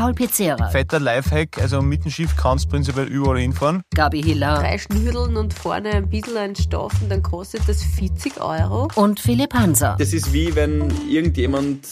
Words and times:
Paul 0.00 0.14
Pizzera, 0.14 0.70
Fetter 0.70 0.98
Lifehack, 0.98 1.58
also 1.60 1.82
mit 1.82 2.06
dem 2.06 2.10
Schiff 2.10 2.34
kannst 2.34 2.64
du 2.64 2.68
prinzipiell 2.70 3.04
überall 3.04 3.38
hinfahren. 3.38 3.82
Gabi 3.94 4.22
Hiller 4.22 4.54
Drei 4.54 4.78
Schnürdeln 4.78 5.36
und 5.36 5.52
vorne 5.52 5.90
ein 5.90 6.08
bisschen 6.08 6.38
ein 6.38 6.56
Stoff 6.56 6.94
und 7.02 7.10
dann 7.10 7.22
kostet 7.22 7.68
das 7.68 7.84
40 7.84 8.40
Euro. 8.40 8.88
und 8.94 9.20
Philipp 9.20 9.52
Hanser. 9.52 9.96
Das 9.98 10.14
ist 10.14 10.32
wie 10.32 10.56
wenn 10.56 10.90
irgendjemand 11.06 11.86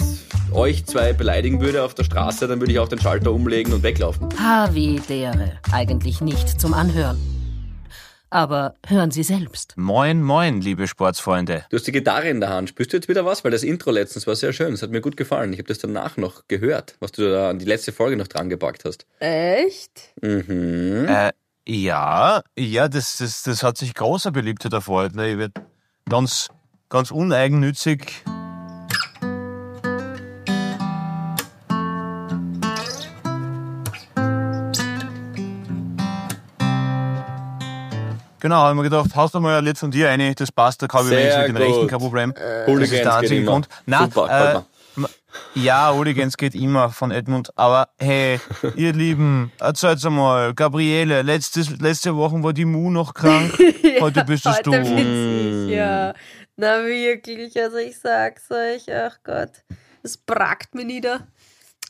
euch 0.52 0.86
zwei 0.86 1.12
beleidigen 1.12 1.60
würde 1.60 1.82
auf 1.84 1.92
der 1.92 2.04
Straße, 2.04 2.48
dann 2.48 2.60
würde 2.60 2.72
ich 2.72 2.78
auch 2.78 2.88
den 2.88 2.98
Schalter 2.98 3.30
umlegen 3.30 3.74
und 3.74 3.82
weglaufen. 3.82 4.30
Havidere. 4.38 5.58
Eigentlich 5.70 6.22
nicht 6.22 6.58
zum 6.58 6.72
Anhören. 6.72 7.37
Aber 8.30 8.74
hören 8.86 9.10
Sie 9.10 9.22
selbst. 9.22 9.74
Moin, 9.76 10.22
moin, 10.22 10.60
liebe 10.60 10.86
Sportsfreunde. 10.86 11.64
Du 11.70 11.76
hast 11.76 11.86
die 11.86 11.92
Gitarre 11.92 12.28
in 12.28 12.40
der 12.40 12.50
Hand. 12.50 12.68
Spürst 12.68 12.92
du 12.92 12.98
jetzt 12.98 13.08
wieder 13.08 13.24
was? 13.24 13.42
Weil 13.42 13.52
das 13.52 13.62
Intro 13.62 13.90
letztens 13.90 14.26
war 14.26 14.36
sehr 14.36 14.52
schön. 14.52 14.72
Das 14.72 14.82
hat 14.82 14.90
mir 14.90 15.00
gut 15.00 15.16
gefallen. 15.16 15.52
Ich 15.52 15.58
habe 15.58 15.68
das 15.68 15.78
danach 15.78 16.16
noch 16.18 16.46
gehört, 16.46 16.96
was 17.00 17.12
du 17.12 17.30
da 17.30 17.50
an 17.50 17.58
die 17.58 17.64
letzte 17.64 17.92
Folge 17.92 18.16
noch 18.16 18.28
dran 18.28 18.50
gepackt 18.50 18.84
hast. 18.84 19.06
Echt? 19.18 20.12
Mhm. 20.20 21.06
Äh, 21.08 21.32
ja, 21.66 22.42
ja, 22.58 22.88
das, 22.88 23.16
das, 23.18 23.42
das 23.42 23.62
hat 23.62 23.78
sich 23.78 23.94
großer 23.94 24.30
Beliebtheit 24.30 24.72
erfreut. 24.72 25.14
Ne? 25.14 25.32
Ich 25.32 25.38
werd 25.38 25.52
ganz, 26.08 26.48
ganz 26.90 27.10
uneigennützig. 27.10 28.24
Genau, 38.40 38.56
habe 38.56 38.72
ich 38.72 38.76
mir 38.76 38.82
gedacht, 38.84 39.10
hast 39.14 39.34
du 39.34 39.40
mal 39.40 39.58
ein 39.58 39.64
Lied 39.64 39.78
von 39.78 39.90
dir 39.90 40.10
eine, 40.10 40.34
das 40.34 40.52
passt, 40.52 40.80
da 40.82 40.86
kann 40.86 41.04
ich 41.04 41.10
wenigstens 41.10 41.48
mit 41.48 41.56
den 41.56 41.62
Rechten 41.62 41.86
kein 41.88 41.98
Problem. 41.98 42.34
das 42.34 42.66
ist 42.80 42.92
der 42.92 43.16
einzige. 43.16 43.44
Grund. 43.44 43.68
Nein, 43.86 44.10
Super, 44.10 44.64
äh, 44.64 44.78
ja, 45.54 45.92
Hooligans 45.92 46.36
geht 46.36 46.54
immer 46.54 46.90
von 46.90 47.10
Edmund, 47.10 47.50
aber 47.56 47.88
hey, 47.98 48.40
ihr 48.76 48.92
Lieben, 48.92 49.52
erzählt's 49.58 50.04
einmal, 50.04 50.54
Gabriele, 50.54 51.22
letztes, 51.22 51.78
letzte 51.80 52.16
Woche 52.16 52.42
war 52.42 52.52
die 52.52 52.64
Mu 52.64 52.90
noch 52.90 53.14
krank, 53.14 53.52
heute 54.00 54.24
bist 54.24 54.46
es 54.46 54.60
du. 54.62 54.72
Heute 54.72 54.84
ich, 54.84 55.70
ja. 55.70 56.14
Na 56.56 56.84
wirklich, 56.84 57.60
also 57.60 57.76
ich 57.76 57.98
sag's 57.98 58.50
euch, 58.50 58.92
ach 58.92 59.18
Gott, 59.22 59.50
es 60.02 60.16
brackt 60.16 60.74
mir 60.74 60.84
nieder. 60.84 61.20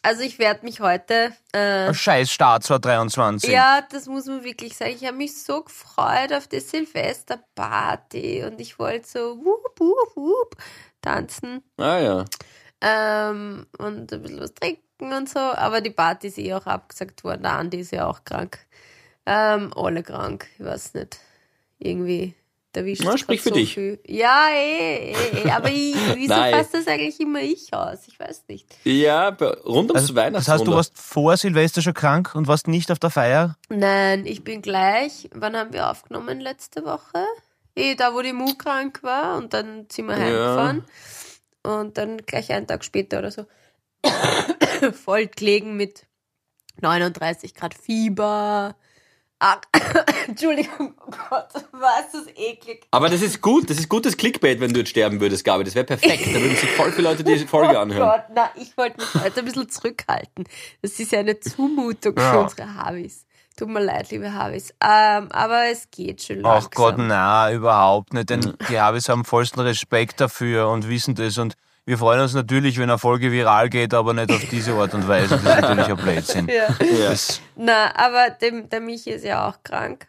Also 0.09 0.23
ich 0.23 0.39
werde 0.39 0.65
mich 0.65 0.81
heute 0.81 1.35
äh, 1.53 1.93
Scheiß 1.93 2.31
Start 2.31 2.65
2023. 2.65 3.51
Ja, 3.51 3.83
das 3.91 4.07
muss 4.07 4.25
man 4.25 4.43
wirklich 4.43 4.75
sagen. 4.75 4.93
Ich 4.93 5.05
habe 5.05 5.19
mich 5.19 5.37
so 5.37 5.63
gefreut 5.63 6.33
auf 6.33 6.49
die 6.49 6.61
Silvesterparty 6.61 8.45
und 8.45 8.59
ich 8.59 8.79
wollte 8.79 9.07
so 9.07 9.37
wup, 9.37 9.79
wup, 9.79 10.17
wup 10.17 10.57
tanzen 11.03 11.63
Ah 11.77 11.99
ja. 11.99 12.25
ähm, 12.81 13.67
und 13.77 14.11
ein 14.11 14.23
bisschen 14.23 14.41
was 14.41 14.55
trinken 14.55 15.13
und 15.13 15.29
so. 15.29 15.41
Aber 15.41 15.83
die 15.83 15.91
Party 15.91 16.29
ist 16.29 16.39
eh 16.39 16.55
auch 16.55 16.65
abgesagt 16.65 17.23
worden. 17.23 17.43
Der 17.43 17.53
Andi 17.53 17.81
ist 17.81 17.93
ja 17.93 18.07
auch 18.07 18.25
krank. 18.25 18.61
Ähm, 19.27 19.75
alle 19.77 20.03
krank, 20.03 20.47
ich 20.59 20.65
weiß 20.65 20.95
nicht. 20.95 21.21
Irgendwie. 21.79 22.35
Da 22.73 22.85
wischt 22.85 23.03
Na, 23.03 23.17
sprich 23.17 23.41
für 23.41 23.49
so 23.49 23.55
dich. 23.55 23.75
Viel. 23.75 23.99
Ja, 24.07 24.49
eh, 24.53 25.13
eh, 25.13 25.43
eh. 25.47 25.51
Aber 25.51 25.71
ich, 25.71 25.95
wieso 26.17 26.35
Nein. 26.35 26.55
fasst 26.55 26.75
das 26.75 26.87
eigentlich 26.87 27.19
immer 27.19 27.41
ich 27.41 27.73
aus? 27.73 28.01
Ich 28.07 28.21
weiß 28.21 28.45
nicht. 28.49 28.67
Ja, 28.85 29.29
rund 29.31 29.91
ums 29.91 29.95
Also, 29.95 30.09
das 30.09 30.15
Weihnachtswunder. 30.15 30.53
heißt, 30.59 30.67
du 30.67 30.73
warst 30.73 30.99
vor 30.99 31.37
Silvester 31.39 31.81
schon 31.81 31.95
krank 31.95 32.35
und 32.35 32.47
warst 32.47 32.69
nicht 32.69 32.91
auf 32.93 32.99
der 32.99 33.09
Feier? 33.11 33.57
Nein, 33.71 34.27
ich 34.27 34.45
bin 34.45 34.61
gleich. 34.61 35.31
Wann 35.35 35.57
haben 35.57 35.73
wir 35.73 35.91
aufgenommen 35.91 36.41
letzte 36.41 36.85
Woche? 36.85 37.25
Eh, 37.75 37.95
da 37.95 38.13
wo 38.13 38.21
die 38.21 38.33
Mu 38.35 38.53
krank 38.55 39.03
war 39.03 39.39
und 39.39 39.55
dann 39.55 39.87
sind 39.91 40.07
wir 40.07 40.19
Ja. 40.19 40.25
heimgefahren. 40.25 40.85
Und 41.63 41.97
dann 41.97 42.19
gleich 42.19 42.53
einen 42.53 42.67
Tag 42.67 42.85
später 42.85 43.19
oder 43.21 43.31
so 43.31 43.47
voll 44.93 45.27
gelegen 45.27 45.77
mit 45.77 46.07
39 46.81 47.55
Grad 47.55 47.75
Fieber. 47.75 48.77
Ah, 49.41 49.57
Entschuldigung, 50.27 50.95
oh 51.07 51.11
Gott, 51.31 51.49
was 51.73 52.13
ist 52.13 52.27
das 52.27 52.37
eklig. 52.37 52.87
Aber 52.91 53.09
das 53.09 53.23
ist 53.23 53.41
gut, 53.41 53.71
das 53.71 53.79
ist 53.79 53.89
gutes 53.89 54.17
Clickbait, 54.17 54.59
wenn 54.61 54.73
du 54.73 54.81
jetzt 54.81 54.91
sterben 54.91 55.21
würdest, 55.21 55.45
Gabi. 55.45 55.63
Das 55.65 55.75
wäre 55.77 55.85
perfekt. 55.87 56.27
Da 56.27 56.41
würden 56.41 56.57
sich 56.57 56.71
voll 56.71 56.91
viele 56.93 57.09
Leute 57.09 57.23
die 57.23 57.39
Folge 57.47 57.77
oh 57.77 57.81
anhören. 57.81 58.09
Gott, 58.11 58.25
na, 58.35 58.51
ich 58.57 58.77
wollte 58.77 58.99
mich 58.99 59.15
heute 59.23 59.39
ein 59.41 59.45
bisschen 59.45 59.69
zurückhalten. 59.69 60.45
Das 60.83 60.99
ist 60.99 61.13
ja 61.13 61.21
eine 61.21 61.39
Zumutung 61.39 62.15
für 62.17 62.23
Ja. 62.23 62.37
unsere 62.41 62.75
Havis. 62.75 63.27
Tut 63.57 63.69
mir 63.69 63.81
leid, 63.83 64.11
liebe 64.11 64.33
Havis. 64.35 64.71
Ähm, 64.83 65.29
aber 65.33 65.67
es 65.71 65.89
geht 65.91 66.23
schon 66.23 66.39
Ach 66.45 66.53
langsam. 66.63 66.71
Gott, 66.75 66.95
na, 66.99 67.53
überhaupt 67.53 68.13
nicht. 68.15 68.31
Denn 68.31 68.55
die 68.69 68.79
Habis 68.81 69.09
haben 69.09 69.25
vollsten 69.25 69.61
Respekt 69.61 70.21
dafür 70.21 70.69
und 70.69 70.89
wissen 70.89 71.15
das. 71.15 71.39
Und 71.39 71.55
wir 71.89 71.97
freuen 71.97 72.21
uns 72.21 72.35
natürlich, 72.35 72.77
wenn 72.77 72.91
eine 72.91 72.99
Folge 72.99 73.33
viral 73.33 73.71
geht, 73.71 73.95
aber 73.95 74.13
nicht 74.13 74.31
auf 74.31 74.45
diese 74.51 74.75
Art 74.75 74.93
und 74.93 75.09
Weise. 75.09 75.31
Das 75.31 75.41
ist 75.41 75.63
natürlich 75.63 75.87
ein 75.89 75.97
Blödsinn. 75.97 76.49
Ja. 76.49 76.69
Das, 77.09 77.41
Na, 77.57 77.97
aber 77.97 78.29
dem, 78.29 78.69
der 78.69 78.81
Michi 78.81 79.11
ist 79.11 79.25
ja 79.25 79.49
auch 79.49 79.63
krank. 79.63 80.07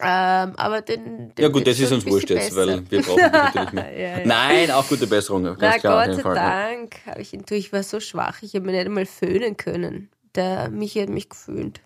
Ähm, 0.00 0.54
aber 0.56 0.82
den, 0.82 1.32
den 1.36 1.42
Ja 1.44 1.48
gut, 1.50 1.68
das 1.68 1.78
ist 1.78 1.92
uns 1.92 2.04
wurscht 2.04 2.30
jetzt, 2.30 2.56
weil 2.56 2.82
wir 2.90 3.00
brauchen 3.00 3.30
natürlich 3.30 3.72
mehr. 3.74 3.96
Ja, 3.96 4.18
ja. 4.18 4.26
Nein, 4.26 4.72
auch 4.72 4.88
gute 4.88 5.06
Besserung. 5.06 5.44
Ganz 5.44 5.58
Na, 5.60 5.78
klar, 5.78 6.00
auf 6.00 6.06
Gott 6.06 6.16
jeden 6.16 6.34
sei. 6.34 6.34
Dank 6.34 6.96
habe 7.06 7.22
ich 7.22 7.32
ihn 7.32 7.44
durch. 7.46 7.60
Ich 7.60 7.72
war 7.72 7.84
so 7.84 8.00
schwach, 8.00 8.42
ich 8.42 8.54
habe 8.56 8.66
mich 8.66 8.74
nicht 8.74 8.86
einmal 8.86 9.06
föhnen 9.06 9.56
können. 9.56 10.10
Der 10.34 10.68
Michi 10.68 11.00
hat 11.00 11.10
mich 11.10 11.28
geföhnt. 11.28 11.80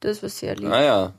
Das 0.00 0.24
war 0.24 0.28
sehr 0.28 0.56
lieb. 0.56 0.72
Ah 0.72 0.82
ja, 0.82 1.12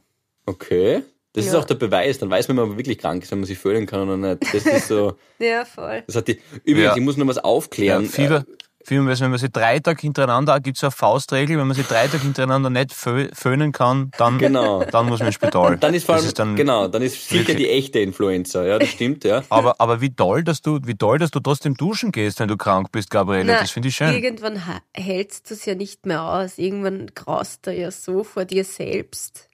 okay. 0.45 1.01
Das 1.35 1.45
ist 1.45 1.53
Ja. 1.53 1.59
auch 1.59 1.65
der 1.65 1.75
Beweis. 1.75 2.17
Dann 2.19 2.29
weiß 2.29 2.47
man, 2.47 2.57
wenn 2.57 2.69
man 2.69 2.77
wirklich 2.77 2.97
krank 2.97 3.23
ist, 3.23 3.31
wenn 3.31 3.39
man 3.39 3.45
sich 3.47 3.57
föhnen 3.57 3.85
kann 3.85 4.07
oder 4.09 4.17
nicht. 4.17 4.53
Das 4.53 4.65
ist 4.65 4.87
so. 4.87 5.15
Ja, 5.39 5.65
voll. 5.65 6.03
Das 6.07 6.15
hat 6.15 6.27
die. 6.29 6.39
Übrigens, 6.63 6.83
Ja. 6.85 6.95
ich 6.95 7.01
muss 7.03 7.17
noch 7.17 7.27
was 7.27 7.35
ja, 7.35 7.43
aufklären. 7.43 8.05
Fieber, 8.05 8.45
Fieber, 8.87 9.05
wenn 9.19 9.29
man 9.31 9.39
sie 9.39 9.49
drei 9.49 9.79
Tage 9.79 9.99
hintereinander, 9.99 10.59
gibt 10.59 10.77
es 10.77 10.83
eine 10.83 10.91
Faustregel, 10.91 11.57
wenn 11.57 11.65
man 11.65 11.75
sie 11.75 11.81
drei 11.83 12.05
Tage 12.05 12.21
hintereinander 12.21 12.69
nicht 12.69 12.93
fö 12.93 13.27
föhnen 13.33 13.71
kann, 13.71 14.11
dann, 14.17 14.37
Genau. 14.37 14.83
dann 14.85 15.07
muss 15.07 15.19
man 15.19 15.27
ins 15.29 15.35
Spital. 15.35 15.77
Dann 15.77 15.93
ist 15.95 16.05
vor 16.05 16.15
allem, 16.15 16.25
ist 16.25 16.37
dann 16.37 16.55
genau, 16.55 16.87
dann 16.87 17.01
ist 17.01 17.27
sicher 17.27 17.47
wirklich- 17.47 17.57
die 17.57 17.69
echte 17.69 17.99
Influenza. 17.99 18.63
Ja, 18.63 18.77
das 18.77 18.89
stimmt, 18.89 19.23
ja. 19.23 19.43
Aber, 19.49 19.81
aber 19.81 20.01
wie 20.01 20.15
toll, 20.15 20.43
dass 20.43 20.61
du, 20.61 20.79
wie 20.85 20.95
toll, 20.95 21.17
dass 21.17 21.31
du 21.31 21.39
trotzdem 21.39 21.73
duschen 21.73 22.11
gehst, 22.11 22.39
wenn 22.39 22.47
du 22.47 22.57
krank 22.57 22.91
bist, 22.91 23.09
Gabriele. 23.09 23.45
Na, 23.45 23.59
das 23.59 23.71
finde 23.71 23.89
ich 23.89 23.95
schön. 23.95 24.13
Irgendwann 24.13 24.61
hältst 24.93 25.49
du 25.49 25.55
es 25.55 25.65
ja 25.65 25.73
nicht 25.73 26.05
mehr 26.05 26.21
aus. 26.23 26.59
Irgendwann 26.59 27.07
graust 27.15 27.65
du 27.65 27.73
ja 27.73 27.89
so 27.91 28.23
vor 28.23 28.45
dir 28.45 28.63
selbst, 28.63 29.49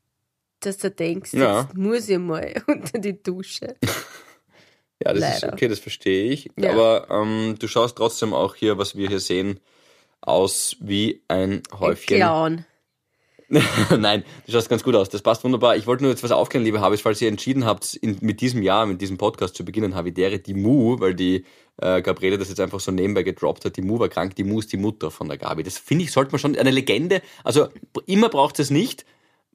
dass 0.62 0.78
du 0.78 0.90
denkst, 0.90 1.34
Ja. 1.34 1.62
jetzt 1.62 1.76
muss 1.78 2.08
ich 2.10 2.18
mal 2.18 2.54
unter 2.68 3.00
die 3.00 3.22
Dusche. 3.22 3.76
Ja, 5.04 5.14
das 5.14 5.24
ist 5.38 5.42
Leider. 5.42 5.54
okay, 5.54 5.68
das 5.68 5.80
verstehe 5.80 6.32
ich. 6.32 6.52
Ja. 6.60 6.74
Aber 6.74 7.08
ähm, 7.10 7.56
du 7.58 7.68
schaust 7.68 7.98
trotzdem 7.98 8.36
auch 8.36 8.54
hier, 8.54 8.78
was 8.78 8.96
wir 8.96 9.08
hier 9.08 9.20
sehen, 9.20 9.60
aus 10.22 10.76
wie 10.80 11.24
ein 11.28 11.64
Ein 11.72 11.80
Häufchen. 11.80 12.18
Clown. 12.18 12.66
Nein, 13.98 14.24
du 14.46 14.52
schaust 14.52 14.70
ganz 14.70 14.84
gut 14.84 14.94
aus. 14.96 15.10
Das 15.10 15.24
passt 15.24 15.44
wunderbar. 15.44 15.76
Ich 15.76 15.88
wollte 15.88 16.04
nur 16.04 16.12
jetzt 16.12 16.22
was 16.22 16.32
aufklären, 16.32 16.64
liebe 16.64 16.82
Habis, 16.82 17.02
falls 17.02 17.20
ihr 17.20 17.30
entschieden 17.30 17.66
habt, 17.66 17.96
in, 17.96 18.18
mit 18.22 18.42
diesem 18.42 18.62
Jahr, 18.62 18.86
mit 18.86 19.02
diesem 19.02 19.18
Podcast 19.18 19.56
zu 19.56 19.66
beginnen, 19.66 19.96
Havidere, 19.96 20.38
die 20.38 20.54
Mu, 20.54 21.00
weil 21.00 21.16
die 21.16 21.46
äh, 21.78 22.04
Gabriele 22.04 22.38
das 22.38 22.50
jetzt 22.50 22.60
einfach 22.60 22.80
so 22.80 22.92
nebenbei 22.92 23.24
gedroppt 23.24 23.66
hat, 23.66 23.78
die 23.78 23.82
Mu 23.82 23.98
war 23.98 24.08
krank, 24.08 24.36
die 24.36 24.44
Mu 24.44 24.60
ist 24.60 24.72
die 24.72 24.78
Mutter 24.78 25.10
von 25.10 25.28
der 25.28 25.38
Gabi. 25.40 25.64
Das 25.64 25.80
finde 25.80 26.04
ich, 26.04 26.12
sollte 26.12 26.32
man 26.32 26.38
schon, 26.38 26.56
eine 26.56 26.70
Legende, 26.70 27.24
also 27.44 27.70
immer 28.06 28.30
braucht 28.30 28.60
es 28.60 28.70
nicht, 28.70 29.04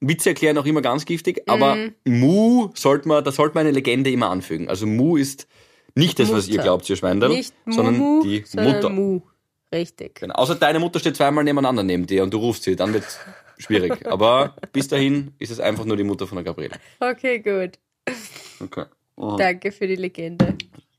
Witze 0.01 0.31
erklären 0.31 0.59
auch 0.59 0.67
immer 0.67 0.83
ganz 0.83 1.05
giftig, 1.05 1.43
aber 1.49 1.75
Mhm. 1.77 1.95
Mu 2.05 2.69
sollte 2.75 3.09
man, 3.09 3.25
da 3.25 3.33
sollte 3.33 3.55
man 3.55 3.63
eine 3.67 3.73
Legende 3.75 4.11
immer 4.11 4.31
anfügen. 4.31 4.69
Also 4.69 4.87
Mu 4.87 5.17
ist 5.17 5.47
nicht 5.95 6.19
das, 6.19 6.31
was 6.33 6.47
ihr 6.49 6.55
Mutter. 6.55 6.63
glaubt, 6.65 6.91
ihr 6.91 6.97
Schweindel, 6.97 7.31
Nicht 7.31 7.55
sondern 7.67 7.97
Mumu, 7.97 8.23
die 8.23 8.43
sondern 8.47 8.75
Mutter. 8.75 8.89
Mu. 8.91 9.21
Richtig. 9.73 10.21
Genau. 10.21 10.35
Außer 10.35 10.55
deine 10.55 10.79
Mutter 10.79 10.99
steht 11.01 11.17
zweimal 11.17 11.43
nebeneinander 11.45 11.83
neben 11.83 12.07
dir 12.07 12.23
und 12.23 12.33
du 12.33 12.39
rufst 12.39 12.65
sie, 12.65 12.77
dann 12.77 12.93
wird 12.93 13.05
schwierig. 13.59 14.07
Aber 14.07 14.55
bis 14.73 14.89
dahin 14.89 15.33
ist 15.39 15.51
es 15.51 15.59
einfach 15.61 15.85
nur 15.87 15.97
die 15.97 16.05
Mutter 16.05 16.27
von 16.27 16.37
der 16.37 16.45
Gabriele. 16.45 16.77
Okay, 17.01 17.39
gut. 17.41 17.79
Okay. 18.63 18.85
Danke 19.39 19.73
für 19.73 19.87
die 19.87 19.97
Legende. 19.97 20.55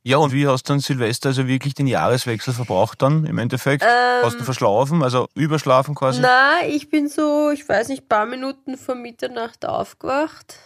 Ja, 0.08 0.20
und 0.20 0.32
wie 0.32 0.48
hast 0.48 0.64
du 0.64 0.72
dann 0.72 0.80
Silvester 0.80 1.28
also 1.28 1.48
wirklich 1.48 1.74
den 1.74 1.86
Jahreswechsel 1.86 2.54
verbracht 2.54 3.02
dann 3.02 3.26
im 3.26 3.38
Endeffekt? 3.40 3.84
Ähm, 3.84 3.90
hast 4.24 4.40
du 4.40 4.44
verschlafen, 4.46 5.04
also 5.04 5.28
überschlafen 5.36 5.96
quasi? 5.96 6.22
Na, 6.22 6.66
ich 6.66 6.90
bin 6.90 7.10
so, 7.10 7.52
ich 7.52 7.68
weiß 7.68 7.90
nicht, 7.90 8.08
paar 8.08 8.26
Minuten 8.26 8.78
vor 8.78 8.96
Mitternacht 8.96 9.66
aufgewacht. 9.66 10.60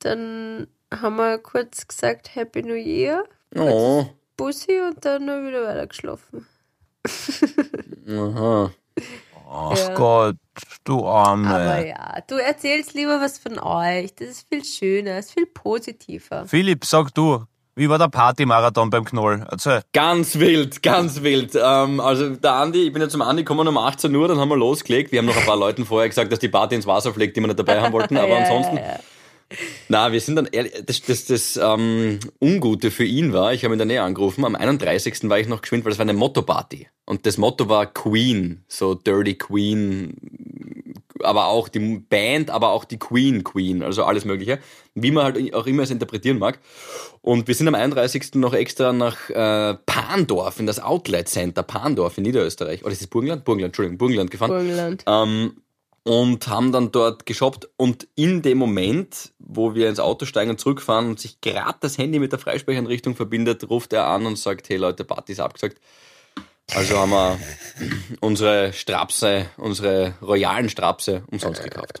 Dann 0.00 0.66
haben 0.92 1.14
wir 1.14 1.38
kurz 1.38 1.86
gesagt 1.86 2.34
Happy 2.34 2.64
New 2.64 2.74
Year, 2.74 3.22
Oh. 3.54 4.06
Bussi 4.36 4.80
und 4.80 5.04
dann 5.04 5.22
wieder 5.22 5.62
weiter 5.64 5.86
geschlafen. 5.86 6.44
Aha. 8.08 8.72
Ach 9.48 9.78
Ja. 9.78 9.94
Gott, 9.94 10.36
du 10.82 11.06
Arme. 11.06 11.48
Aber 11.48 11.86
ja, 11.86 12.16
du 12.26 12.34
erzählst 12.42 12.94
lieber 12.94 13.20
was 13.20 13.38
von 13.38 13.56
euch. 13.60 14.12
Das 14.16 14.28
ist 14.30 14.48
viel 14.48 14.64
schöner, 14.64 15.20
ist 15.20 15.30
viel 15.32 15.46
positiver. 15.46 16.44
Philipp, 16.46 16.84
sag 16.84 17.14
du, 17.14 17.44
wie 17.76 17.88
war 17.88 17.98
der 17.98 18.08
Partymarathon 18.08 18.90
beim 18.90 19.04
Knoll? 19.04 19.46
Erzähl. 19.50 19.82
Ganz 19.92 20.38
wild, 20.38 20.82
ganz 20.82 21.22
wild. 21.22 21.58
Ähm, 21.60 22.00
also 22.00 22.30
der 22.30 22.52
Andi, 22.52 22.86
ich 22.86 22.92
bin 22.92 23.02
ja 23.02 23.08
zum 23.08 23.22
Andi 23.22 23.42
gekommen 23.42 23.66
um 23.66 23.78
18 23.78 24.14
Uhr, 24.14 24.28
dann 24.28 24.38
haben 24.38 24.48
wir 24.48 24.56
losgelegt. 24.56 25.12
Wir 25.12 25.18
haben 25.18 25.26
noch 25.26 25.36
ein 25.36 25.46
paar 25.46 25.56
Leuten 25.56 25.84
vorher 25.84 26.08
gesagt, 26.08 26.30
dass 26.30 26.38
die 26.38 26.48
Party 26.48 26.76
ins 26.76 26.86
Wasser 26.86 27.12
fliegt, 27.12 27.36
die 27.36 27.40
wir 27.40 27.48
nicht 27.48 27.58
dabei 27.58 27.80
haben 27.80 27.92
wollten. 27.92 28.16
Aber 28.18 28.28
Ja, 28.28 28.38
ansonsten 28.38 28.76
ja, 28.76 28.82
ja. 28.82 29.00
Na, 29.88 30.12
wir 30.12 30.20
sind 30.20 30.36
dann 30.36 30.46
ehrlich, 30.50 30.72
das, 30.86 31.02
das, 31.02 31.26
das 31.26 31.56
ähm, 31.56 32.18
Ungute 32.40 32.90
für 32.90 33.04
ihn 33.04 33.32
war, 33.32 33.52
ich 33.52 33.64
habe 33.64 33.74
ihn 33.74 33.78
dann 33.78 33.88
näher 33.88 34.04
angerufen, 34.04 34.44
am 34.44 34.56
31. 34.56 35.28
war 35.28 35.38
ich 35.38 35.48
noch 35.48 35.60
geschwind, 35.60 35.84
weil 35.84 35.90
das 35.90 35.98
war 35.98 36.04
eine 36.04 36.14
Motto-Party. 36.14 36.88
Und 37.04 37.26
das 37.26 37.36
Motto 37.36 37.68
war 37.68 37.86
Queen, 37.86 38.64
so 38.66 38.94
Dirty 38.94 39.34
Queen, 39.34 40.16
aber 41.22 41.46
auch 41.46 41.68
die 41.68 41.98
Band, 41.98 42.50
aber 42.50 42.70
auch 42.70 42.84
die 42.84 42.98
Queen 42.98 43.44
Queen, 43.44 43.82
also 43.82 44.04
alles 44.04 44.24
mögliche, 44.24 44.58
wie 44.94 45.10
man 45.10 45.24
halt 45.24 45.54
auch 45.54 45.66
immer 45.66 45.82
es 45.82 45.90
interpretieren 45.90 46.38
mag. 46.38 46.58
Und 47.20 47.48
wir 47.48 47.54
sind 47.54 47.68
am 47.68 47.74
31. 47.74 48.34
noch 48.34 48.54
extra 48.54 48.92
nach 48.92 49.30
äh, 49.30 49.74
Pandorf, 49.86 50.58
in 50.58 50.66
das 50.66 50.80
Outlet 50.80 51.28
Center 51.28 51.62
Pandorf 51.62 52.18
in 52.18 52.24
Niederösterreich. 52.24 52.82
Oder 52.82 52.92
ist 52.92 53.00
das 53.00 53.08
Burgenland? 53.08 53.44
Burgenland, 53.44 53.70
Entschuldigung, 53.70 53.98
Burgenland 53.98 54.30
gefahren. 54.30 54.50
Burgenland. 54.50 55.04
Ähm, 55.06 55.56
und 56.04 56.48
haben 56.48 56.70
dann 56.70 56.92
dort 56.92 57.24
geshoppt 57.24 57.70
und 57.78 58.06
in 58.14 58.42
dem 58.42 58.58
Moment, 58.58 59.32
wo 59.38 59.74
wir 59.74 59.88
ins 59.88 60.00
Auto 60.00 60.26
steigen 60.26 60.50
und 60.50 60.60
zurückfahren 60.60 61.06
und 61.06 61.18
sich 61.18 61.40
gerade 61.40 61.78
das 61.80 61.96
Handy 61.96 62.18
mit 62.18 62.30
der 62.30 62.38
Freisprecheinrichtung 62.38 63.16
verbindet, 63.16 63.68
ruft 63.70 63.94
er 63.94 64.06
an 64.06 64.26
und 64.26 64.36
sagt, 64.36 64.68
hey 64.68 64.76
Leute, 64.76 65.04
Party 65.04 65.32
ist 65.32 65.40
abgesagt. 65.40 65.80
Also 66.74 66.98
haben 66.98 67.10
wir 67.10 67.38
unsere 68.20 68.72
Strapse, 68.72 69.46
unsere 69.58 70.14
royalen 70.22 70.68
Strapse 70.68 71.22
umsonst 71.30 71.62
gekauft. 71.62 72.00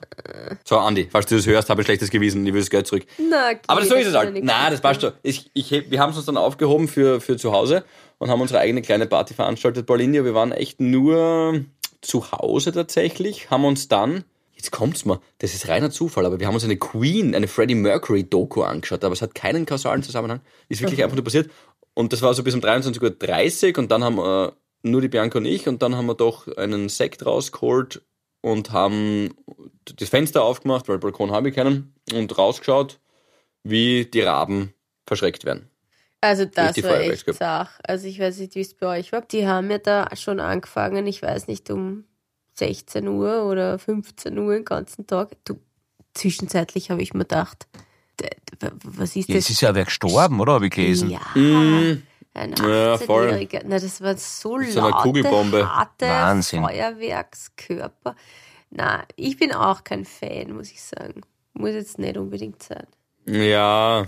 So, 0.64 0.78
Andi, 0.78 1.08
falls 1.10 1.26
du 1.26 1.36
das 1.36 1.46
hörst, 1.46 1.68
habe 1.70 1.82
ich 1.82 1.86
schlechtes 1.86 2.10
Gewissen, 2.10 2.46
ich 2.46 2.52
will 2.52 2.60
das 2.60 2.70
Geld 2.70 2.86
zurück. 2.86 3.04
Na, 3.18 3.50
okay, 3.50 3.58
Aber 3.66 3.84
so 3.84 3.94
ist 3.94 4.06
es 4.08 4.14
halt. 4.14 4.42
Nein, 4.42 4.70
das 4.70 4.80
passt 4.80 5.02
schon. 5.02 5.12
Ich, 5.22 5.50
ich, 5.52 5.70
heb- 5.70 5.90
wir 5.90 6.00
haben 6.00 6.10
es 6.10 6.16
uns 6.16 6.26
dann 6.26 6.36
aufgehoben 6.38 6.88
für, 6.88 7.20
für 7.20 7.36
zu 7.36 7.52
Hause 7.52 7.84
und 8.18 8.30
haben 8.30 8.40
unsere 8.40 8.60
eigene 8.60 8.80
kleine 8.82 9.06
Party 9.06 9.34
veranstaltet. 9.34 9.86
Paulinia, 9.86 10.24
wir 10.24 10.34
waren 10.34 10.52
echt 10.52 10.80
nur 10.80 11.64
zu 12.00 12.32
Hause 12.32 12.72
tatsächlich, 12.72 13.50
haben 13.50 13.64
uns 13.66 13.88
dann, 13.88 14.24
jetzt 14.54 14.70
kommt's 14.72 15.04
mal, 15.04 15.20
das 15.38 15.54
ist 15.54 15.68
reiner 15.68 15.90
Zufall, 15.90 16.24
aber 16.26 16.40
wir 16.40 16.46
haben 16.46 16.54
uns 16.54 16.64
eine 16.64 16.76
Queen, 16.76 17.34
eine 17.34 17.48
Freddie 17.48 17.74
Mercury 17.74 18.24
Doku 18.24 18.62
angeschaut, 18.62 19.04
aber 19.04 19.12
es 19.12 19.22
hat 19.22 19.34
keinen 19.34 19.66
kausalen 19.66 20.02
Zusammenhang. 20.02 20.40
Ist 20.68 20.80
wirklich 20.80 21.00
einfach 21.04 21.16
nur 21.16 21.24
passiert. 21.24 21.50
Und 21.94 22.12
das 22.12 22.22
war 22.22 22.34
so 22.34 22.42
bis 22.42 22.54
um 22.54 22.60
23.30 22.60 23.72
Uhr 23.72 23.78
und 23.78 23.90
dann 23.90 24.02
haben 24.04 24.16
wir 24.16 24.56
nur 24.82 25.00
die 25.00 25.08
Bianca 25.08 25.38
und 25.38 25.46
ich 25.46 25.68
und 25.68 25.82
dann 25.82 25.96
haben 25.96 26.06
wir 26.06 26.14
doch 26.14 26.48
einen 26.56 26.88
Sekt 26.88 27.24
rausgeholt 27.24 28.02
und 28.42 28.72
haben 28.72 29.34
das 29.96 30.08
Fenster 30.08 30.42
aufgemacht, 30.42 30.88
weil 30.88 30.98
Balkon 30.98 31.32
habe 31.32 31.48
ich 31.48 31.54
keinen, 31.54 31.94
und 32.12 32.36
rausgeschaut, 32.36 33.00
wie 33.62 34.04
die 34.04 34.20
Raben 34.20 34.74
verschreckt 35.06 35.44
werden. 35.44 35.70
Also 36.20 36.44
das 36.46 36.82
war 36.82 37.00
echt 37.00 37.26
gehabt. 37.26 37.38
Sach. 37.38 37.80
Also 37.82 38.06
ich 38.06 38.18
weiß 38.18 38.38
nicht, 38.38 38.54
wie 38.54 38.60
es 38.60 38.74
bei 38.74 38.98
euch 38.98 39.12
war. 39.12 39.22
Die 39.22 39.46
haben 39.46 39.70
ja 39.70 39.78
da 39.78 40.08
schon 40.16 40.40
angefangen, 40.40 41.06
ich 41.06 41.22
weiß 41.22 41.48
nicht, 41.48 41.70
um 41.70 42.04
16 42.54 43.06
Uhr 43.08 43.44
oder 43.44 43.78
15 43.78 44.38
Uhr 44.38 44.54
den 44.54 44.64
ganzen 44.64 45.06
Tag. 45.06 45.36
Du, 45.44 45.58
zwischenzeitlich 46.14 46.90
habe 46.90 47.02
ich 47.02 47.12
mir 47.12 47.20
gedacht, 47.20 47.66
was 48.84 49.16
ist 49.16 49.28
Ja, 49.28 49.36
es 49.36 49.44
das? 49.46 49.50
ist 49.50 49.60
ja 49.60 49.74
wer 49.74 49.84
gestorben, 49.84 50.40
oder? 50.40 50.54
Habe 50.54 50.66
ich 50.66 50.72
gelesen. 50.72 51.10
Ja, 51.10 51.20
Mm, 51.34 52.02
ein 52.34 52.54
Ja, 52.58 52.98
voll. 52.98 53.30
18-Jähriger. 53.30 53.62
Na, 53.66 53.78
das 53.78 54.00
war 54.00 54.16
so 54.16 54.60
So 54.62 54.80
eine 54.80 54.90
laute, 54.90 55.02
Kugelbombe. 55.02 55.68
harte 55.76 56.06
Wahnsinn. 56.06 56.62
Feuerwerkskörper. 56.62 58.16
Na, 58.70 59.04
ich 59.16 59.36
bin 59.36 59.52
auch 59.52 59.84
kein 59.84 60.04
Fan, 60.04 60.52
muss 60.52 60.70
ich 60.70 60.82
sagen. 60.82 61.20
Muss 61.52 61.70
jetzt 61.70 61.98
nicht 61.98 62.16
unbedingt 62.16 62.62
sein. 62.62 62.86
Ja, 63.26 64.06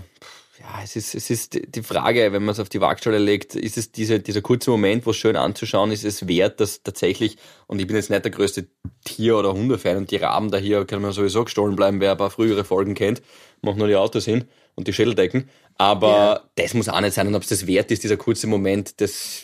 ja, 0.59 0.81
es 0.83 0.95
ist, 0.95 1.13
es 1.15 1.29
ist 1.29 1.59
die 1.75 1.83
Frage, 1.83 2.31
wenn 2.33 2.43
man 2.43 2.53
es 2.53 2.59
auf 2.59 2.69
die 2.69 2.81
Waagschale 2.81 3.19
legt, 3.19 3.55
ist 3.55 3.77
es 3.77 3.91
diese, 3.91 4.19
dieser 4.19 4.41
kurze 4.41 4.71
Moment, 4.71 5.05
wo 5.05 5.11
es 5.11 5.17
schön 5.17 5.35
anzuschauen 5.35 5.91
ist, 5.91 6.03
es 6.03 6.27
wert, 6.27 6.59
dass 6.59 6.81
tatsächlich, 6.83 7.37
und 7.67 7.79
ich 7.79 7.87
bin 7.87 7.95
jetzt 7.95 8.09
nicht 8.09 8.23
der 8.23 8.31
größte 8.31 8.67
Tier- 9.05 9.37
oder 9.37 9.53
Hundefan 9.53 9.97
und 9.97 10.11
die 10.11 10.15
Raben 10.17 10.49
da 10.49 10.57
hier 10.57 10.85
können 10.85 11.03
mir 11.03 11.13
sowieso 11.13 11.43
gestohlen 11.43 11.75
bleiben, 11.75 11.99
wer 12.01 12.11
ein 12.11 12.17
paar 12.17 12.31
frühere 12.31 12.63
Folgen 12.63 12.95
kennt, 12.95 13.21
macht 13.61 13.77
nur 13.77 13.87
die 13.87 13.95
Autos 13.95 14.25
hin 14.25 14.45
und 14.75 14.87
die 14.87 14.93
Schädeldecken. 14.93 15.49
Aber 15.77 16.07
Ja. 16.09 16.41
das 16.55 16.73
muss 16.73 16.89
auch 16.89 17.01
nicht 17.01 17.13
sein 17.13 17.27
und 17.27 17.35
ob 17.35 17.43
es 17.43 17.49
das 17.49 17.67
wert 17.67 17.91
ist, 17.91 18.03
dieser 18.03 18.17
kurze 18.17 18.47
Moment, 18.47 18.99
das, 18.99 19.43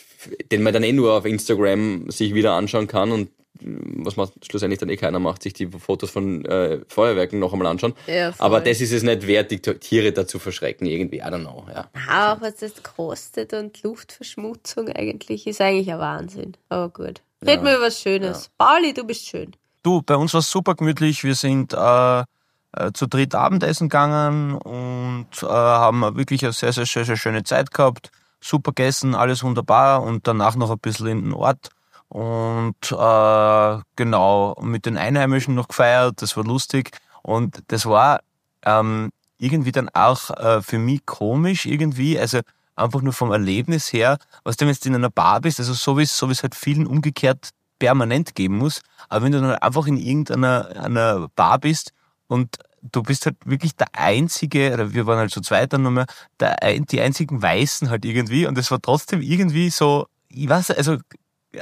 den 0.50 0.62
man 0.62 0.72
dann 0.72 0.82
eh 0.82 0.92
nur 0.92 1.12
auf 1.12 1.26
Instagram 1.26 2.10
sich 2.10 2.34
wieder 2.34 2.54
anschauen 2.54 2.86
kann 2.88 3.12
und 3.12 3.30
was 3.60 4.16
man 4.16 4.28
schlussendlich 4.42 4.80
dann 4.80 4.88
eh 4.88 4.96
keiner 4.96 5.18
macht, 5.18 5.42
sich 5.42 5.52
die 5.52 5.66
Fotos 5.66 6.10
von 6.10 6.44
äh, 6.44 6.80
Feuerwerken 6.88 7.38
noch 7.38 7.52
einmal 7.52 7.68
anschauen. 7.68 7.94
Ja. 8.06 8.32
Aber 8.38 8.60
das 8.60 8.80
ist 8.80 8.92
es 8.92 9.02
nicht 9.02 9.26
wert, 9.26 9.50
die 9.50 9.60
Tiere 9.60 10.12
dazu 10.12 10.38
verschrecken, 10.38 10.86
irgendwie. 10.86 11.18
I 11.18 11.22
don't 11.22 11.40
know, 11.40 11.64
ja. 11.72 11.88
Auch 12.10 12.40
was 12.40 12.56
das 12.56 12.82
kostet 12.82 13.52
und 13.52 13.82
Luftverschmutzung 13.82 14.88
eigentlich 14.88 15.46
ist 15.46 15.60
eigentlich 15.60 15.92
ein 15.92 15.98
Wahnsinn. 15.98 16.56
Aber 16.68 16.88
gut. 16.88 17.22
Reden 17.46 17.64
wir 17.64 17.76
über 17.76 17.86
was 17.86 18.00
Schönes. 18.00 18.50
Pauli, 18.58 18.92
du 18.92 19.04
bist 19.04 19.26
schön. 19.26 19.52
Du, 19.82 20.00
bei 20.02 20.16
uns 20.16 20.32
war 20.32 20.40
es 20.40 20.50
super 20.50 20.74
gemütlich. 20.74 21.22
Wir 21.24 21.34
sind 21.34 21.74
äh, 21.74 22.20
äh, 22.20 22.92
zu 22.92 23.06
dritt 23.06 23.34
Abendessen 23.34 23.88
gegangen 23.88 24.56
und 24.56 25.28
äh, 25.42 25.46
haben 25.46 26.16
wirklich 26.16 26.42
eine 26.42 26.52
sehr, 26.52 26.72
sehr, 26.72 26.86
sehr, 26.86 27.04
sehr 27.04 27.16
schöne 27.16 27.44
Zeit 27.44 27.70
gehabt. 27.72 28.10
Super 28.40 28.72
gegessen, 28.72 29.14
alles 29.14 29.42
wunderbar 29.44 30.02
und 30.02 30.26
danach 30.26 30.56
noch 30.56 30.70
ein 30.70 30.78
bisschen 30.78 31.06
in 31.06 31.22
den 31.22 31.32
Ort. 31.32 31.70
Und 32.08 32.92
äh, 32.92 33.82
genau, 33.96 34.56
mit 34.60 34.86
den 34.86 34.96
Einheimischen 34.96 35.54
noch 35.54 35.68
gefeiert, 35.68 36.22
das 36.22 36.36
war 36.36 36.44
lustig. 36.44 36.90
Und 37.22 37.62
das 37.68 37.86
war 37.86 38.20
ähm, 38.64 39.10
irgendwie 39.38 39.72
dann 39.72 39.88
auch 39.88 40.30
äh, 40.30 40.62
für 40.62 40.78
mich 40.78 41.04
komisch 41.06 41.66
irgendwie, 41.66 42.18
also 42.18 42.40
einfach 42.76 43.02
nur 43.02 43.12
vom 43.12 43.32
Erlebnis 43.32 43.92
her, 43.92 44.18
was 44.42 44.56
du 44.56 44.66
du 44.66 44.88
in 44.88 44.94
einer 44.94 45.10
Bar 45.10 45.40
bist, 45.40 45.58
also 45.60 45.72
so 45.74 45.96
wie 45.98 46.02
es 46.02 46.16
so 46.16 46.28
wie 46.28 46.32
es 46.32 46.42
halt 46.42 46.54
vielen 46.54 46.86
umgekehrt 46.86 47.50
permanent 47.78 48.34
geben 48.34 48.58
muss, 48.58 48.80
aber 49.08 49.24
wenn 49.24 49.32
du 49.32 49.40
dann 49.40 49.56
einfach 49.56 49.86
in 49.86 49.96
irgendeiner 49.96 50.68
einer 50.82 51.28
Bar 51.36 51.58
bist 51.58 51.92
und 52.28 52.56
du 52.82 53.02
bist 53.02 53.26
halt 53.26 53.36
wirklich 53.44 53.74
der 53.76 53.88
einzige, 53.92 54.72
oder 54.72 54.92
wir 54.92 55.06
waren 55.06 55.18
halt 55.18 55.30
so 55.30 55.40
zweit 55.40 55.72
dann 55.72 55.82
nochmal, 55.82 56.06
der, 56.40 56.56
die 56.80 57.00
einzigen 57.00 57.40
Weißen 57.40 57.90
halt 57.90 58.04
irgendwie 58.04 58.46
und 58.46 58.58
es 58.58 58.70
war 58.70 58.80
trotzdem 58.80 59.22
irgendwie 59.22 59.70
so, 59.70 60.06
ich 60.28 60.48
weiß, 60.48 60.72
also 60.72 60.98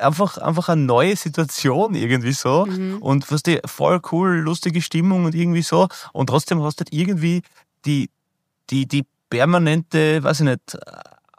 einfach, 0.01 0.39
einfach 0.39 0.69
eine 0.69 0.83
neue 0.83 1.17
Situation 1.17 1.95
irgendwie 1.95 2.33
so. 2.33 2.67
Und 3.01 3.31
was 3.31 3.43
die 3.43 3.61
voll 3.65 4.01
cool, 4.11 4.39
lustige 4.39 4.83
Stimmung 4.83 5.25
und 5.25 5.35
irgendwie 5.35 5.63
so. 5.63 5.89
Und 6.13 6.29
trotzdem 6.29 6.63
hast 6.63 6.81
du 6.81 6.85
halt 6.85 6.93
irgendwie 6.93 7.43
die, 7.85 8.11
die, 8.71 8.87
die 8.87 9.05
permanente, 9.31 10.23
weiß 10.23 10.41
ich 10.41 10.47
nicht, 10.47 10.79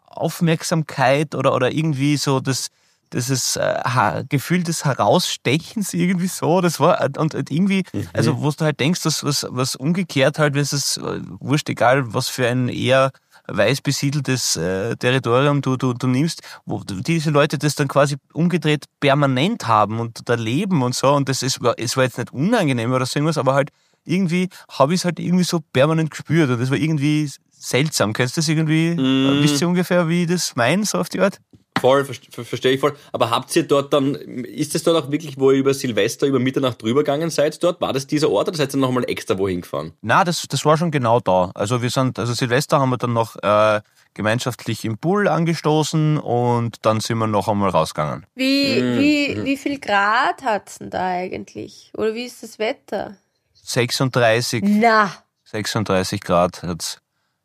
Aufmerksamkeit 0.08 1.36
oder, 1.36 1.54
oder 1.54 1.72
irgendwie 1.72 2.18
so 2.18 2.40
das, 2.40 2.70
dieses 3.14 3.56
äh, 3.56 4.24
Gefühl 4.30 4.64
des 4.64 4.86
Herausstechens 4.86 5.94
irgendwie 5.94 6.28
so, 6.28 6.62
das 6.62 6.80
war 6.80 7.02
und, 7.18 7.36
und 7.36 7.52
irgendwie, 7.52 7.84
also 8.14 8.42
wo 8.42 8.50
du 8.52 8.66
halt 8.66 8.80
denkst, 8.80 9.02
dass 9.04 9.24
was, 9.24 9.46
was 9.50 9.76
umgekehrt 9.76 10.40
halt, 10.40 10.56
es 10.56 10.74
ist 10.74 10.98
äh, 10.98 11.22
wurscht, 11.40 11.70
egal 11.70 12.14
was 12.14 12.28
für 12.30 12.48
ein 12.48 12.70
eher 12.70 13.12
weiß 13.48 13.82
besiedeltes 13.82 14.56
äh, 14.56 14.96
Territorium 14.96 15.62
du, 15.62 15.76
du, 15.78 15.94
du 15.94 16.08
nimmst, 16.08 16.42
wo 16.66 16.82
diese 16.84 17.30
Leute 17.30 17.58
das 17.58 17.76
dann 17.76 17.88
quasi 17.88 18.18
umgedreht 18.34 18.86
permanent 19.00 19.68
haben 19.68 20.00
und 20.00 20.28
da 20.30 20.36
leben 20.36 20.82
und 20.82 20.96
so 20.96 21.12
und 21.12 21.30
das 21.30 21.44
ist, 21.44 21.60
es 21.78 21.98
war 21.98 22.04
jetzt 22.04 22.18
nicht 22.18 22.32
unangenehm 22.32 22.92
oder 22.92 23.06
so 23.06 23.20
irgendwas, 23.20 23.38
aber 23.38 23.54
halt 23.54 23.70
irgendwie 24.06 24.50
habe 24.70 24.94
ich 24.94 25.02
es 25.02 25.06
halt 25.06 25.20
irgendwie 25.20 25.44
so 25.44 25.60
permanent 25.60 26.12
gespürt 26.12 26.50
und 26.50 26.60
das 26.60 26.70
war 26.70 26.78
irgendwie 26.78 27.30
seltsam. 27.52 28.14
Kennst 28.14 28.36
du 28.36 28.42
das 28.42 28.50
irgendwie? 28.50 28.96
Mm. 28.96 29.42
Wisst 29.42 29.62
ihr 29.62 29.68
ungefähr, 29.68 30.10
wie 30.10 30.24
ich 30.24 30.28
das 30.28 30.56
meine, 30.56 30.86
so 30.86 30.98
auf 30.98 31.10
die 31.10 31.22
Art? 31.22 31.40
Voll, 31.84 32.06
ver- 32.06 32.14
ver- 32.32 32.46
verstehe 32.46 32.72
ich 32.72 32.80
voll. 32.80 32.96
Aber 33.12 33.30
habt 33.30 33.54
ihr 33.58 33.64
dort 33.68 33.92
dann, 33.92 34.16
ist 34.16 34.74
es 34.74 34.84
dort 34.84 35.04
auch 35.04 35.12
wirklich, 35.12 35.38
wo 35.38 35.52
ihr 35.52 35.58
über 35.58 35.74
Silvester, 35.74 36.26
über 36.28 36.40
Mitternacht 36.40 36.82
drüber 36.82 37.02
gegangen 37.02 37.30
seid 37.30 37.62
dort? 37.62 37.82
War 37.82 37.92
das 37.92 38.08
dieser 38.08 38.30
Ort 38.30 38.48
oder 38.48 38.56
seid 38.56 38.74
ihr 38.74 38.78
nochmal 38.80 39.04
extra 39.10 39.38
wohin 39.38 39.60
gefahren? 39.60 39.92
Na, 40.02 40.24
das, 40.24 40.44
das 40.48 40.64
war 40.64 40.78
schon 40.78 40.92
genau 40.92 41.20
da. 41.20 41.52
Also 41.56 41.82
wir 41.82 41.90
sind, 41.90 42.18
also 42.18 42.34
Silvester 42.34 42.80
haben 42.80 42.90
wir 42.92 42.98
dann 42.98 43.12
noch 43.12 43.36
äh, 43.44 43.82
gemeinschaftlich 44.14 44.86
im 44.86 44.98
Pool 44.98 45.28
angestoßen 45.28 46.20
und 46.20 46.78
dann 46.86 47.02
sind 47.02 47.18
wir 47.18 47.28
noch 47.28 47.50
einmal 47.50 47.70
rausgegangen. 47.72 48.26
Wie, 48.34 48.82
Mhm. 48.82 49.00
wie, 49.00 49.44
wie 49.44 49.58
viel 49.58 49.78
Grad 49.80 50.42
hat's 50.44 50.78
denn 50.80 50.90
da 50.90 51.06
eigentlich? 51.06 51.92
Oder 51.98 52.14
wie 52.16 52.24
ist 52.26 52.42
das 52.44 52.60
Wetter? 52.60 53.18
36, 53.66 54.64
Na, 54.66 55.12
36 55.46 56.22
Grad 56.22 56.64
hat's. 56.64 57.00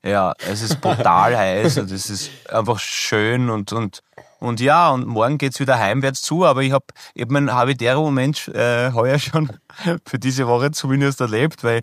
Ja, 0.05 0.35
es 0.49 0.63
ist 0.63 0.81
brutal 0.81 1.37
heiß 1.37 1.79
und 1.79 1.91
es 1.91 2.09
ist 2.09 2.31
einfach 2.49 2.79
schön 2.79 3.51
und, 3.51 3.73
und, 3.73 4.01
und 4.39 4.61
ja, 4.61 4.91
und 4.91 5.07
morgen 5.07 5.39
geht's 5.39 5.61
wieder 5.61 5.79
heimwärts 5.79 6.23
zu, 6.23 6.45
aber 6.45 6.63
ich 6.63 6.73
habe 6.73 6.87
ich 7.15 7.23
hab 7.23 7.31
meinen 7.31 7.53
Havidero-Moment 7.53 8.49
äh, 8.49 8.93
heuer 8.93 9.19
schon 9.19 9.51
für 10.07 10.19
diese 10.19 10.47
Woche 10.47 10.71
zumindest 10.71 11.21
erlebt, 11.21 11.65
weil 11.65 11.81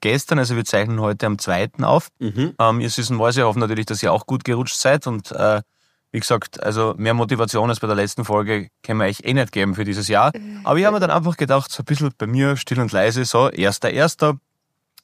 gestern, 0.00 0.38
also 0.38 0.56
wir 0.56 0.64
zeichnen 0.64 1.00
heute 1.00 1.26
am 1.26 1.38
2. 1.38 1.70
auf, 1.82 2.08
Mhm. 2.18 2.54
ähm, 2.60 2.80
ihr 2.80 2.90
süßen 2.90 3.16
Mäuse, 3.16 3.40
ich 3.40 3.46
hoffe 3.46 3.58
natürlich, 3.58 3.86
dass 3.86 4.02
ihr 4.02 4.12
auch 4.12 4.26
gut 4.26 4.44
gerutscht 4.44 4.76
seid 4.76 5.06
und 5.06 5.32
äh, 5.32 5.62
wie 6.12 6.20
gesagt, 6.20 6.62
also 6.62 6.94
mehr 6.96 7.12
Motivation 7.12 7.68
als 7.68 7.80
bei 7.80 7.88
der 7.88 7.96
letzten 7.96 8.24
Folge 8.24 8.68
können 8.82 9.00
wir 9.00 9.06
euch 9.06 9.20
eh 9.24 9.34
nicht 9.34 9.52
geben 9.52 9.74
für 9.74 9.84
dieses 9.84 10.08
Jahr. 10.08 10.32
Aber 10.64 10.78
ich 10.78 10.84
habe 10.86 10.94
mir 10.94 11.00
dann 11.00 11.10
einfach 11.10 11.36
gedacht, 11.36 11.70
so 11.70 11.82
ein 11.82 11.84
bisschen 11.84 12.10
bei 12.16 12.26
mir 12.26 12.56
still 12.56 12.80
und 12.80 12.90
leise, 12.92 13.24
so, 13.26 13.50
erster, 13.50 13.90
erster. 13.90 14.38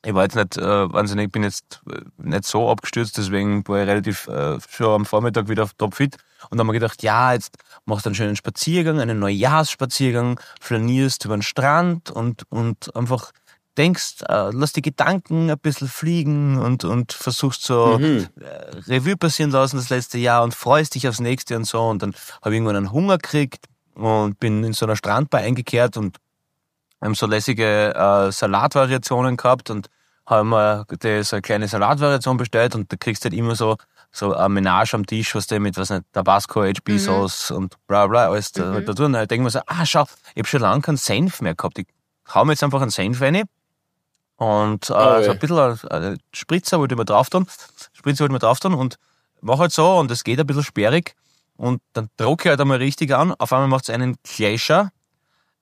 Ich 0.05 0.15
war 0.15 0.25
jetzt 0.25 0.35
nicht 0.35 0.57
äh, 0.59 0.93
wahnsinnig, 0.93 1.27
ich 1.27 1.33
bin 1.33 1.45
jetzt 1.45 1.81
äh, 1.89 2.01
nicht 2.19 2.45
so 2.45 2.69
abgestürzt, 2.71 3.17
deswegen 3.19 3.67
war 3.69 3.83
ich 3.83 3.89
relativ 3.89 4.27
äh, 4.29 4.59
schon 4.69 4.89
am 4.89 5.05
Vormittag 5.07 5.49
wieder 5.49 5.69
topfit. 5.79 6.17
Und 6.51 6.59
dann 6.59 6.61
haben 6.61 6.69
wir 6.69 6.81
gedacht, 6.81 7.03
ja, 7.05 7.33
jetzt 7.33 7.57
machst 7.85 8.05
du 8.05 8.09
einen 8.09 8.17
schönen 8.17 8.35
Spaziergang, 8.37 8.99
einen 9.01 9.21
Neujahrsspaziergang, 9.21 10.41
flanierst 10.61 11.25
über 11.25 11.37
den 11.37 11.43
Strand 11.43 12.11
und, 12.11 12.43
und 12.51 12.95
einfach 12.97 13.31
denkst, 13.79 14.23
äh, 14.29 14.51
lass 14.53 14.73
die 14.73 14.83
Gedanken 14.83 15.51
ein 15.51 15.59
bisschen 15.59 15.89
fliegen 15.89 16.59
und, 16.59 16.85
und 16.85 17.13
versuchst 17.13 17.63
so 17.65 17.99
Mhm. 17.99 18.27
äh, 18.41 18.93
Revue 18.93 19.17
passieren 19.17 19.51
lassen 19.53 19.77
das 19.77 19.89
letzte 19.89 20.19
Jahr 20.19 20.43
und 20.43 20.53
freust 20.55 20.95
dich 20.97 21.07
aufs 21.09 21.21
nächste 21.21 21.57
und 21.57 21.65
so. 21.65 21.81
Und 21.81 22.03
dann 22.03 22.13
habe 22.43 22.51
ich 22.51 22.57
irgendwann 22.57 22.77
einen 22.77 22.93
Hunger 22.93 23.19
gekriegt 23.19 23.67
und 23.95 24.39
bin 24.41 24.65
in 24.65 24.73
so 24.73 24.85
einer 24.85 24.97
Strandbar 24.97 25.43
eingekehrt 25.43 25.97
und 25.97 26.17
haben 27.03 27.15
so 27.15 27.27
lässige 27.27 27.95
äh, 27.95 28.33
Salatvariationen 28.33 29.37
gehabt 29.37 29.71
und 29.71 29.89
haben 30.27 30.51
wir 30.51 30.87
die, 31.03 31.23
so 31.25 31.37
eine 31.37 31.43
kleine 31.43 31.69
Salatvariation 31.69 32.37
bestellt 32.37 32.75
und 32.75 32.93
da 32.93 32.97
kriegst 32.97 33.25
du 33.25 33.29
halt 33.29 33.39
immer 33.39 33.55
so 33.57 33.77
so 34.15 34.35
eine 34.35 34.51
Menage 34.51 34.93
am 34.95 35.07
Tisch, 35.07 35.35
was 35.35 35.47
du 35.47 35.59
mit, 35.59 35.79
was 35.79 35.89
nicht, 35.89 36.03
Tabasco, 36.13 36.63
HB-Sauce 36.63 37.51
und 37.51 37.77
bla 37.87 38.07
bla, 38.07 38.27
alles 38.29 38.53
da, 38.53 38.65
Mhm. 38.73 38.85
dazu. 38.85 39.05
Und 39.05 39.15
dann 39.15 39.27
denken 39.27 39.47
wir 39.47 39.51
so, 39.51 39.61
ah 39.67 39.87
schau, 39.87 40.05
ich 40.35 40.41
hab 40.41 40.47
schon 40.47 40.61
lange 40.61 40.83
keinen 40.83 40.99
Senf 40.99 41.41
mehr 41.41 41.55
gehabt. 41.55 41.79
Ich 41.79 41.87
hau 42.35 42.45
mir 42.45 42.53
jetzt 42.53 42.63
einfach 42.63 42.83
einen 42.83 42.91
Senf 42.91 43.23
rein 43.23 43.45
und 44.37 44.91
äh, 44.91 44.93
Oh, 44.93 45.23
so 45.23 45.31
ein 45.31 45.39
bisschen 45.39 45.89
äh, 45.91 46.17
Spritzer 46.35 46.79
wollte 46.79 46.95
ich 46.95 46.99
mir 46.99 47.05
drauf 47.07 47.31
tun, 47.31 47.47
Spritzer 47.95 48.21
wollte 48.25 48.33
ich 48.33 48.35
mir 48.35 48.39
drauf 48.47 48.61
tun 48.61 48.75
und 48.75 48.97
mach 49.41 49.59
halt 49.59 49.73
so 49.73 49.99
und 49.99 50.11
es 50.11 50.25
geht 50.25 50.39
ein 50.39 50.47
bisschen 50.47 50.65
sperrig 50.65 51.15
und 51.57 51.81
dann 51.95 52.09
drucke 52.19 52.45
ich 52.45 52.51
halt 52.51 52.61
einmal 52.61 52.79
richtig 52.79 53.15
an. 53.15 53.33
Auf 53.39 53.53
einmal 53.53 53.69
macht 53.69 53.85
es 53.89 53.91
einen 53.95 54.17
Clasher. 54.25 54.91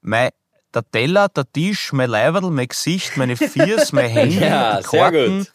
Mein, 0.00 0.30
der 0.74 0.88
Teller, 0.90 1.28
der 1.28 1.50
Tisch, 1.50 1.92
mein 1.92 2.10
Leiberl, 2.10 2.50
mein 2.50 2.68
Gesicht, 2.68 3.16
meine 3.16 3.36
Fiers, 3.36 3.92
mein 3.92 4.10
Handy, 4.10 4.38
Ja, 4.38 4.80
die 4.80 4.86
gut. 4.86 5.52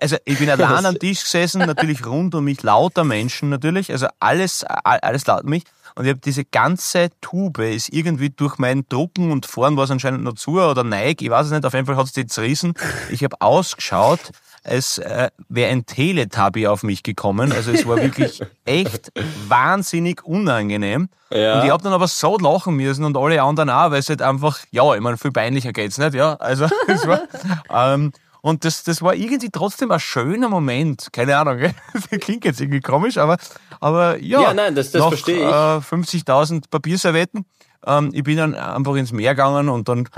Also 0.00 0.16
ich 0.24 0.38
bin 0.38 0.48
allein 0.48 0.86
am 0.86 0.98
Tisch 0.98 1.22
gesessen, 1.22 1.58
natürlich 1.60 2.06
rund 2.06 2.34
um 2.34 2.44
mich 2.44 2.62
lauter 2.62 3.04
Menschen 3.04 3.50
natürlich, 3.50 3.92
also 3.92 4.06
alles, 4.20 4.64
alles 4.64 5.26
laut 5.26 5.44
mich. 5.44 5.64
Und 5.94 6.06
ich 6.06 6.10
habe 6.10 6.20
diese 6.24 6.46
ganze 6.46 7.10
Tube 7.20 7.58
ist 7.58 7.92
irgendwie 7.92 8.30
durch 8.30 8.56
meinen 8.56 8.88
Drucken 8.88 9.30
und 9.30 9.44
vorn 9.44 9.76
war 9.76 9.84
es 9.84 9.90
anscheinend 9.90 10.24
noch 10.24 10.34
zu 10.34 10.58
oder 10.58 10.84
neig, 10.84 11.20
ich 11.20 11.28
weiß 11.28 11.46
es 11.46 11.52
nicht, 11.52 11.66
auf 11.66 11.74
jeden 11.74 11.84
Fall 11.84 11.96
hat 11.96 12.06
es 12.06 12.12
die 12.12 12.26
zerrissen. 12.26 12.72
Ich 13.10 13.22
habe 13.22 13.36
ausgeschaut, 13.40 14.30
es 14.64 14.98
äh, 14.98 15.30
wäre 15.48 15.70
ein 15.72 15.86
Teletubby 15.86 16.66
auf 16.66 16.82
mich 16.82 17.02
gekommen. 17.02 17.52
Also 17.52 17.72
es 17.72 17.86
war 17.86 17.96
wirklich 17.96 18.40
echt 18.64 19.12
wahnsinnig 19.48 20.24
unangenehm. 20.24 21.08
Ja. 21.30 21.58
Und 21.60 21.64
ich 21.66 21.70
habe 21.70 21.82
dann 21.82 21.92
aber 21.92 22.08
so 22.08 22.38
lachen 22.38 22.76
müssen 22.76 23.04
und 23.04 23.16
alle 23.16 23.42
anderen 23.42 23.70
auch, 23.70 23.90
weil 23.90 23.98
es 24.00 24.08
halt 24.08 24.22
einfach, 24.22 24.58
ja, 24.70 24.94
ich 24.94 25.00
meine, 25.00 25.16
viel 25.16 25.32
peinlicher 25.32 25.72
geht's 25.72 25.98
nicht, 25.98 26.14
ja. 26.14 26.34
Also 26.34 26.66
es 26.86 27.06
war, 27.06 27.22
ähm, 27.70 28.12
und 28.40 28.64
das, 28.64 28.82
das 28.82 29.02
war 29.02 29.14
irgendwie 29.14 29.50
trotzdem 29.50 29.90
ein 29.92 30.00
schöner 30.00 30.48
Moment. 30.48 31.08
Keine 31.12 31.36
Ahnung, 31.36 31.58
gell? 31.58 31.74
das 32.10 32.20
klingt 32.20 32.44
jetzt 32.44 32.60
irgendwie 32.60 32.80
komisch, 32.80 33.16
aber, 33.18 33.36
aber 33.80 34.18
ja. 34.20 34.42
Ja, 34.42 34.54
nein, 34.54 34.74
das- 34.74 34.90
das 34.90 35.00
nach, 35.00 35.08
verstehe 35.08 35.36
ich. 35.36 35.42
Äh, 35.42 35.48
50.000 35.48 36.64
Papierservietten. 36.70 37.46
Ähm, 37.84 38.10
ich 38.12 38.22
bin 38.22 38.36
dann 38.36 38.54
einfach 38.54 38.94
ins 38.94 39.10
Meer 39.12 39.34
gegangen 39.34 39.68
und 39.68 39.88
dann 39.88 40.08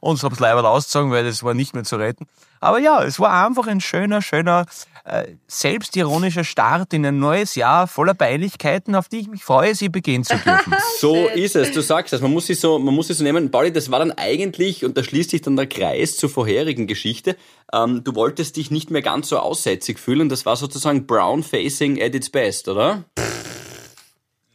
uns 0.00 0.22
hab's 0.24 0.40
leider 0.40 0.64
ausgezogen, 0.68 1.10
weil 1.12 1.24
das 1.24 1.42
war 1.42 1.54
nicht 1.54 1.74
mehr 1.74 1.84
zu 1.84 1.96
retten. 1.96 2.26
Aber 2.62 2.78
ja, 2.78 3.02
es 3.02 3.18
war 3.18 3.44
einfach 3.44 3.66
ein 3.66 3.80
schöner, 3.80 4.22
schöner, 4.22 4.66
äh, 5.04 5.34
selbstironischer 5.48 6.44
Start 6.44 6.92
in 6.94 7.04
ein 7.04 7.18
neues 7.18 7.56
Jahr 7.56 7.88
voller 7.88 8.14
Peinlichkeiten, 8.14 8.94
auf 8.94 9.08
die 9.08 9.18
ich 9.18 9.28
mich 9.28 9.42
freue, 9.42 9.74
sie 9.74 9.88
begehen 9.88 10.22
zu 10.22 10.36
dürfen. 10.36 10.72
So 11.00 11.26
ist 11.26 11.56
es, 11.56 11.72
du 11.72 11.80
sagst 11.80 12.12
das. 12.12 12.20
Man 12.20 12.32
muss 12.32 12.46
sich 12.46 12.60
so, 12.60 12.78
man 12.78 12.94
muss 12.94 13.08
sich 13.08 13.16
so 13.16 13.24
nehmen. 13.24 13.50
Pauli, 13.50 13.72
das 13.72 13.90
war 13.90 13.98
dann 13.98 14.12
eigentlich, 14.12 14.84
und 14.84 14.96
da 14.96 15.02
schließt 15.02 15.30
sich 15.30 15.42
dann 15.42 15.56
der 15.56 15.66
Kreis 15.66 16.16
zur 16.16 16.30
vorherigen 16.30 16.86
Geschichte, 16.86 17.36
ähm, 17.72 18.04
du 18.04 18.14
wolltest 18.14 18.56
dich 18.56 18.70
nicht 18.70 18.92
mehr 18.92 19.02
ganz 19.02 19.28
so 19.28 19.38
aussätzig 19.40 19.98
fühlen. 19.98 20.28
Das 20.28 20.46
war 20.46 20.54
sozusagen 20.54 21.08
Brown 21.08 21.42
Facing 21.42 22.00
at 22.00 22.14
its 22.14 22.30
best, 22.30 22.68
oder? 22.68 23.02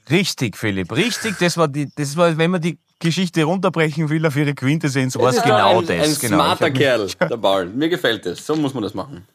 Richtig, 0.10 0.56
Philipp, 0.56 0.94
richtig. 0.96 1.38
Das 1.40 1.58
war 1.58 1.68
die, 1.68 1.90
das 1.94 2.16
war, 2.16 2.38
wenn 2.38 2.52
man 2.52 2.62
die 2.62 2.80
Geschichte 3.00 3.44
runterbrechen 3.44 4.10
will 4.10 4.26
auf 4.26 4.36
ihre 4.36 4.54
Quintessenz, 4.54 5.18
war 5.18 5.30
es 5.30 5.42
genau 5.42 5.80
ein, 5.80 5.86
das. 5.86 6.08
Ein 6.08 6.20
genau. 6.20 6.44
smarter 6.44 6.72
Kerl, 6.72 7.08
der 7.20 7.38
Paul. 7.38 7.68
Mir 7.68 7.90
gefällt 7.90 8.26
das. 8.26 8.46
So 8.46 8.56
muss 8.56 8.74
man 8.74 8.84
das 8.84 8.94
machen. 8.94 9.28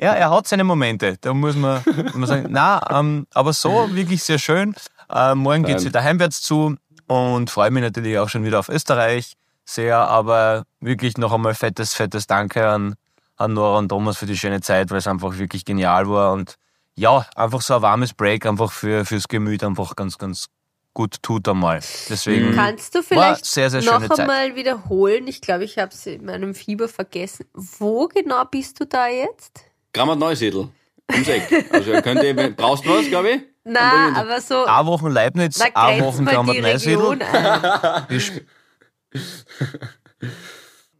Ja, 0.00 0.12
er 0.12 0.30
hat 0.30 0.48
seine 0.48 0.64
Momente. 0.64 1.16
Da 1.20 1.32
muss 1.32 1.54
man, 1.54 1.80
muss 1.86 2.14
man 2.14 2.26
sagen, 2.26 2.46
na, 2.50 2.82
ähm, 2.90 3.28
aber 3.32 3.52
so 3.52 3.94
wirklich 3.94 4.24
sehr 4.24 4.38
schön. 4.38 4.74
Äh, 5.08 5.36
morgen 5.36 5.62
geht's 5.62 5.84
Nein. 5.84 5.92
wieder 5.92 6.02
heimwärts 6.02 6.42
zu 6.42 6.76
und 7.06 7.48
freue 7.50 7.70
mich 7.70 7.82
natürlich 7.82 8.18
auch 8.18 8.28
schon 8.28 8.44
wieder 8.44 8.58
auf 8.58 8.68
Österreich 8.68 9.36
sehr, 9.64 9.98
aber 9.98 10.64
wirklich 10.80 11.16
noch 11.16 11.32
einmal 11.32 11.54
fettes, 11.54 11.94
fettes 11.94 12.26
Danke 12.26 12.68
an, 12.68 12.94
an 13.36 13.54
Nora 13.54 13.78
und 13.78 13.88
Thomas 13.88 14.18
für 14.18 14.26
die 14.26 14.36
schöne 14.36 14.60
Zeit, 14.60 14.90
weil 14.90 14.98
es 14.98 15.06
einfach 15.06 15.38
wirklich 15.38 15.64
genial 15.64 16.08
war 16.08 16.32
und 16.32 16.56
ja, 16.96 17.26
einfach 17.34 17.60
so 17.60 17.74
ein 17.74 17.82
warmes 17.82 18.12
Break 18.12 18.46
einfach 18.46 18.70
für, 18.70 19.04
fürs 19.04 19.26
Gemüt 19.26 19.64
einfach 19.64 19.96
ganz, 19.96 20.18
ganz 20.18 20.46
gut 20.94 21.16
tut 21.22 21.46
einmal. 21.48 21.80
Deswegen 22.08 22.52
Kannst 22.54 22.94
du 22.94 23.02
vielleicht 23.02 23.44
sehr, 23.44 23.68
sehr 23.68 23.82
noch 23.82 23.94
schöne 23.94 24.08
Zeit. 24.08 24.20
einmal 24.20 24.54
wiederholen? 24.56 25.26
Ich 25.26 25.40
glaube, 25.40 25.64
ich 25.64 25.76
habe 25.78 25.92
es 25.92 26.06
in 26.06 26.24
meinem 26.24 26.54
Fieber 26.54 26.88
vergessen. 26.88 27.46
Wo 27.52 28.06
genau 28.08 28.44
bist 28.44 28.80
du 28.80 28.86
da 28.86 29.08
jetzt? 29.08 29.64
Grammat 29.92 30.18
Neusiedl. 30.18 30.68
Ums 31.12 31.28
Eck. 31.28 31.66
Also 31.72 31.92
könnt 32.00 32.22
ihr, 32.22 32.34
brauchst 32.56 32.86
du 32.86 32.90
was, 32.90 33.06
glaube 33.08 33.30
ich? 33.30 33.40
Na, 33.64 33.80
Dann- 34.06 34.16
aber 34.16 34.40
so, 34.40 34.66
A 34.66 34.84
Wochen 34.86 35.08
Leibniz, 35.10 35.60
A 35.74 35.98
Wochen 36.00 36.24
Grammat 36.24 36.58
Neusiedl. 36.58 37.18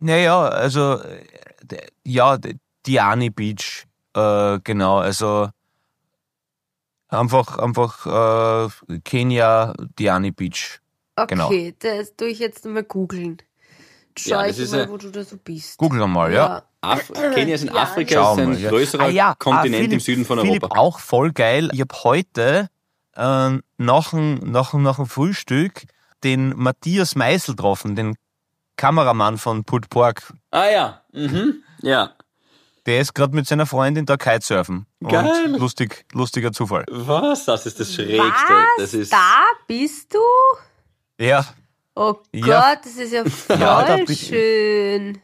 Naja, 0.00 0.48
also, 0.48 1.00
ja, 2.04 2.38
Diani 2.86 3.30
Beach, 3.30 3.86
äh, 4.14 4.58
genau, 4.62 4.98
also, 4.98 5.48
einfach, 7.14 7.58
einfach, 7.58 8.68
äh, 8.88 8.98
Kenia, 9.04 9.74
Diani 9.98 10.30
Beach. 10.30 10.80
Genau. 11.28 11.46
Okay, 11.46 11.74
das 11.78 12.16
tue 12.16 12.28
ich 12.28 12.38
jetzt 12.40 12.64
mal 12.66 12.82
googeln. 12.82 13.38
Schau 14.18 14.40
Ja, 14.42 14.46
ich 14.46 14.58
mal, 14.70 14.80
ja- 14.80 14.88
wo 14.88 14.96
du 14.96 15.10
da 15.10 15.24
so 15.24 15.36
bist. 15.36 15.78
Google 15.78 16.02
einmal, 16.02 16.32
ja. 16.32 16.62
Af 16.80 17.10
Kenia 17.34 17.54
ist 17.54 17.62
in 17.62 17.68
Ja, 17.74 17.82
Afrika, 17.82 18.32
ist 18.32 18.38
ein 18.38 18.58
ja. 18.58 18.68
größerer 18.68 19.04
Ah, 19.04 19.08
ja, 19.08 19.34
Kontinent 19.38 19.74
ah, 19.74 19.78
Philipp, 19.78 19.92
im 19.92 20.00
Süden 20.00 20.24
von 20.26 20.38
Philipp, 20.38 20.62
Europa. 20.64 20.78
auch 20.78 20.98
voll 20.98 21.32
geil. 21.32 21.70
Ich 21.72 21.80
habe 21.80 21.94
heute 22.04 22.68
äh, 23.16 23.58
nach, 23.78 24.10
dem, 24.10 24.34
nach, 24.50 24.72
dem- 24.72 24.82
nach 24.82 24.96
dem 24.96 25.06
Frühstück 25.06 25.84
den 26.24 26.50
Matthias 26.56 27.14
Meißel 27.16 27.54
getroffen, 27.56 27.96
den 27.96 28.16
Kameramann 28.76 29.38
von 29.38 29.64
Put 29.64 29.88
Pork. 29.88 30.34
Ah 30.50 30.68
ja, 30.68 31.02
mhm. 31.12 31.62
ja. 31.80 32.12
Der 32.86 33.00
ist 33.00 33.14
gerade 33.14 33.34
mit 33.34 33.46
seiner 33.46 33.66
Freundin 33.66 34.04
da 34.06 34.16
Kitesurfen. 34.16 34.86
Geil. 35.02 35.46
Und 35.54 35.58
lustig, 35.58 36.04
lustiger 36.12 36.52
Zufall. 36.52 36.84
Was? 36.90 37.46
Das 37.46 37.64
ist 37.66 37.80
das 37.80 37.94
Schrägste. 37.94 38.22
Was? 38.22 38.66
Das 38.78 38.94
ist 38.94 39.12
Da 39.12 39.44
bist 39.66 40.12
du? 40.14 40.18
Ja, 41.18 41.46
Oh 41.96 42.16
Ja. 42.34 42.74
Gott, 42.74 42.84
das 42.84 42.96
ist 42.96 43.12
ja 43.12 43.24
voll 43.28 43.58
Ja, 43.58 44.06
schön. 44.08 45.18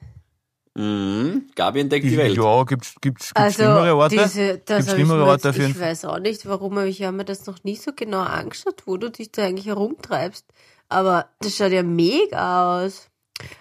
Mhm. 0.75 1.51
Gabi 1.57 1.81
entdeckt 1.81 2.05
die 2.05 2.17
Welt. 2.17 2.37
ja, 2.37 2.63
gibt's, 2.63 2.95
gibt's, 3.01 3.29
gibt's 3.29 3.33
Also, 3.35 3.63
schlimmere 3.65 3.97
Orte? 3.97 4.17
diese, 4.17 4.59
das 4.59 4.79
Gibt's 4.79 4.93
schlimmere 4.93 5.19
mir 5.19 5.27
Orte 5.27 5.51
jeden 5.51 5.71
ich 5.73 5.81
weiß 5.81 6.05
auch 6.05 6.21
nicht, 6.21 6.47
warum, 6.47 6.79
aber 6.79 6.87
ich 6.87 7.03
habe 7.03 7.17
mir 7.17 7.25
das 7.25 7.47
noch 7.47 7.65
nie 7.65 7.75
so 7.75 7.91
genau 7.95 8.21
angeschaut, 8.21 8.83
wo 8.87 8.97
du 8.97 9.11
dich 9.11 9.33
da 9.33 9.43
eigentlich 9.45 9.67
herumtreibst. 9.67 10.47
Aber 10.89 11.29
das 11.41 11.57
schaut 11.57 11.73
ja 11.73 11.83
mega 11.83 12.85
aus. 12.85 13.10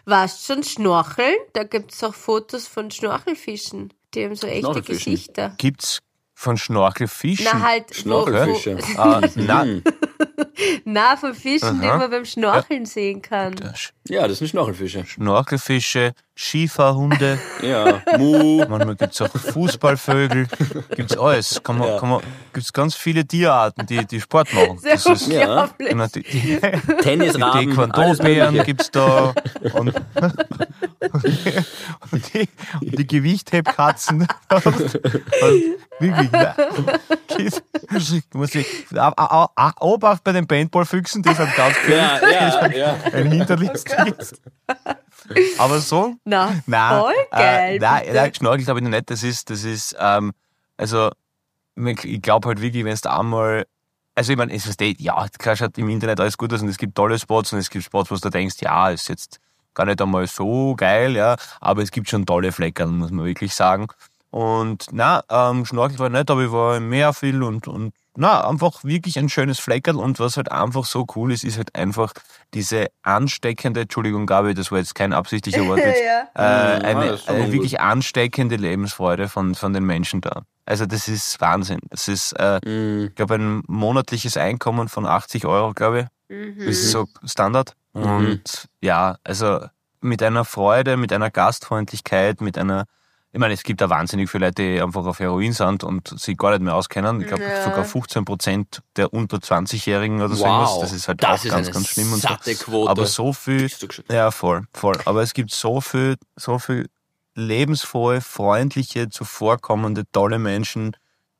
Warst 0.05 0.45
schon 0.45 0.63
schnorcheln? 0.63 1.35
Da 1.53 1.63
gibt's 1.63 2.03
auch 2.03 2.13
Fotos 2.13 2.67
von 2.67 2.91
Schnorchelfischen. 2.91 3.93
Die 4.13 4.25
haben 4.25 4.35
so 4.35 4.47
echte? 4.47 4.81
Gesichter. 4.81 5.53
Gibt's 5.57 5.99
von 6.39 6.55
Schnorchelfischen? 6.57 7.45
Na 7.51 7.59
halt, 7.61 7.89
wo, 7.89 7.93
Schnorchelfische. 7.93 8.77
wo, 8.95 9.01
Ah, 9.01 9.21
na, 9.35 9.65
Mhm. 9.65 9.83
na, 10.85 11.17
von 11.17 11.33
Fischen, 11.33 11.81
die 11.81 11.87
Aha. 11.87 11.97
man 11.97 12.09
beim 12.11 12.23
Schnorcheln 12.23 12.85
sehen 12.85 13.21
kann. 13.21 13.55
Ja, 14.07 14.25
das 14.25 14.37
sind 14.39 14.47
Schnorchelfische. 14.47 15.05
Schnorchelfische, 15.05 16.13
Skifahrhunde, 16.37 17.39
Ja, 17.61 18.01
Mu. 18.17 18.63
manchmal 18.69 18.95
gibt's 18.95 19.21
auch 19.21 19.27
Fußballvögel, 19.29 20.47
gibt's 20.95 21.17
alles. 21.17 21.61
Kann 21.61 21.77
man, 21.77 21.89
Ja. 21.89 21.99
kann 21.99 22.09
man, 22.09 22.21
gibt's 22.53 22.71
ganz 22.71 22.95
viele 22.95 23.25
Tierarten, 23.27 23.85
die, 23.85 24.05
die 24.05 24.21
Sport 24.21 24.53
machen. 24.53 24.77
Sehr 24.79 24.93
Das 24.93 25.05
ist, 25.07 25.27
Ja. 25.27 25.63
unglaublich. 25.65 26.11
die, 26.13 26.21
die, 26.23 26.59
die 26.61 26.93
Tennisraben. 27.01 27.77
alles 27.91 28.17
Taekwondo-Bären 28.17 28.53
Mögliche. 28.55 28.65
gibt's 28.65 28.91
da 28.91 29.33
und, 29.73 29.93
und 32.11 32.33
die, 32.33 32.49
und 32.81 32.99
die 32.99 33.07
Gewichthebkatzen. 33.07 34.27
Wirklich, 35.99 36.31
ne? 36.31 36.55
Du 38.31 38.37
musst 38.37 38.53
dich, 38.53 38.67
a- 38.95 39.13
a- 39.15 39.49
a- 39.55 39.73
Obacht 39.81 40.23
bei 40.23 40.31
den 40.31 40.47
Paintball-Füchsen, 40.47 41.23
die 41.23 41.33
sind 41.33 41.53
ganz 41.55 41.75
Ja, 41.87 42.19
ja, 42.29 42.67
ja. 42.75 42.97
ein 43.13 43.31
hinterlistiges. 43.31 44.41
Aber 45.57 45.79
so, 45.79 46.15
Na, 46.25 46.61
Nein, 46.65 46.99
voll 46.99 47.13
Äh, 47.31 47.37
geil. 47.37 47.77
nein, 47.79 48.03
nein, 48.13 48.29
geschnorchelt 48.31 48.67
habe 48.67 48.79
ich 48.79 48.83
noch 48.83 48.91
nicht. 48.91 49.09
Das 49.09 49.23
ist, 49.23 49.49
das 49.49 49.63
ist, 49.63 49.95
ähm, 49.99 50.31
also, 50.77 51.11
ich 51.75 52.21
glaube 52.21 52.47
halt 52.49 52.61
wirklich, 52.61 52.83
wenn 52.83 52.93
es 52.93 53.01
da 53.01 53.17
einmal, 53.19 53.65
also 54.15 54.31
ich 54.31 54.37
meine, 54.37 54.53
es 54.53 54.63
versteht, 54.63 54.99
ja, 54.99 55.27
klar 55.37 55.55
schaut 55.55 55.77
im 55.77 55.89
Internet 55.89 56.19
alles 56.19 56.37
gut 56.37 56.51
aus 56.53 56.61
und 56.61 56.67
es 56.69 56.77
gibt 56.77 56.95
tolle 56.95 57.17
Spots 57.19 57.53
und 57.53 57.59
es 57.59 57.69
gibt 57.69 57.85
Spots, 57.85 58.11
wo 58.11 58.15
du 58.15 58.29
denkst, 58.29 58.55
ja, 58.61 58.89
ist 58.89 59.07
jetzt 59.07 59.39
gar 59.79 59.85
nicht 59.85 60.01
einmal 60.01 60.27
so 60.27 60.75
geil, 60.75 61.15
ja, 61.15 61.37
aber 61.61 61.81
es 61.81 61.91
gibt 61.91 62.09
schon 62.09 62.25
tolle 62.25 62.51
Fleckern, 62.51 62.97
muss 62.97 63.11
man 63.11 63.25
wirklich 63.25 63.53
sagen. 63.55 63.87
Und 64.31 64.87
na, 64.91 65.23
ähm, 65.29 65.65
Schnorchel 65.65 65.97
war 65.99 66.09
nicht, 66.09 66.29
aber 66.29 66.43
ich 66.43 66.51
war 66.51 66.75
im 66.77 66.89
Meer 66.89 67.13
viel 67.13 67.41
und, 67.41 67.67
und 67.67 67.93
na, 68.17 68.47
einfach 68.47 68.83
wirklich 68.83 69.17
ein 69.17 69.29
schönes 69.29 69.59
Fleckerl 69.59 69.95
und 69.95 70.19
was 70.19 70.35
halt 70.37 70.51
einfach 70.51 70.83
so 70.85 71.07
cool 71.15 71.31
ist, 71.31 71.43
ist 71.45 71.57
halt 71.57 71.73
einfach 71.75 72.11
diese 72.53 72.87
ansteckende, 73.01 73.81
Entschuldigung 73.81 74.25
Gabi, 74.27 74.53
das 74.53 74.69
war 74.71 74.79
jetzt 74.79 74.93
kein 74.95 75.13
absichtlicher 75.13 75.65
Wort, 75.67 75.79
jetzt, 75.79 76.01
ja. 76.03 76.27
äh, 76.35 76.79
Mhm, 76.79 76.85
eine, 76.85 77.05
ist 77.11 77.25
schon 77.25 77.35
eine 77.35 77.51
wirklich 77.53 77.79
ansteckende 77.79 78.57
Lebensfreude 78.57 79.29
von, 79.29 79.55
von 79.55 79.71
den 79.73 79.85
Menschen 79.85 80.19
da. 80.21 80.41
Also 80.65 80.85
das 80.85 81.07
ist 81.07 81.39
Wahnsinn. 81.41 81.79
Das 81.89 82.07
ist, 82.09 82.33
äh, 82.33 82.59
Mhm. 82.65 83.05
ich 83.07 83.15
glaube, 83.15 83.35
ein 83.35 83.63
monatliches 83.67 84.35
Einkommen 84.37 84.89
von 84.89 85.05
80 85.07 85.45
Euro, 85.45 85.73
glaube 85.73 86.01
ich. 86.29 86.35
Mhm. 86.35 86.57
Das 86.59 86.75
ist 86.75 86.91
so 86.91 87.07
Standard. 87.25 87.73
Mhm. 87.99 88.31
Und 88.31 88.69
ja, 88.81 89.17
also 89.23 89.65
mit 90.01 90.23
einer 90.23 90.45
Freude, 90.45 90.97
mit 90.97 91.11
einer 91.11 91.29
Gastfreundlichkeit, 91.29 92.41
mit 92.41 92.57
einer, 92.57 92.85
ich 93.31 93.39
meine, 93.39 93.53
es 93.53 93.63
gibt 93.63 93.81
da 93.81 93.89
wahnsinnig 93.89 94.29
viele 94.29 94.47
Leute, 94.47 94.63
die 94.63 94.81
einfach 94.81 95.05
auf 95.05 95.19
Heroin 95.19 95.53
sind 95.53 95.83
und 95.83 96.07
sich 96.19 96.37
gar 96.37 96.51
nicht 96.51 96.61
mehr 96.61 96.73
auskennen. 96.75 97.21
Ich 97.21 97.27
glaube, 97.27 97.43
Ja. 97.43 97.63
sogar 97.63 97.83
15 97.85 98.25
Prozent 98.25 98.81
der 98.95 99.13
unter 99.13 99.37
20-Jährigen 99.41 100.21
oder 100.21 100.35
so 100.35 100.45
Wow. 100.45 100.47
irgendwas. 100.51 100.79
Das 100.81 100.93
ist 100.93 101.07
halt 101.07 101.21
Das 101.21 101.41
auch 101.41 101.45
ist 101.45 101.51
ganz, 101.51 101.71
ganz 101.71 101.87
schlimm 101.87 102.13
und 102.13 102.21
satte 102.21 102.53
so. 102.55 102.65
Quote. 102.65 102.89
Aber 102.91 103.05
so 103.05 103.33
viel, 103.33 103.69
ja, 104.09 104.31
voll, 104.31 104.63
voll. 104.73 104.95
Aber 105.05 105.21
es 105.21 105.33
gibt 105.33 105.51
so 105.51 105.81
viel, 105.81 106.15
so 106.35 106.57
viel 106.59 106.87
lebensfrohe, 107.35 108.21
freundliche, 108.21 109.09
zuvorkommende, 109.09 110.03
tolle 110.11 110.39
Menschen, 110.39 110.95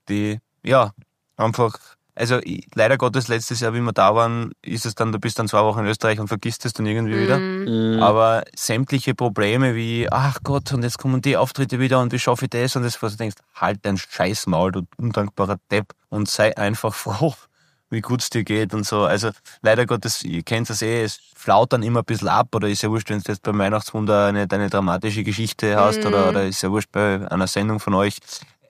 die, 0.10 0.40
ja, 0.64 0.92
einfach, 1.38 1.78
also 2.20 2.40
ich, 2.44 2.68
leider 2.76 2.98
Gottes 2.98 3.30
letztes 3.30 3.62
Jahr, 3.62 3.74
wie 3.74 3.80
wir 3.80 3.94
da 3.94 4.14
waren, 4.14 4.52
ist 4.62 4.86
es 4.86 4.94
dann, 4.94 5.14
du 5.14 5.20
bist 5.20 5.40
dann 5.40 5.48
zwei 5.48 5.64
Wochen 5.64 5.80
in 5.80 5.86
Österreich 5.86 6.20
und 6.20 6.28
vergisst 6.28 6.66
es 6.66 6.74
dann 6.74 6.86
irgendwie 6.86 7.18
wieder. 7.18 7.40
Mhm. 7.40 8.04
Aber 8.04 8.44
sämtliche 8.54 9.16
Probleme 9.16 9.74
wie, 9.74 10.08
ach 10.12 10.40
Gott, 10.44 10.74
und 10.74 10.84
jetzt 10.84 10.98
kommen 10.98 11.22
die 11.22 11.38
Auftritte 11.38 11.80
wieder 11.80 12.02
und 12.02 12.12
wie 12.12 12.20
schaffe 12.20 12.46
ich 12.46 12.50
das? 12.50 12.76
Und 12.76 12.84
das, 12.84 13.02
was 13.02 13.14
du 13.14 13.20
denkst, 13.20 13.38
halt 13.56 13.80
dein 13.84 13.98
Scheißmaul, 13.98 14.74
du 14.74 14.82
undankbarer 14.98 15.60
Depp 15.72 15.94
und 16.10 16.30
sei 16.30 16.56
einfach 16.58 16.94
froh, 16.94 17.34
wie 17.90 18.02
gut 18.02 18.22
es 18.22 18.30
dir 18.30 18.44
geht 18.44 18.74
und 18.74 18.86
so. 18.86 19.06
Also 19.06 19.32
leider 19.62 19.86
Gottes, 19.86 20.22
ihr 20.24 20.44
kennt 20.44 20.70
das 20.70 20.82
eh, 20.82 21.04
es 21.04 21.22
flaut 21.36 21.72
dann 21.72 21.84
immer 21.84 22.00
ein 22.00 22.06
bisschen 22.06 22.28
ab 22.28 22.54
oder 22.54 22.68
ist 22.68 22.84
ja 22.84 22.90
wurscht, 22.90 23.10
wenn 23.10 23.22
du 23.22 23.32
jetzt 23.32 23.44
beim 23.44 23.58
Weihnachtswunder 23.58 24.26
eine, 24.26 24.46
eine 24.50 24.70
dramatische 24.70 25.24
Geschichte 25.24 25.78
hast 25.78 26.06
oder, 26.06 26.28
oder 26.28 26.46
ist 26.46 26.62
ja 26.62 26.70
wurscht 26.70 26.92
bei 26.92 27.26
einer 27.32 27.48
Sendung 27.48 27.80
von 27.80 27.94
euch. 27.94 28.18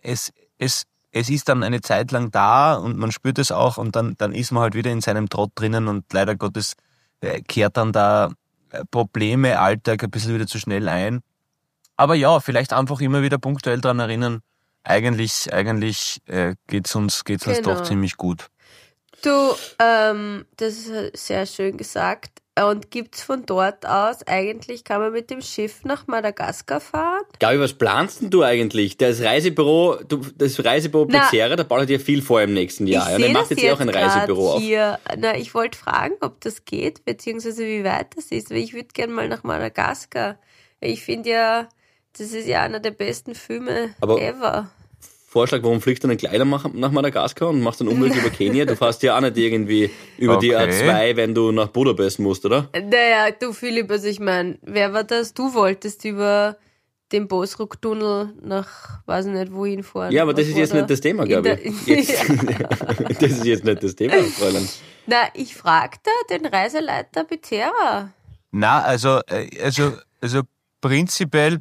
Es, 0.03 0.31
es, 0.59 0.85
es 1.11 1.29
ist 1.29 1.49
dann 1.49 1.63
eine 1.63 1.81
Zeit 1.81 2.11
lang 2.11 2.31
da 2.31 2.75
und 2.75 2.97
man 2.97 3.11
spürt 3.11 3.39
es 3.39 3.51
auch 3.51 3.77
und 3.77 3.95
dann, 3.95 4.15
dann 4.17 4.33
ist 4.33 4.51
man 4.51 4.63
halt 4.63 4.75
wieder 4.75 4.91
in 4.91 5.01
seinem 5.01 5.29
Trott 5.29 5.51
drinnen 5.55 5.87
und 5.87 6.11
leider 6.13 6.35
Gottes 6.35 6.75
äh, 7.21 7.41
kehrt 7.41 7.77
dann 7.77 7.91
da 7.91 8.31
äh, 8.71 8.83
Probleme, 8.91 9.59
Alltag 9.59 10.03
ein 10.03 10.11
bisschen 10.11 10.35
wieder 10.35 10.47
zu 10.47 10.59
schnell 10.59 10.87
ein. 10.87 11.21
Aber 11.97 12.15
ja, 12.15 12.39
vielleicht 12.39 12.73
einfach 12.73 13.01
immer 13.01 13.21
wieder 13.21 13.37
punktuell 13.37 13.81
dran 13.81 13.99
erinnern, 13.99 14.41
eigentlich, 14.83 15.51
eigentlich 15.51 16.21
äh, 16.27 16.55
geht's 16.67 16.95
uns, 16.95 17.25
geht's 17.25 17.45
uns 17.45 17.57
Genau. 17.57 17.75
doch 17.75 17.83
ziemlich 17.83 18.15
gut. 18.15 18.47
Du, 19.21 19.53
ähm, 19.79 20.45
das 20.57 20.75
ist 20.77 21.27
sehr 21.27 21.45
schön 21.45 21.75
gesagt. 21.77 22.39
Und 22.67 22.91
gibt's 22.91 23.21
von 23.21 23.45
dort 23.45 23.85
aus 23.85 24.25
eigentlich, 24.27 24.83
kann 24.83 25.01
man 25.01 25.11
mit 25.13 25.29
dem 25.29 25.41
Schiff 25.41 25.83
nach 25.85 26.07
Madagaskar 26.07 26.79
fahren? 26.81 27.21
Gabi, 27.39 27.59
was 27.59 27.73
planst 27.73 28.21
denn 28.21 28.29
du 28.29 28.43
eigentlich? 28.43 28.97
Das 28.97 29.21
Reisebüro, 29.21 29.97
du, 30.07 30.21
das 30.37 30.63
Reisebüro 30.63 31.05
Pizzeria, 31.05 31.55
da 31.55 31.63
baut 31.63 31.89
ja 31.89 31.99
viel 31.99 32.21
vor 32.21 32.41
im 32.41 32.53
nächsten 32.53 32.87
Jahr. 32.87 33.09
ich 33.09 33.15
und 33.15 33.23
er 33.23 33.31
macht 33.31 33.49
jetzt 33.51 33.63
eh 33.63 33.71
auch 33.71 33.79
ein 33.79 33.89
Reisebüro 33.89 34.53
auf. 34.53 34.61
hier. 34.61 34.99
Na, 35.17 35.37
ich 35.37 35.53
wollte 35.53 35.77
fragen, 35.77 36.15
ob 36.21 36.41
das 36.41 36.65
geht, 36.65 37.05
beziehungsweise 37.05 37.65
wie 37.65 37.83
weit 37.83 38.17
das 38.17 38.25
ist, 38.25 38.49
weil 38.49 38.57
ich 38.57 38.73
würde 38.73 38.89
gerne 38.93 39.13
mal 39.13 39.27
nach 39.29 39.43
Madagaskar. 39.43 40.37
Ich 40.81 41.03
finde 41.03 41.29
ja, 41.29 41.69
das 42.17 42.31
ist 42.31 42.47
ja 42.47 42.63
einer 42.63 42.79
der 42.79 42.91
besten 42.91 43.35
Filme 43.35 43.93
Aber- 44.01 44.21
ever. 44.21 44.69
Vorschlag, 45.29 45.61
warum 45.61 45.79
fliegst 45.79 46.03
du 46.03 46.07
dann 46.07 46.17
gleich 46.17 46.39
nach, 46.43 46.73
nach 46.73 46.91
Madagaskar 46.91 47.49
und 47.49 47.61
machst 47.61 47.79
dann 47.81 47.87
Umwelt 47.87 48.15
über 48.15 48.31
Kenia? 48.31 48.65
Du 48.65 48.75
fährst 48.75 49.03
ja 49.03 49.15
auch 49.15 49.21
nicht 49.21 49.37
irgendwie 49.37 49.91
über 50.17 50.37
die 50.37 50.55
Okay. 50.55 50.89
A2, 50.89 51.15
wenn 51.17 51.35
du 51.35 51.51
nach 51.51 51.67
Budapest 51.67 52.17
musst, 52.17 52.45
oder? 52.45 52.67
Naja, 52.73 53.29
du 53.39 53.53
Philipp, 53.53 53.91
also 53.91 54.07
ich 54.07 54.19
meine, 54.19 54.57
wer 54.63 54.91
war 54.91 55.03
das? 55.03 55.35
Du 55.35 55.53
wolltest 55.53 56.03
über 56.03 56.57
den 57.11 57.27
Bosruck-Tunnel 57.27 58.33
nach, 58.41 59.01
weiß 59.05 59.27
ich 59.27 59.31
nicht, 59.33 59.51
wohin 59.53 59.83
fahren. 59.83 60.11
Ja, 60.11 60.23
aber 60.23 60.33
das 60.33 60.47
ist 60.47 60.57
jetzt 60.57 60.73
nicht 60.73 60.89
das 60.89 60.99
Thema, 61.01 61.25
Gabi. 61.27 61.43
der- 61.43 61.59
Jetzt, 61.85 62.11
das 63.21 63.31
ist 63.31 63.45
jetzt 63.45 63.63
nicht 63.65 63.83
das 63.83 63.95
Thema, 63.95 64.15
Fräulein. 64.23 64.67
Na, 65.05 65.17
ich 65.35 65.53
fragte 65.55 66.09
den 66.31 66.45
Reiseleiter 66.47 67.23
Bitera. 67.23 68.11
Na, 68.51 68.81
also, 68.81 69.19
äh, 69.27 69.47
also, 69.63 69.93
also 70.21 70.41
prinzipiell, 70.81 71.59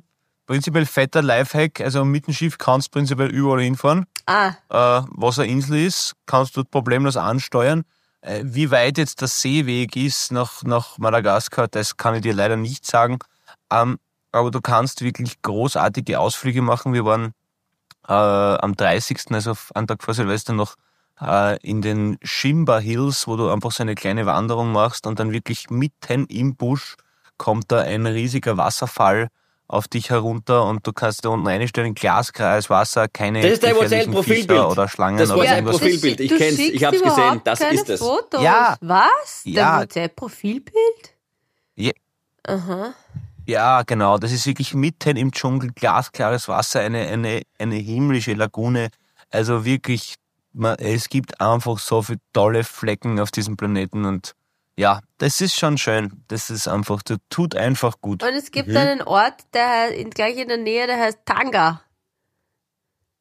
prinzipiell 0.49 0.87
fetter 0.87 1.23
Lifehack, 1.23 1.81
also 1.81 2.05
mit 2.05 2.27
dem 2.27 2.33
Schiff 2.33 2.57
kannst 2.57 2.88
du 2.88 2.92
prinzipiell 2.92 3.29
überall 3.29 3.61
hinfahren. 3.61 4.07
Ah, 4.27 4.55
äh, 4.70 5.03
was 5.11 5.38
eine 5.38 5.53
Insel 5.53 5.87
ist, 5.87 6.14
kannst 6.27 6.57
du 6.57 6.64
problemlos 6.64 7.16
ansteuern. 7.16 7.85
Äh, 8.22 8.42
wie 8.44 8.70
weit 8.70 8.99
jetzt 8.99 9.20
der 9.20 9.29
Seeweg 9.29 9.94
ist 9.94 10.33
nach, 10.33 10.62
nach 10.64 10.96
Madagaskar, 10.99 11.68
das 11.68 11.99
kann 11.99 12.14
ich 12.14 12.22
dir 12.22 12.33
leider 12.33 12.57
nicht 12.57 12.87
sagen. 12.87 13.18
Ähm, 13.70 13.99
aber 14.33 14.51
du 14.51 14.61
kannst 14.61 15.03
wirklich 15.03 15.40
großartige 15.42 16.18
Ausflüge 16.18 16.62
machen. 16.62 16.94
Wir 16.94 17.05
waren 17.05 17.35
äh, 18.09 18.12
am 18.12 18.75
30., 18.75 19.18
also 19.31 19.53
einen 19.75 19.87
Tag 19.87 20.03
vor 20.03 20.14
Silvester 20.14 20.55
noch 20.55 20.77
äh, 21.20 21.59
in 21.61 21.83
den 21.83 22.16
Shimba 22.22 22.79
Hills, 22.79 23.27
wo 23.27 23.37
du 23.37 23.51
einfach 23.51 23.72
so 23.72 23.83
eine 23.83 23.94
kleine 23.94 24.25
Wanderung 24.25 24.72
machst 24.72 25.07
und 25.07 25.20
dann 25.20 25.31
wirklich 25.31 25.68
mitten 25.68 26.25
im 26.27 26.57
Busch 26.57 26.96
kommt 27.37 27.70
da 27.70 27.81
ein 27.81 28.07
riesiger 28.07 28.57
Wasserfall 28.57 29.29
auf 29.68 29.87
dich 29.87 30.09
herunter 30.11 30.64
und 30.64 30.87
du 30.87 30.92
kannst 30.92 31.24
da 31.24 31.28
unten 31.28 31.46
einstellen, 31.46 31.94
Glaskreis, 31.94 32.70
Wasser, 32.70 33.07
keine 33.07 33.42
Das 33.42 33.52
ist 33.52 33.62
dein 33.62 33.74
gefährlichen 33.74 34.14
WhatsApp-Profilbild. 34.14 34.48
Fischer 34.48 34.70
oder 34.70 34.88
Schlangen 34.88 35.18
Das 35.18 35.31
oder 35.31 35.38
WhatsApp 35.40 35.57
irgendwas. 35.57 35.78
Profilbild. 35.78 36.20
Ich 36.20 36.37
kenn's, 36.37 36.59
ich 36.59 36.85
hab's 36.85 37.02
gesehen, 37.02 37.40
das 37.44 37.59
keine 37.59 37.74
ist 37.74 37.90
es. 37.90 38.00
Fotos. 38.00 38.42
Ja. 38.42 38.76
Was? 38.81 39.42
Ja. 39.44 39.72
Dein 39.72 39.81
WhatsApp-Profilbild? 39.83 41.14
Ja. 41.76 41.92
Aha. 42.44 42.94
Ja, 43.46 43.83
genau. 43.83 44.18
Das 44.18 44.33
ist 44.33 44.46
wirklich 44.46 44.74
mitten 44.74 45.16
im 45.16 45.33
Dschungel, 45.33 45.70
glasklares 45.74 46.48
Wasser, 46.48 46.81
eine, 46.81 47.07
eine, 47.07 47.42
eine 47.59 47.76
himmlische 47.76 48.35
Lagune. 48.35 48.88
Also 49.31 49.64
wirklich, 49.64 50.14
man, 50.52 50.76
es 50.76 51.09
gibt 51.09 51.40
einfach 51.40 51.78
so 51.78 52.02
viele 52.02 52.20
tolle 52.33 52.64
Flecken 52.64 53.20
auf 53.20 53.31
diesem 53.31 53.57
Planeten 53.57 54.07
und 54.07 54.33
ja, 54.79 55.01
das 55.19 55.41
ist 55.41 55.55
schon 55.59 55.77
schön. 55.77 56.23
Das 56.29 56.51
ist 56.51 56.69
einfach, 56.69 57.03
das 57.03 57.19
tut 57.31 57.55
einfach 57.57 58.01
gut. 58.01 58.23
Und 58.23 58.31
es 58.35 58.51
gibt 58.51 58.69
Mhm. 58.69 58.77
einen 58.77 59.03
Ort, 59.03 59.35
der 59.53 59.69
heißt, 59.69 59.95
in, 59.95 60.11
gleich 60.11 60.37
in 60.38 60.49
der 60.49 60.57
Nähe, 60.59 60.87
der 60.87 60.99
heißt 60.99 61.19
Tanga. 61.25 61.83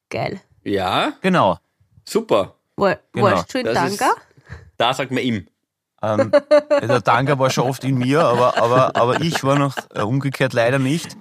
Geil. 0.10 0.40
Ja, 0.64 1.14
Genau. 1.22 1.58
super. 2.06 2.56
War, 2.76 2.98
Genau. 3.12 3.26
Warst 3.28 3.54
du 3.54 3.60
in 3.60 3.66
Das 3.66 3.92
ist- 3.92 4.00
Tanga? 4.00 4.14
Da 4.78 4.94
sagt 4.94 5.12
man 5.12 5.24
ihm. 5.24 5.48
Ähm, 6.04 6.32
der 6.32 7.04
Tanga 7.04 7.40
war 7.40 7.50
schon 7.50 7.68
oft 7.68 7.84
in 7.84 7.98
mir, 7.98 8.22
aber, 8.24 8.56
aber, 8.58 8.96
aber 8.96 9.20
ich 9.22 9.44
war 9.44 9.58
noch 9.58 9.76
äh, 9.96 10.02
umgekehrt 10.02 10.54
leider 10.54 10.78
nicht. 10.78 11.18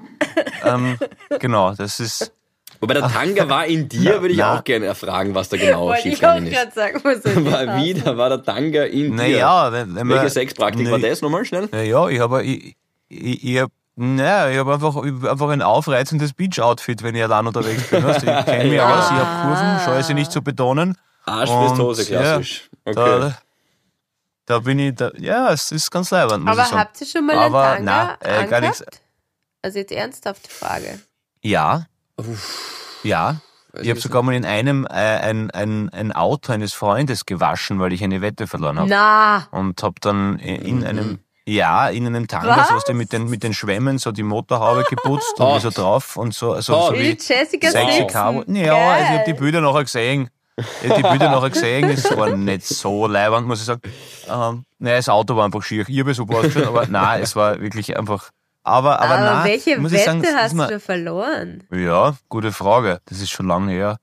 Ähm, 0.63 0.99
genau, 1.41 1.73
das 1.75 1.99
ist, 1.99 2.33
Wobei 2.81 2.95
der 2.95 3.09
Tanga 3.09 3.49
war 3.49 3.67
in 3.67 3.89
dir, 3.89 4.21
würde 4.21 4.33
ich 4.33 4.39
na. 4.39 4.59
auch 4.59 4.65
gerne 4.65 4.87
erfragen, 4.87 5.35
was 5.35 5.49
da 5.49 5.57
genau 5.57 5.87
Wollte 5.87 6.09
ich 6.09 6.25
auch 6.25 6.35
schiefgegangen 6.41 6.47
ist. 6.47 6.53
gerade 6.55 6.73
sagen. 6.73 7.01
Was 7.03 7.25
War 7.53 7.59
heißen? 7.75 7.85
wieder 7.85 8.17
war 8.17 8.29
der 8.29 8.43
Tanga 8.43 8.85
in 8.85 9.11
dir. 9.11 9.23
naja, 9.23 9.73
wenn. 9.73 10.09
Welche 10.09 10.31
Sexpraktik 10.31 10.85
Nee. 10.87 10.91
war 10.93 10.99
das 10.99 11.21
nochmal 11.23 11.45
schnell? 11.45 11.69
Naja, 11.73 12.09
ich 12.09 12.21
habe, 12.21 12.43
ich, 12.45 12.77
ich, 13.09 13.45
ich 13.45 13.59
hab, 13.61 13.71
naja, 13.97 14.51
ich 14.51 14.59
habe 14.59 14.75
einfach, 14.75 14.97
ich 15.05 15.13
hab 15.23 15.31
einfach 15.33 15.49
ein 15.49 15.63
aufreizendes 15.63 16.33
Beach-Outfit, 16.35 17.03
wenn 17.03 17.15
ich 17.15 17.23
allein 17.23 17.47
unterwegs 17.47 17.89
bin. 17.89 18.05
Weißt? 18.05 18.23
Ich 18.25 18.45
kenne 18.45 18.65
mich 18.65 18.73
Ja. 18.75 18.99
aus, 18.99 19.05
ich 19.11 19.17
habe 19.17 19.49
Kurven, 19.49 19.81
scheue 19.85 20.03
sie 20.03 20.15
nicht 20.15 20.31
zu 20.33 20.43
betonen. 20.43 20.97
Arschfristhose, 21.25 22.03
Und, 22.03 22.09
klassisch. 22.09 22.69
Okay. 22.85 22.95
Da, 22.95 23.39
da 24.47 24.59
bin 24.61 24.79
ich, 24.79 24.95
da, 24.95 25.11
ja, 25.19 25.51
es 25.53 25.73
ist 25.73 25.91
ganz 25.91 26.11
leibend, 26.11 26.49
Aber 26.49 26.63
ich 26.63 26.73
habt 26.73 27.01
ihr 27.01 27.07
schon 27.07 27.27
mal 27.27 27.37
Aber, 27.37 27.71
einen 27.71 27.87
Tanga 27.87 28.19
na, 28.23 28.43
äh, 28.43 28.47
gar 28.47 28.61
nichts. 28.61 28.85
Also 29.63 29.79
jetzt 29.81 29.91
ernsthafte 29.91 30.49
Frage. 30.49 31.01
Ja, 31.43 31.87
ja. 33.03 33.37
Weiß 33.73 33.83
Ich 33.85 33.91
habe 33.91 34.01
sogar 34.01 34.23
mal 34.23 34.35
in 34.35 34.45
einem 34.45 34.87
äh, 34.87 34.91
ein, 34.93 35.51
ein, 35.51 35.91
ein 35.91 36.13
Auto 36.13 36.53
eines 36.53 36.73
Freundes 36.73 37.27
gewaschen, 37.27 37.79
weil 37.79 37.93
ich 37.93 38.03
eine 38.03 38.21
Wette 38.23 38.47
verloren 38.47 38.79
habe. 38.79 38.89
Na, 38.89 39.49
Und 39.51 39.83
habe 39.83 39.95
dann 40.01 40.39
in 40.39 40.79
Mhm. 40.79 40.85
einem, 40.87 41.19
ja, 41.47 41.89
in 41.89 42.07
einem 42.07 42.27
Was? 42.31 42.69
so 42.69 42.75
hast 42.75 42.89
du 42.89 42.95
mit 42.95 43.13
den, 43.13 43.29
mit 43.29 43.43
den 43.43 43.53
Schwämmen 43.55 43.99
so 43.99 44.13
die 44.13 44.23
Motorhaube 44.23 44.85
geputzt 44.89 45.39
und 45.39 45.61
so 45.61 45.71
drauf 45.71 46.17
und 46.17 46.35
so, 46.35 46.59
so, 46.61 46.75
Hot. 46.75 46.89
so 46.89 46.95
wie 46.95 47.17
Jessica 47.21 47.71
Sexy. 47.71 48.07
Cabo. 48.07 48.45
Ja, 48.49 48.75
also 48.93 49.05
ich 49.05 49.11
habe 49.19 49.25
die 49.27 49.35
Bilder 49.35 49.61
nachher 49.61 49.85
gesehen. 49.85 50.31
Ich 50.83 50.91
die 50.91 51.03
Bilder 51.03 51.31
nachher 51.31 51.51
gesehen, 51.51 51.91
es 51.91 52.17
war 52.17 52.35
nicht 52.35 52.65
so 52.65 53.07
leibend, 53.07 53.47
muss 53.47 53.61
ich 53.61 53.67
sagen. 53.67 53.83
Ähm, 54.27 54.65
naja, 54.79 54.97
das 54.97 55.09
Auto 55.11 55.37
war 55.37 55.45
einfach 55.45 55.63
schier. 55.63 55.85
Ich 55.87 56.01
habe 56.01 56.15
super 56.15 56.39
ausgeschaut, 56.39 56.67
aber 56.69 56.87
nein, 56.87 57.21
es 57.21 57.37
war 57.37 57.61
wirklich 57.61 57.95
einfach. 57.99 58.31
Aber, 58.67 59.01
aber, 59.01 59.15
Aber, 59.15 59.25
nein, 59.25 59.45
welche 59.45 59.79
muss 59.79 59.93
Wette 59.93 60.01
ich 60.01 60.05
sagen, 60.07 60.21
es 60.25 60.29
ist 60.31 60.37
hast 60.37 60.55
mir- 60.55 60.67
du 60.67 60.81
verloren? 60.81 61.63
Ja, 61.71 62.17
gute 62.29 62.51
Frage. 62.51 63.01
Das 63.05 63.21
ist 63.21 63.31
schon 63.31 63.47
lange 63.47 63.71
her. 63.71 63.97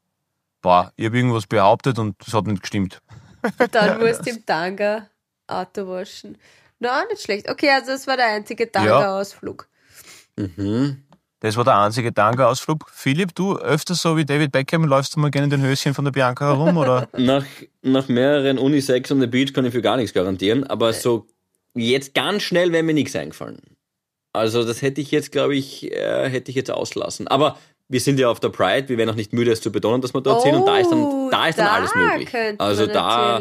Boah, 0.61 0.93
ich 0.95 1.05
habe 1.05 1.17
irgendwas 1.17 1.45
behauptet 1.47 1.99
und 1.99 2.15
das 2.25 2.33
hat 2.33 2.47
nicht 2.47 2.61
gestimmt. 2.61 3.01
Dann 3.71 3.99
musst 3.99 4.25
du 4.25 4.29
im 4.29 4.45
Tanga 4.45 5.07
Auto 5.47 5.85
waschen. 5.89 6.37
Na, 6.79 7.03
nicht 7.09 7.21
schlecht. 7.21 7.49
Okay, 7.49 7.69
also 7.71 7.91
das 7.91 8.07
war 8.07 8.15
der 8.15 8.27
einzige 8.27 8.63
Ja. 8.63 8.69
Tanga-Ausflug. 8.69 9.67
Mhm. 10.37 11.03
Das 11.41 11.57
war 11.57 11.65
der 11.65 11.77
einzige 11.79 12.13
Tanga-Ausflug. 12.13 12.89
Philipp, 12.89 13.35
du 13.35 13.57
öfter 13.57 13.95
so 13.95 14.15
wie 14.15 14.23
David 14.23 14.53
Beckham 14.53 14.85
läufst 14.85 15.13
du 15.15 15.19
mal 15.19 15.29
gerne 15.29 15.45
in 15.45 15.49
den 15.49 15.61
Höschen 15.61 15.93
von 15.93 16.05
der 16.05 16.13
Bianca 16.13 16.45
herum, 16.45 16.77
oder? 16.77 17.09
Nach, 17.17 17.43
nach 17.81 18.07
mehreren 18.07 18.57
Unisex 18.57 19.11
on 19.11 19.19
the 19.19 19.27
Beach 19.27 19.51
kann 19.53 19.65
ich 19.65 19.73
für 19.73 19.81
gar 19.81 19.97
nichts 19.97 20.13
garantieren, 20.13 20.63
aber 20.63 20.93
so 20.93 21.27
jetzt 21.75 22.13
ganz 22.13 22.43
schnell 22.43 22.71
wäre 22.71 22.83
mir 22.83 22.93
nichts 22.93 23.13
eingefallen. 23.13 23.59
Also 24.33 24.63
das 24.65 24.81
hätte 24.81 24.99
ich 24.99 25.11
jetzt, 25.11 25.31
glaube 25.31 25.55
ich, 25.55 25.91
äh, 25.91 26.29
hätte 26.29 26.49
ich 26.49 26.55
jetzt 26.55 26.71
auslassen. 26.71 27.27
Aber 27.27 27.57
wir 27.87 28.01
sind 28.01 28.19
ja 28.19 28.29
auf 28.29 28.39
der 28.39 28.49
Pride, 28.49 28.89
wir 28.89 28.97
werden 28.97 29.11
auch 29.11 29.15
nicht 29.15 29.33
müde, 29.33 29.51
es 29.51 29.61
zu 29.61 29.71
betonen, 29.71 30.01
dass 30.01 30.13
wir 30.13 30.21
dort 30.21 30.41
sind 30.41 30.55
und 30.55 30.65
da 30.65 30.79
ist 30.79 30.91
dann, 30.91 31.29
da 31.29 31.47
ist 31.47 31.59
dann 31.59 31.67
alles 31.67 31.91
Oh, 31.95 31.99
da 31.99 32.17
möglich. 32.17 32.59
Also 32.59 32.87
da 32.87 33.39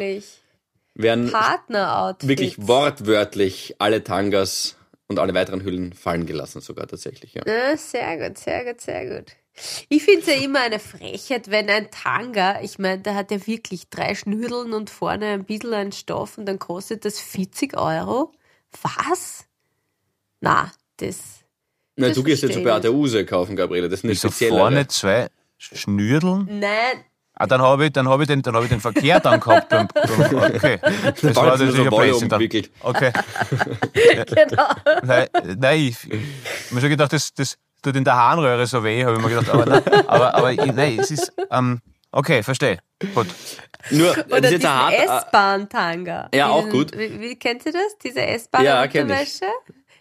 werden 0.95 1.33
wirklich 2.23 2.67
wortwörtlich 2.67 3.77
alle 3.79 4.05
Tangas 4.05 4.77
und 5.09 5.19
alle 5.19 5.33
weiteren 5.35 5.63
Hüllen 5.63 5.93
fallen 5.95 6.27
gelassen, 6.27 6.61
sogar 6.61 6.87
tatsächlich. 6.87 7.35
Ja. 7.35 7.43
Ja, 7.47 7.77
sehr 7.77 8.29
gut, 8.29 8.39
sehr 8.39 8.65
gut, 8.65 8.81
sehr 8.81 9.07
gut. 9.07 9.33
Ich 9.89 10.03
finde 10.03 10.21
es 10.21 10.27
ja 10.27 10.35
immer 10.35 10.61
eine 10.61 10.79
Frechheit, 10.79 11.51
wenn 11.51 11.69
ein 11.69 11.91
Tanga, 11.91 12.61
ich 12.63 12.79
meine, 12.79 13.03
der 13.03 13.15
hat 13.15 13.31
ja 13.31 13.47
wirklich 13.47 13.91
drei 13.91 14.15
Schnürdeln 14.15 14.73
und 14.73 14.89
vorne 14.89 15.27
ein 15.29 15.45
bisschen 15.45 15.75
ein 15.75 15.93
Stoff 15.93 16.39
und 16.39 16.47
dann 16.47 16.59
kostet 16.59 17.05
das 17.05 17.21
40 17.21 17.77
Euro. 17.77 18.33
Was? 18.83 19.45
Na, 20.41 20.73
das. 21.07 21.19
Na, 21.97 22.09
Das 22.09 22.17
du 22.17 22.23
gehst 22.23 22.43
jetzt 22.43 22.55
zu 22.55 22.62
Beate 22.62 22.93
Use 22.93 23.25
kaufen, 23.27 23.55
Gabriele. 23.57 23.88
Das 23.88 24.01
ist 24.01 24.05
eine 24.05 24.12
Wieso 24.12 24.29
spezielle. 24.29 24.57
vorne 24.59 24.87
zwei 24.87 25.29
Schnürdeln? 25.59 26.49
Nein, 26.61 27.05
Ah, 27.35 27.47
dann 27.47 27.62
habe 27.62 27.87
ich, 27.87 27.93
dann 27.93 28.09
habe 28.09 28.23
ich 28.23 28.29
den, 28.29 28.43
dann 28.43 28.55
habe 28.55 28.67
ich 28.67 28.71
den 28.71 28.81
Verkehr 28.81 29.19
dann 29.19 29.41
gehabt. 29.41 29.69
Beim, 29.71 29.88
beim, 29.88 30.35
okay. 30.55 30.79
Das 31.23 31.35
war 31.35 31.47
natürlich 31.47 31.75
so 31.75 31.83
ein 31.83 31.88
Blödsinn 31.88 32.29
dann. 32.29 32.43
Okay. 32.83 33.12
genau. 34.27 34.69
Nein, 35.03 35.29
nein 35.57 35.79
ich, 35.81 35.97
ich 36.05 36.12
habe 36.12 36.75
mir 36.75 36.81
schon 36.83 36.91
gedacht, 36.91 37.12
das, 37.12 37.33
das 37.33 37.57
tut 37.83 37.97
in 37.97 38.05
der 38.05 38.15
Harnröhre 38.17 38.67
so 38.67 38.85
weh, 38.85 39.05
habe 39.05 39.17
ich 39.17 39.23
mir 39.23 39.29
gedacht, 39.31 39.49
aber, 39.49 39.67
nein, 39.67 39.83
aber, 40.07 40.35
aber 40.35 40.53
nein, 40.53 40.99
es 41.01 41.11
ist, 41.11 41.33
ähm, 41.51 41.81
okay, 42.12 42.43
verstehe. 42.43 42.79
Gut. 43.15 43.27
Nur, 43.91 44.15
das 44.15 44.27
Oder 44.27 44.41
diesen 44.43 44.71
äh, 44.91 45.05
S-Bahn-Tanga. 45.07 46.29
Ja, 46.35 46.51
auch 46.51 46.69
gut. 46.69 46.97
Wie, 46.97 47.19
wie 47.19 47.37
kennt 47.37 47.67
ihr 47.67 47.73
das? 47.73 47.99
Diese 48.05 48.21
Ja. 48.21 48.27
S-Bahn-Unterwäsche? 48.27 49.47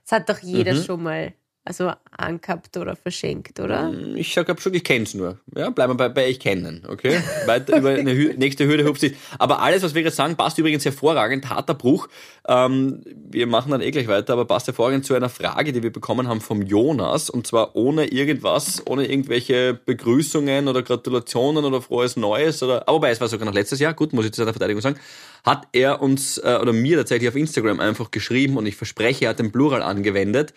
Das 0.06 0.12
hat 0.20 0.30
doch 0.30 0.40
jeder 0.40 0.74
Mhm. 0.74 0.84
schon 0.84 1.04
mal 1.04 1.34
also 1.63 1.91
angehabt 2.17 2.76
oder 2.78 2.95
verschenkt, 2.95 3.60
oder? 3.60 3.93
Ich 4.15 4.34
sag 4.34 4.60
schon, 4.60 4.74
ich 4.74 4.84
kenn's 4.84 5.13
nur. 5.13 5.38
Ja, 5.56 5.69
bleiben 5.69 5.93
wir 5.93 5.97
bei, 5.97 6.10
bei 6.10 6.28
ich 6.28 6.39
kennen, 6.39 6.84
okay? 6.89 7.21
Weiter 7.45 7.78
über 7.78 7.89
eine 7.89 8.13
Hü 8.13 8.34
nächste 8.38 8.65
Hürde 8.65 8.86
hupst 8.86 9.04
nicht. 9.04 9.15
Aber 9.38 9.62
alles, 9.62 9.84
was 9.84 9.93
wir 9.93 10.02
jetzt 10.02 10.15
sagen, 10.15 10.36
passt 10.36 10.58
übrigens 10.58 10.86
hervorragend. 10.86 11.50
Harter 11.50 11.76
Bruch. 11.76 12.08
Ähm, 12.47 13.04
wir 13.06 13.45
machen 13.45 13.71
dann 13.71 13.82
eh 13.82 13.91
gleich 13.91 14.08
weiter, 14.08 14.34
aber 14.34 14.45
passt 14.45 14.67
hervorragend 14.67 15.06
zu 15.06 15.13
einer 15.13 15.30
Frage, 15.30 15.71
die 15.71 15.84
wir 15.84 15.93
bekommen 15.93 16.28
haben 16.28 16.41
vom 16.41 16.63
Jonas. 16.63 17.30
Und 17.30 17.45
zwar 17.45 17.76
ohne 17.76 18.08
irgendwas, 18.08 18.82
ohne 18.88 19.06
irgendwelche 19.06 19.80
Begrüßungen 19.86 20.67
oder 20.67 20.82
Gratulationen 20.82 21.63
oder 21.63 21.82
frohes 21.82 22.15
Neues 22.15 22.63
oder, 22.63 22.88
aber 22.88 23.02
wobei, 23.02 23.12
es 23.12 23.21
war 23.21 23.28
sogar 23.28 23.45
noch 23.45 23.54
letztes 23.54 23.80
Jahr, 23.80 23.93
gut, 23.93 24.13
muss 24.13 24.26
ich 24.26 24.32
zu 24.32 24.41
seiner 24.41 24.54
Verteidigung 24.54 24.82
sagen, 24.82 25.00
hat 25.43 25.67
er 25.74 26.02
uns 26.02 26.38
äh, 26.38 26.60
oder 26.62 26.74
mir 26.74 26.97
tatsächlich 26.97 27.30
auf 27.30 27.36
Instagram 27.36 27.80
einfach 27.80 28.12
geschrieben 28.12 28.58
und 28.58 28.65
ich 28.65 28.76
verspreche, 28.76 29.26
er 29.26 29.30
hat 29.32 29.39
den 29.39 29.52
Plural 29.52 29.82
angewendet. 29.82 30.54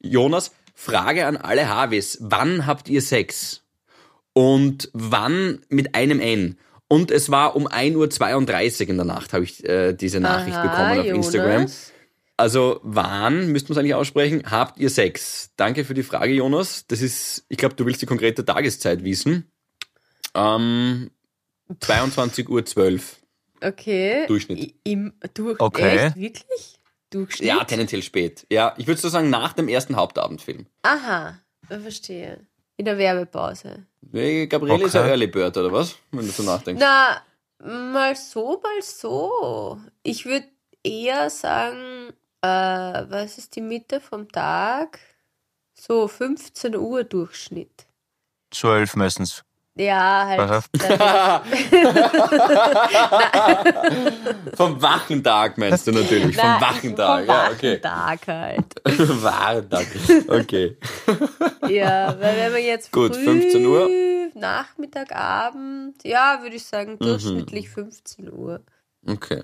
Jonas, 0.00 0.52
Frage 0.74 1.26
an 1.26 1.36
alle 1.36 1.68
Harvis. 1.68 2.18
Wann 2.20 2.66
habt 2.66 2.88
ihr 2.88 3.02
Sex? 3.02 3.62
Und 4.32 4.90
wann 4.92 5.60
mit 5.68 5.94
einem 5.94 6.20
N? 6.20 6.58
Und 6.86 7.10
es 7.10 7.30
war 7.30 7.56
um 7.56 7.66
1.32 7.66 8.82
Uhr 8.84 8.88
in 8.88 8.96
der 8.96 9.04
Nacht, 9.04 9.32
habe 9.32 9.44
ich 9.44 9.64
äh, 9.68 9.92
diese 9.92 10.20
Nachricht 10.20 10.56
Aha, 10.56 10.62
bekommen 10.62 11.00
auf 11.00 11.06
Jonas. 11.06 11.26
Instagram. 11.26 11.66
Also 12.36 12.80
wann, 12.84 13.48
müsste 13.48 13.70
man 13.70 13.76
es 13.76 13.78
eigentlich 13.80 13.94
aussprechen, 13.94 14.44
habt 14.48 14.78
ihr 14.78 14.90
Sex? 14.90 15.50
Danke 15.56 15.84
für 15.84 15.94
die 15.94 16.04
Frage, 16.04 16.32
Jonas. 16.32 16.86
Das 16.86 17.02
ist, 17.02 17.44
ich 17.48 17.58
glaube, 17.58 17.74
du 17.74 17.84
willst 17.84 18.00
die 18.00 18.06
konkrete 18.06 18.44
Tageszeit 18.44 19.02
wissen. 19.02 19.50
Ähm, 20.34 21.10
22.12 21.68 22.94
Uhr. 22.94 23.00
Okay. 23.60 24.26
Durchschnitt. 24.28 24.74
Im, 24.84 25.12
du, 25.34 25.56
Okay. 25.58 26.06
Echt? 26.06 26.16
Wirklich? 26.16 26.77
Durchschnitt? 27.10 27.48
Ja, 27.48 27.64
tendenziell 27.64 28.02
spät. 28.02 28.46
Ja, 28.50 28.74
ich 28.76 28.86
würde 28.86 29.00
so 29.00 29.08
sagen, 29.08 29.30
nach 29.30 29.52
dem 29.52 29.68
ersten 29.68 29.96
Hauptabendfilm. 29.96 30.66
Aha, 30.82 31.38
ich 31.68 31.78
verstehe. 31.80 32.46
In 32.76 32.84
der 32.84 32.98
Werbepause. 32.98 33.86
Nee, 34.12 34.46
Gabriele 34.46 34.84
ist 34.84 34.94
ein 34.94 35.02
Okay. 35.02 35.10
Early 35.10 35.26
Bird, 35.26 35.56
oder 35.56 35.72
was? 35.72 35.96
Wenn 36.12 36.26
du 36.26 36.32
so 36.32 36.42
nachdenkst. 36.44 36.80
Na, 36.80 37.20
mal 37.92 38.14
so, 38.14 38.60
mal 38.62 38.82
so. 38.82 39.80
Ich 40.02 40.26
würde 40.26 40.46
eher 40.84 41.28
sagen, 41.30 42.10
äh, 42.40 42.46
was 42.48 43.38
ist 43.38 43.56
die 43.56 43.60
Mitte 43.62 44.00
vom 44.00 44.30
Tag? 44.30 45.00
So 45.74 46.06
15 46.08 46.76
Uhr 46.76 47.04
Durchschnitt. 47.04 47.86
Zwölf 48.50 48.94
meistens. 48.96 49.44
Ja, 49.78 50.26
halt. 50.26 50.64
Vom 54.56 54.80
wachen 54.82 55.22
Tag 55.22 55.56
meinst 55.58 55.86
du 55.86 55.92
natürlich. 55.92 56.34
Vom 56.36 56.44
Nein, 56.46 56.60
wachen 56.60 56.96
Tag. 56.96 57.20
Vom 57.20 57.28
Ja, 57.28 57.50
okay. 57.52 57.78
Tag 57.78 58.26
halt. 58.26 58.64
Wachen 59.22 59.70
Tag. 59.70 59.86
Okay. 60.28 60.76
Ja, 61.68 62.16
weil 62.18 62.36
wenn 62.38 62.52
man 62.52 62.62
jetzt 62.62 62.90
Gut, 62.92 63.14
früh, 63.14 63.24
15 63.24 63.66
Uhr. 63.66 63.88
Nachmittag, 64.34 65.14
Abend, 65.14 66.02
ja, 66.04 66.38
würde 66.42 66.56
ich 66.56 66.62
Mhm. 66.62 66.66
sagen 66.68 66.98
durchschnittlich 66.98 67.68
15 67.68 68.32
Uhr. 68.32 68.60
Okay. 69.06 69.42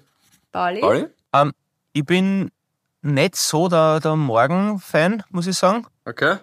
Pauli? 0.51 0.81
Pauli? 0.81 1.07
Ähm, 1.35 1.53
ich 1.93 2.05
bin 2.05 2.51
nicht 3.03 3.37
so 3.37 3.69
der, 3.69 4.01
der 4.01 4.17
Morgen-Fan, 4.17 5.23
muss 5.31 5.47
ich 5.47 5.57
sagen. 5.57 5.87
Okay. 6.07 6.39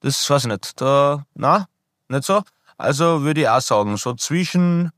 Das 0.00 0.28
weiß 0.30 0.44
ich 0.44 0.50
nicht. 0.50 0.80
Da, 0.80 1.24
na, 1.34 1.66
nicht 2.08 2.24
so. 2.24 2.42
Also 2.78 3.22
würde 3.22 3.42
ich 3.42 3.48
auch 3.48 3.60
sagen, 3.60 3.96
so 3.96 4.14
zwischen, 4.14 4.90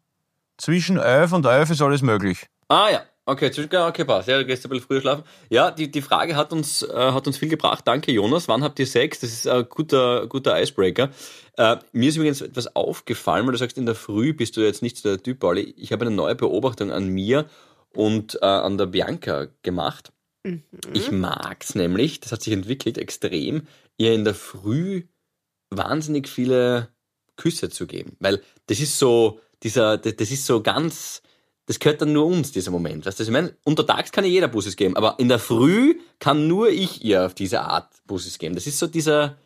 zwischen 0.58 0.98
elf 0.98 1.32
und 1.32 1.46
elf 1.46 1.70
ist 1.70 1.82
alles 1.82 2.02
möglich. 2.02 2.46
Ah 2.68 2.88
ja. 2.90 3.02
Okay, 3.26 3.50
zwischen, 3.52 3.74
okay, 3.74 4.04
passt. 4.04 4.28
Ja, 4.28 4.38
du 4.38 4.44
gehst 4.44 4.64
ein 4.64 4.70
bisschen 4.70 4.86
früher 4.86 5.00
schlafen. 5.00 5.24
Ja, 5.50 5.70
die, 5.70 5.90
die 5.90 6.02
Frage 6.02 6.34
hat 6.36 6.52
uns, 6.52 6.82
äh, 6.82 7.12
hat 7.12 7.26
uns 7.26 7.38
viel 7.38 7.48
gebracht. 7.48 7.86
Danke, 7.86 8.10
Jonas. 8.10 8.48
Wann 8.48 8.64
habt 8.64 8.78
ihr 8.78 8.86
Sex? 8.86 9.20
Das 9.20 9.30
ist 9.30 9.46
ein 9.46 9.68
guter, 9.68 10.26
guter 10.26 10.60
Icebreaker. 10.60 11.10
Äh, 11.56 11.76
mir 11.92 12.08
ist 12.08 12.16
übrigens 12.16 12.40
etwas 12.40 12.74
aufgefallen, 12.74 13.46
weil 13.46 13.52
du 13.52 13.58
sagst, 13.58 13.78
in 13.78 13.86
der 13.86 13.94
Früh 13.94 14.32
bist 14.32 14.56
du 14.56 14.62
jetzt 14.62 14.82
nicht 14.82 14.96
so 14.96 15.08
der 15.08 15.22
Typ, 15.22 15.38
Pauli. 15.40 15.74
Ich 15.76 15.92
habe 15.92 16.06
eine 16.06 16.14
neue 16.14 16.34
Beobachtung 16.34 16.90
an 16.90 17.06
mir 17.08 17.46
und 17.94 18.36
äh, 18.42 18.46
an 18.46 18.78
der 18.78 18.86
Bianca 18.86 19.46
gemacht. 19.62 20.12
Ich 20.92 21.10
mag's 21.12 21.74
nämlich, 21.74 22.20
das 22.20 22.32
hat 22.32 22.42
sich 22.42 22.52
entwickelt 22.52 22.96
extrem, 22.96 23.66
ihr 23.98 24.14
in 24.14 24.24
der 24.24 24.34
Früh 24.34 25.04
wahnsinnig 25.68 26.28
viele 26.28 26.88
Küsse 27.40 27.70
zu 27.70 27.87
geben. 27.87 28.16
Weil 28.20 28.42
das 28.66 28.81
ist 28.81 28.98
so, 28.98 29.40
dieser, 29.62 29.96
das 29.98 30.16
das 30.16 30.31
ist 30.31 30.46
so 30.46 30.62
ganz, 30.62 31.22
das 31.66 31.79
gehört 31.79 32.03
dann 32.03 32.12
nur 32.12 32.26
uns, 32.26 32.53
dieser 32.53 32.70
Moment. 32.70 33.07
Weißt 33.07 33.18
du, 33.18 33.22
was 33.22 33.29
ich 33.29 33.33
meine? 33.33 33.55
Untertags 33.64 34.12
kann 34.12 34.24
ja 34.24 34.31
jeder 34.31 34.48
Busses 34.48 34.76
geben, 34.76 34.96
aber 34.96 35.16
in 35.18 35.29
der 35.29 35.38
Früh 35.38 35.98
kann 36.18 36.46
nur 36.46 36.68
ich 36.68 37.05
ihr 37.05 37.26
auf 37.26 37.35
diese 37.35 37.61
Art 37.62 37.88
Busses 38.07 38.38
geben. 38.38 38.55
Das 38.55 38.66
ist 38.66 38.79
so 38.79 38.87
dieser, 38.87 39.37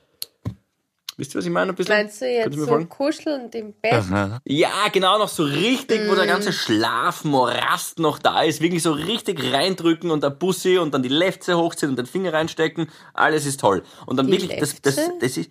wisst 1.17 1.35
ihr, 1.35 1.39
was 1.39 1.45
ich 1.45 1.51
meine? 1.51 1.73
Ein 1.73 1.77
bisschen? 1.77 1.95
Meinst 1.95 2.21
du 2.21 2.27
jetzt 2.27 2.57
so 2.57 2.67
folgen? 2.67 2.89
kuschelnd 2.89 3.55
im 3.55 3.75
Bett? 3.75 4.03
Ja, 4.45 4.89
genau, 4.93 5.19
noch 5.19 5.29
so 5.29 5.45
richtig, 5.45 6.09
wo 6.09 6.15
der 6.15 6.27
ganze 6.27 6.53
Schlafmorast 6.53 7.99
noch 7.99 8.19
da 8.19 8.43
ist. 8.43 8.61
Wirklich 8.61 8.83
so 8.83 8.93
richtig 8.93 9.53
reindrücken 9.53 10.11
und 10.11 10.23
der 10.23 10.31
Bussi 10.31 10.79
und 10.79 10.95
dann 10.95 11.03
die 11.03 11.09
Lefze 11.09 11.57
hochziehen 11.57 11.91
und 11.91 11.97
den 11.97 12.07
Finger 12.07 12.33
reinstecken. 12.33 12.89
Alles 13.13 13.47
ist 13.47 13.61
toll. 13.61 13.83
Und 14.07 14.17
dann 14.17 14.27
Die 14.27 14.33
wirklich, 14.33 14.59
das, 14.59 14.81
das, 14.83 14.97
Lefze? 14.97 15.13
das 15.21 15.37
ist, 15.37 15.51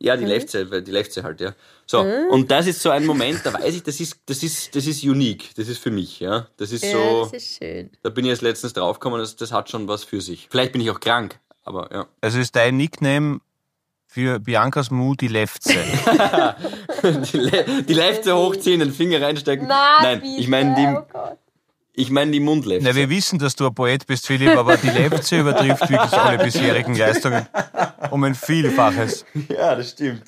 ja, 0.00 0.16
die 0.16 0.24
Lefze, 0.24 0.70
weil 0.70 0.82
die 0.82 0.90
Lefze 0.90 1.22
halt, 1.22 1.40
ja. 1.40 1.54
So. 1.86 2.00
Und 2.00 2.50
das 2.50 2.66
ist 2.66 2.80
so 2.80 2.90
ein 2.90 3.04
Moment, 3.04 3.40
da 3.44 3.52
weiß 3.52 3.74
ich, 3.74 3.82
das 3.82 4.00
ist, 4.00 4.18
das 4.26 4.42
ist, 4.42 4.74
das 4.74 4.86
ist 4.86 5.04
unique. 5.04 5.50
Das 5.56 5.68
ist 5.68 5.78
für 5.78 5.90
mich, 5.90 6.20
ja. 6.20 6.46
Das 6.56 6.72
ist 6.72 6.84
Ja, 6.84 6.92
so, 6.92 7.24
das 7.24 7.42
ist 7.42 7.58
schön. 7.58 7.90
da 8.02 8.10
bin 8.10 8.24
ich 8.24 8.30
jetzt 8.30 8.42
letztens 8.42 8.72
draufgekommen, 8.72 9.20
das, 9.20 9.36
das 9.36 9.52
hat 9.52 9.68
schon 9.70 9.86
was 9.88 10.04
für 10.04 10.20
sich. 10.20 10.48
Vielleicht 10.50 10.72
bin 10.72 10.80
ich 10.80 10.90
auch 10.90 11.00
krank, 11.00 11.38
aber 11.64 11.90
ja. 11.92 12.06
Also 12.20 12.38
ist 12.38 12.56
dein 12.56 12.76
Nickname 12.76 13.40
für 14.06 14.40
Biancas 14.40 14.90
Mu 14.90 15.14
die 15.14 15.28
Lefze. 15.28 15.72
die, 17.02 17.36
Le 17.36 17.82
die 17.86 17.92
Lefze 17.94 18.36
hochziehen, 18.36 18.80
den 18.80 18.92
Finger 18.92 19.20
reinstecken. 19.22 19.66
Na, 19.68 19.98
Nein, 20.02 20.20
bitte, 20.20 20.40
ich 20.40 20.48
meine 20.48 20.74
die, 20.74 20.86
oh 20.86 21.06
Gott. 21.12 21.38
Ich 21.94 22.10
meine 22.10 22.30
die 22.30 22.40
Mundlefze. 22.40 22.86
Na, 22.86 22.94
wir 22.94 23.10
wissen, 23.10 23.38
dass 23.38 23.56
du 23.56 23.66
ein 23.66 23.74
Poet 23.74 24.06
bist, 24.06 24.26
Philipp, 24.26 24.56
aber 24.56 24.76
die 24.76 24.90
Lefze 24.90 25.40
übertrifft 25.40 25.88
wirklich 25.90 26.12
alle 26.12 26.42
bisherigen 26.42 26.94
Leistungen 26.94 27.46
um 28.10 28.24
ein 28.24 28.34
Vielfaches. 28.34 29.24
Ja, 29.48 29.74
das 29.74 29.90
stimmt. 29.90 30.22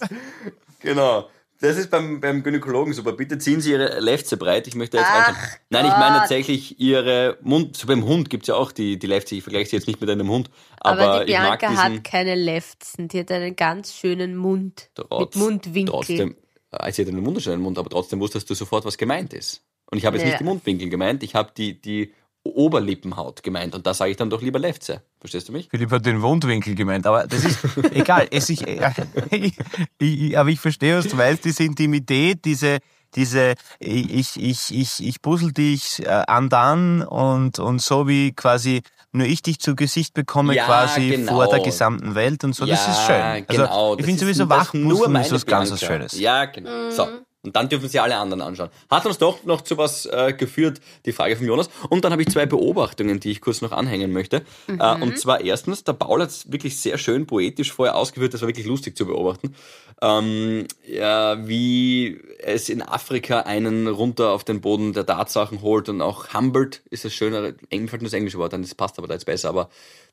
genau. 0.80 1.28
Das 1.62 1.76
ist 1.76 1.90
beim, 1.90 2.20
beim 2.20 2.42
Gynäkologen 2.42 2.92
super. 2.92 3.12
Bitte 3.12 3.38
ziehen 3.38 3.60
Sie 3.60 3.70
Ihre 3.70 4.00
Lefze 4.00 4.36
breit. 4.36 4.66
Ich 4.66 4.74
möchte 4.74 4.96
jetzt 4.96 5.06
Ach 5.08 5.28
reinschauen. 5.28 5.48
Nein, 5.70 5.86
ich 5.86 5.92
meine 5.92 6.18
tatsächlich 6.18 6.80
Ihre 6.80 7.38
Mund. 7.40 7.76
So 7.76 7.86
beim 7.86 8.04
Hund 8.04 8.30
gibt's 8.30 8.48
ja 8.48 8.56
auch 8.56 8.72
die, 8.72 8.98
die 8.98 9.06
Lefze. 9.06 9.36
Ich 9.36 9.44
vergleiche 9.44 9.70
sie 9.70 9.76
jetzt 9.76 9.86
nicht 9.86 10.00
mit 10.00 10.10
einem 10.10 10.28
Hund. 10.28 10.50
Aber, 10.80 11.00
Aber, 11.00 11.24
die 11.24 11.32
ich 11.32 11.38
mag 11.38 11.60
Bianca 11.60 11.84
hat 11.84 12.02
keine 12.02 12.34
Lefzen. 12.34 13.06
Die 13.06 13.20
hat 13.20 13.30
einen 13.30 13.54
ganz 13.54 13.94
schönen 13.94 14.34
Mund. 14.34 14.90
trotz, 14.96 15.36
mit 15.36 15.44
Mundwinkel. 15.44 15.94
Trotzdem, 15.94 16.36
äh, 16.72 16.90
sie 16.90 17.02
hat 17.02 17.08
einen 17.08 17.24
wunderschönen 17.24 17.62
Mund, 17.62 17.78
aber 17.78 17.90
trotzdem 17.90 18.18
wusstest 18.18 18.50
du 18.50 18.54
sofort, 18.54 18.84
was 18.84 18.98
gemeint 18.98 19.32
ist. 19.32 19.62
Und 19.92 19.98
ich 19.98 20.06
habe 20.06 20.16
jetzt 20.16 20.24
Ja. 20.24 20.30
nicht 20.30 20.40
die 20.40 20.44
Mundwinkel 20.44 20.88
gemeint. 20.88 21.22
Ich 21.22 21.34
habe 21.34 21.52
die, 21.54 21.78
die 21.80 22.14
Oberlippenhaut 22.44 23.42
gemeint. 23.42 23.74
Und 23.74 23.86
da 23.86 23.92
sage 23.92 24.10
ich 24.10 24.16
dann 24.16 24.30
doch 24.30 24.40
lieber 24.40 24.58
Lefze. 24.58 25.02
Verstehst 25.20 25.48
du 25.48 25.52
mich? 25.52 25.68
Philipp 25.70 25.90
hat 25.92 26.06
den 26.06 26.22
Wundwinkel 26.22 26.74
gemeint, 26.74 27.06
aber 27.06 27.26
das 27.26 27.44
ist 27.44 27.58
egal. 27.92 28.26
Es 28.30 28.48
ich, 28.48 28.66
ich, 29.30 29.54
ich, 29.98 30.38
aber 30.38 30.48
ich 30.48 30.58
verstehe, 30.58 30.96
was 30.96 31.08
du 31.08 31.18
weißt, 31.18 31.44
diese 31.44 31.64
Intimität, 31.64 32.42
diese, 32.46 32.78
diese, 33.14 33.52
ich, 33.78 34.40
ich, 34.42 34.74
ich, 34.74 35.06
ich 35.06 35.20
puzzle 35.22 35.52
dich 35.52 36.00
äh, 36.04 36.08
andern 36.08 37.02
und, 37.02 37.58
und 37.58 37.82
so 37.82 38.08
wie 38.08 38.32
quasi 38.32 38.80
nur 39.12 39.26
ich 39.26 39.42
dich 39.42 39.60
zu 39.60 39.76
Gesicht 39.76 40.14
bekomme, 40.14 40.54
Ja, 40.54 40.64
quasi 40.64 41.10
genau. 41.10 41.34
vor 41.34 41.48
der 41.48 41.60
gesamten 41.60 42.14
Welt 42.14 42.44
und 42.44 42.54
so. 42.54 42.64
das 42.64 42.88
ist 42.88 43.04
schön. 43.04 43.20
Also, 43.20 43.44
genau. 43.46 43.96
ich 43.98 44.06
finde 44.06 44.20
sowieso 44.20 44.46
das 44.46 44.68
ist 44.68 44.74
nur 44.74 45.20
ist 45.20 45.32
was 45.32 45.44
ganz 45.44 45.70
was. 45.70 45.80
Schönes. 45.80 46.18
Ja, 46.18 46.46
genau. 46.46 46.88
So. 46.90 47.06
Und 47.44 47.56
dann 47.56 47.68
dürfen 47.68 47.88
sie 47.88 47.98
alle 47.98 48.16
anderen 48.16 48.40
anschauen. 48.40 48.70
Hat 48.88 49.04
uns 49.04 49.18
doch 49.18 49.42
noch 49.44 49.62
zu 49.62 49.76
was 49.76 50.06
äh, 50.06 50.32
geführt, 50.32 50.80
die 51.06 51.12
Frage 51.12 51.36
von 51.36 51.44
Jonas. 51.44 51.70
Und 51.88 52.04
dann 52.04 52.12
habe 52.12 52.22
ich 52.22 52.28
zwei 52.28 52.46
Beobachtungen, 52.46 53.18
die 53.18 53.32
ich 53.32 53.40
kurz 53.40 53.62
noch 53.62 53.72
anhängen 53.72 54.12
möchte. 54.12 54.42
Äh, 54.68 54.94
und 55.02 55.18
zwar 55.18 55.40
erstens, 55.40 55.82
der 55.82 55.94
Paul 55.94 56.22
hat 56.22 56.30
es 56.30 56.52
wirklich 56.52 56.78
sehr 56.78 56.98
schön 56.98 57.26
poetisch 57.26 57.72
vorher 57.72 57.96
ausgeführt, 57.96 58.32
das 58.32 58.42
war 58.42 58.48
wirklich 58.48 58.66
lustig 58.66 58.96
zu 58.96 59.06
beobachten, 59.06 59.54
ähm, 60.00 60.66
ja, 60.86 61.46
wie 61.46 62.20
es 62.38 62.68
in 62.68 62.82
Afrika 62.82 63.40
einen 63.40 63.86
runter 63.86 64.30
auf 64.30 64.44
den 64.44 64.60
Boden 64.60 64.92
der 64.92 65.06
Tatsachen 65.06 65.62
holt 65.62 65.88
und 65.88 66.00
auch 66.00 66.34
humbled 66.34 66.82
ist 66.90 67.04
das 67.04 67.12
schönere, 67.12 67.54
mir 67.70 67.88
fällt 67.88 68.02
nur 68.02 68.08
das 68.08 68.12
englische 68.12 68.38
Wort 68.38 68.54
an, 68.54 68.62
das 68.62 68.74
passt 68.74 68.98
aber 68.98 69.06
da 69.06 69.14
jetzt 69.14 69.26
besser, 69.26 69.48
aber 69.48 69.68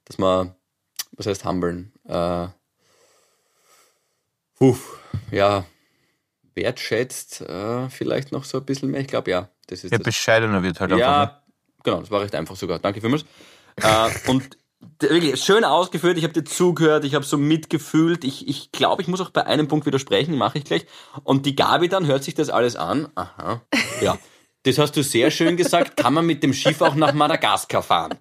dass 0.05 0.17
man, 0.17 0.53
was 1.13 1.25
heißt 1.25 1.45
humbeln? 1.45 1.91
Äh, 2.07 2.47
puh, 4.57 4.77
ja, 5.31 5.65
wertschätzt, 6.59 7.41
äh, 7.41 7.89
vielleicht 7.89 8.31
noch 8.31 8.43
so 8.43 8.57
ein 8.59 8.65
bisschen 8.65 8.91
mehr. 8.91 9.01
Ich 9.01 9.07
glaube, 9.07 9.31
ja, 9.31 9.49
das 9.67 9.83
ist 9.83 9.91
Ja, 9.91 9.97
das. 9.97 10.05
bescheidener 10.05 10.61
wird 10.63 10.79
halt 10.79 10.91
einfach. 10.91 11.07
Ne? 11.07 11.13
Ja, 11.23 11.41
genau, 11.83 11.99
das 12.01 12.11
war 12.11 12.21
recht 12.21 12.35
einfach 12.35 12.55
sogar. 12.55 12.79
Danke 12.79 13.01
vielmals. 13.01 13.25
äh, 13.81 14.09
und 14.29 14.57
wirklich 14.99 15.41
schön 15.43 15.63
ausgeführt, 15.65 16.17
ich 16.17 16.23
habe 16.23 16.33
dir 16.33 16.43
zugehört, 16.45 17.03
ich 17.03 17.15
habe 17.15 17.25
so 17.25 17.37
mitgefühlt. 17.37 18.23
Ich 18.23 18.39
glaube, 18.39 18.51
ich, 18.51 18.71
glaub, 18.71 18.99
ich 19.01 19.07
muss 19.07 19.21
auch 19.21 19.29
bei 19.29 19.45
einem 19.45 19.67
Punkt 19.67 19.85
widersprechen, 19.85 20.37
mache 20.37 20.57
ich 20.57 20.63
gleich. 20.65 20.85
Und 21.23 21.45
die 21.45 21.55
Gabi 21.55 21.89
dann 21.89 22.05
hört 22.07 22.23
sich 22.23 22.35
das 22.35 22.49
alles 22.49 22.75
an. 22.75 23.09
Aha, 23.15 23.61
ja. 24.01 24.17
Das 24.63 24.77
hast 24.77 24.91
du 24.97 25.03
sehr 25.03 25.31
schön 25.31 25.55
gesagt. 25.55 25.95
Kann 25.95 26.13
man 26.13 26.25
mit 26.25 26.43
dem 26.43 26.51
Schiff 26.53 26.81
auch 26.81 26.93
nach 26.93 27.13
Madagaskar 27.13 27.81
fahren? 27.81 28.15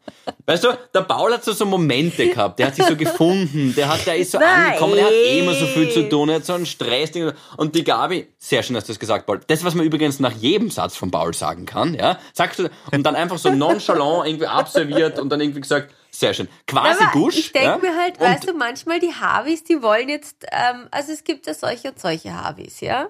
Weißt 0.46 0.62
du, 0.62 0.68
der 0.94 1.00
Paul 1.02 1.32
hat 1.32 1.44
so, 1.44 1.52
so 1.52 1.64
Momente 1.66 2.28
gehabt. 2.28 2.60
Der 2.60 2.68
hat 2.68 2.76
sich 2.76 2.86
so 2.86 2.94
gefunden. 2.96 3.74
Der 3.76 3.88
hat, 3.88 4.06
der 4.06 4.16
ist 4.16 4.30
so 4.30 4.38
Nein. 4.38 4.66
angekommen. 4.66 4.94
Der 4.94 5.06
hat 5.06 5.12
eh 5.12 5.40
immer 5.40 5.52
so 5.54 5.66
viel 5.66 5.90
zu 5.90 6.08
tun. 6.08 6.28
Er 6.28 6.36
hat 6.36 6.44
so 6.46 6.52
einen 6.52 6.64
Stress. 6.66 7.10
Und 7.56 7.74
die 7.74 7.82
Gabi, 7.82 8.28
sehr 8.38 8.62
schön, 8.62 8.74
dass 8.74 8.84
du 8.84 8.92
das 8.92 9.00
gesagt 9.00 9.26
Paul. 9.26 9.40
Das, 9.48 9.64
was 9.64 9.74
man 9.74 9.84
übrigens 9.84 10.20
nach 10.20 10.32
jedem 10.32 10.70
Satz 10.70 10.96
von 10.96 11.10
Paul 11.10 11.34
sagen 11.34 11.66
kann, 11.66 11.94
ja, 11.94 12.18
sagst 12.32 12.60
du, 12.60 12.70
und 12.92 13.02
dann 13.02 13.16
einfach 13.16 13.38
so 13.38 13.50
nonchalant 13.50 14.28
irgendwie 14.28 14.46
abserviert 14.46 15.18
und 15.18 15.30
dann 15.30 15.40
irgendwie 15.40 15.60
gesagt, 15.60 15.92
sehr 16.10 16.34
schön. 16.34 16.48
Quasi 16.68 17.02
Aber 17.02 17.12
Gusch. 17.12 17.36
ich 17.36 17.52
denke 17.52 17.66
ja? 17.68 17.78
mir 17.78 17.96
halt, 18.00 18.18
Und- 18.18 18.26
weißt 18.26 18.48
du, 18.48 18.52
manchmal 18.54 19.00
die 19.00 19.12
Harvis, 19.12 19.64
die 19.64 19.82
wollen 19.82 20.08
jetzt, 20.08 20.46
ähm, 20.52 20.86
also 20.92 21.12
es 21.12 21.24
gibt 21.24 21.46
ja 21.48 21.54
solche 21.54 21.88
und 21.90 21.98
solche 22.00 22.32
Harvis, 22.32 22.80
ja? 22.80 23.08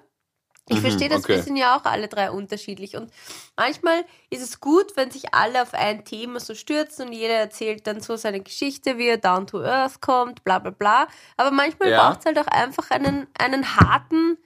Ich 0.68 0.80
verstehe 0.80 1.08
das, 1.08 1.28
wir 1.28 1.36
okay. 1.36 1.44
sind 1.44 1.56
ja 1.56 1.76
auch 1.76 1.84
alle 1.84 2.08
drei 2.08 2.30
unterschiedlich. 2.30 2.96
Und 2.96 3.10
manchmal 3.56 4.04
ist 4.30 4.42
es 4.42 4.60
gut, 4.60 4.96
wenn 4.96 5.10
sich 5.10 5.34
alle 5.34 5.62
auf 5.62 5.74
ein 5.74 6.04
Thema 6.04 6.40
so 6.40 6.54
stürzen 6.54 7.08
und 7.08 7.12
jeder 7.12 7.34
erzählt 7.34 7.86
dann 7.86 8.00
so 8.00 8.16
seine 8.16 8.40
Geschichte, 8.40 8.98
wie 8.98 9.08
er 9.08 9.18
down 9.18 9.46
to 9.46 9.62
earth 9.62 10.00
kommt, 10.00 10.44
bla 10.44 10.58
bla 10.58 10.70
bla. 10.70 11.08
Aber 11.36 11.50
manchmal 11.50 11.90
Ja. 11.90 12.08
braucht 12.08 12.20
es 12.20 12.26
halt 12.26 12.38
auch 12.38 12.46
einfach 12.46 12.90
einen, 12.90 13.26
einen 13.38 13.76
harten, 13.76 14.38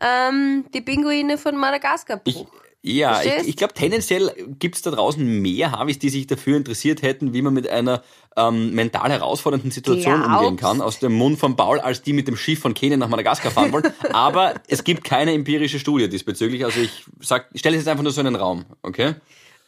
ähm, 0.00 0.66
die 0.72 0.80
Pinguine 0.80 1.38
von 1.38 1.56
Madagaskar. 1.56 2.20
Ich, 2.24 2.44
ja, 2.92 3.14
Verstehst? 3.14 3.42
ich, 3.42 3.48
ich 3.48 3.56
glaube, 3.56 3.74
tendenziell 3.74 4.32
gibt's 4.58 4.82
da 4.82 4.90
draußen 4.90 5.24
mehr 5.42 5.72
Harvis, 5.72 5.98
die 5.98 6.08
sich 6.08 6.26
dafür 6.26 6.56
interessiert 6.56 7.02
hätten, 7.02 7.32
wie 7.32 7.42
man 7.42 7.52
mit 7.52 7.68
einer 7.68 8.02
ähm, 8.36 8.74
mental 8.74 9.10
herausfordernden 9.10 9.72
Situation 9.72 10.20
Glaubst? 10.20 10.38
umgehen 10.38 10.56
kann, 10.56 10.80
aus 10.80 11.00
dem 11.00 11.12
Mund 11.14 11.38
von 11.38 11.56
Paul, 11.56 11.80
als 11.80 12.02
die 12.02 12.12
mit 12.12 12.28
dem 12.28 12.36
Schiff 12.36 12.60
von 12.60 12.74
Kenia 12.74 12.96
nach 12.96 13.08
Madagaskar 13.08 13.50
fahren 13.50 13.72
wollen. 13.72 13.92
Aber 14.12 14.54
es 14.68 14.84
gibt 14.84 15.02
keine 15.02 15.32
empirische 15.32 15.80
Studie 15.80 16.08
diesbezüglich. 16.08 16.64
Also 16.64 16.80
ich 16.80 17.04
sag, 17.20 17.48
ich 17.52 17.60
stelle 17.60 17.76
es 17.76 17.82
jetzt 17.82 17.88
einfach 17.88 18.04
nur 18.04 18.12
so 18.12 18.20
in 18.20 18.26
den 18.26 18.36
Raum, 18.36 18.66
okay? 18.82 19.14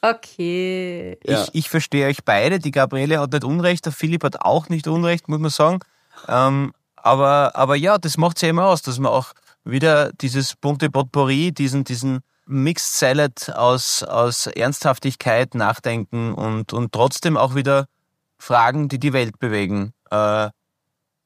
Okay. 0.01 1.19
Ja. 1.27 1.43
Ich, 1.43 1.55
ich 1.55 1.69
verstehe 1.69 2.07
euch 2.07 2.25
beide. 2.25 2.61
Die 2.61 2.71
Gabriele 2.71 3.19
hat 3.19 3.33
nicht 3.33 3.43
Unrecht, 3.43 3.85
der 3.85 3.93
Philipp 3.93 4.23
hat 4.23 4.43
auch 4.43 4.69
nicht 4.69 4.87
Unrecht, 4.87 5.29
muss 5.29 5.41
man 5.41 5.51
sagen. 5.51 5.81
Ähm, 6.29 6.73
aber, 6.95 7.57
aber 7.57 7.75
ja, 7.75 7.99
das 7.99 8.17
macht 8.17 8.41
ja 8.43 8.49
immer 8.49 8.67
aus, 8.67 8.83
dass 8.83 9.01
man 9.01 9.11
auch 9.11 9.33
wieder 9.65 10.13
dieses 10.21 10.55
bunte 10.55 10.89
Potpourri, 10.89 11.51
diesen, 11.53 11.83
diesen 11.83 12.21
Mixed 12.49 12.97
Salad 12.97 13.51
aus, 13.55 14.03
aus 14.03 14.47
Ernsthaftigkeit, 14.47 15.55
Nachdenken 15.55 16.35
und, 16.35 16.73
und 16.73 16.93
trotzdem 16.93 17.37
auch 17.37 17.55
wieder 17.55 17.87
Fragen, 18.39 18.89
die 18.89 18.99
die 18.99 19.13
Welt 19.13 19.39
bewegen, 19.39 19.93
äh, 20.11 20.49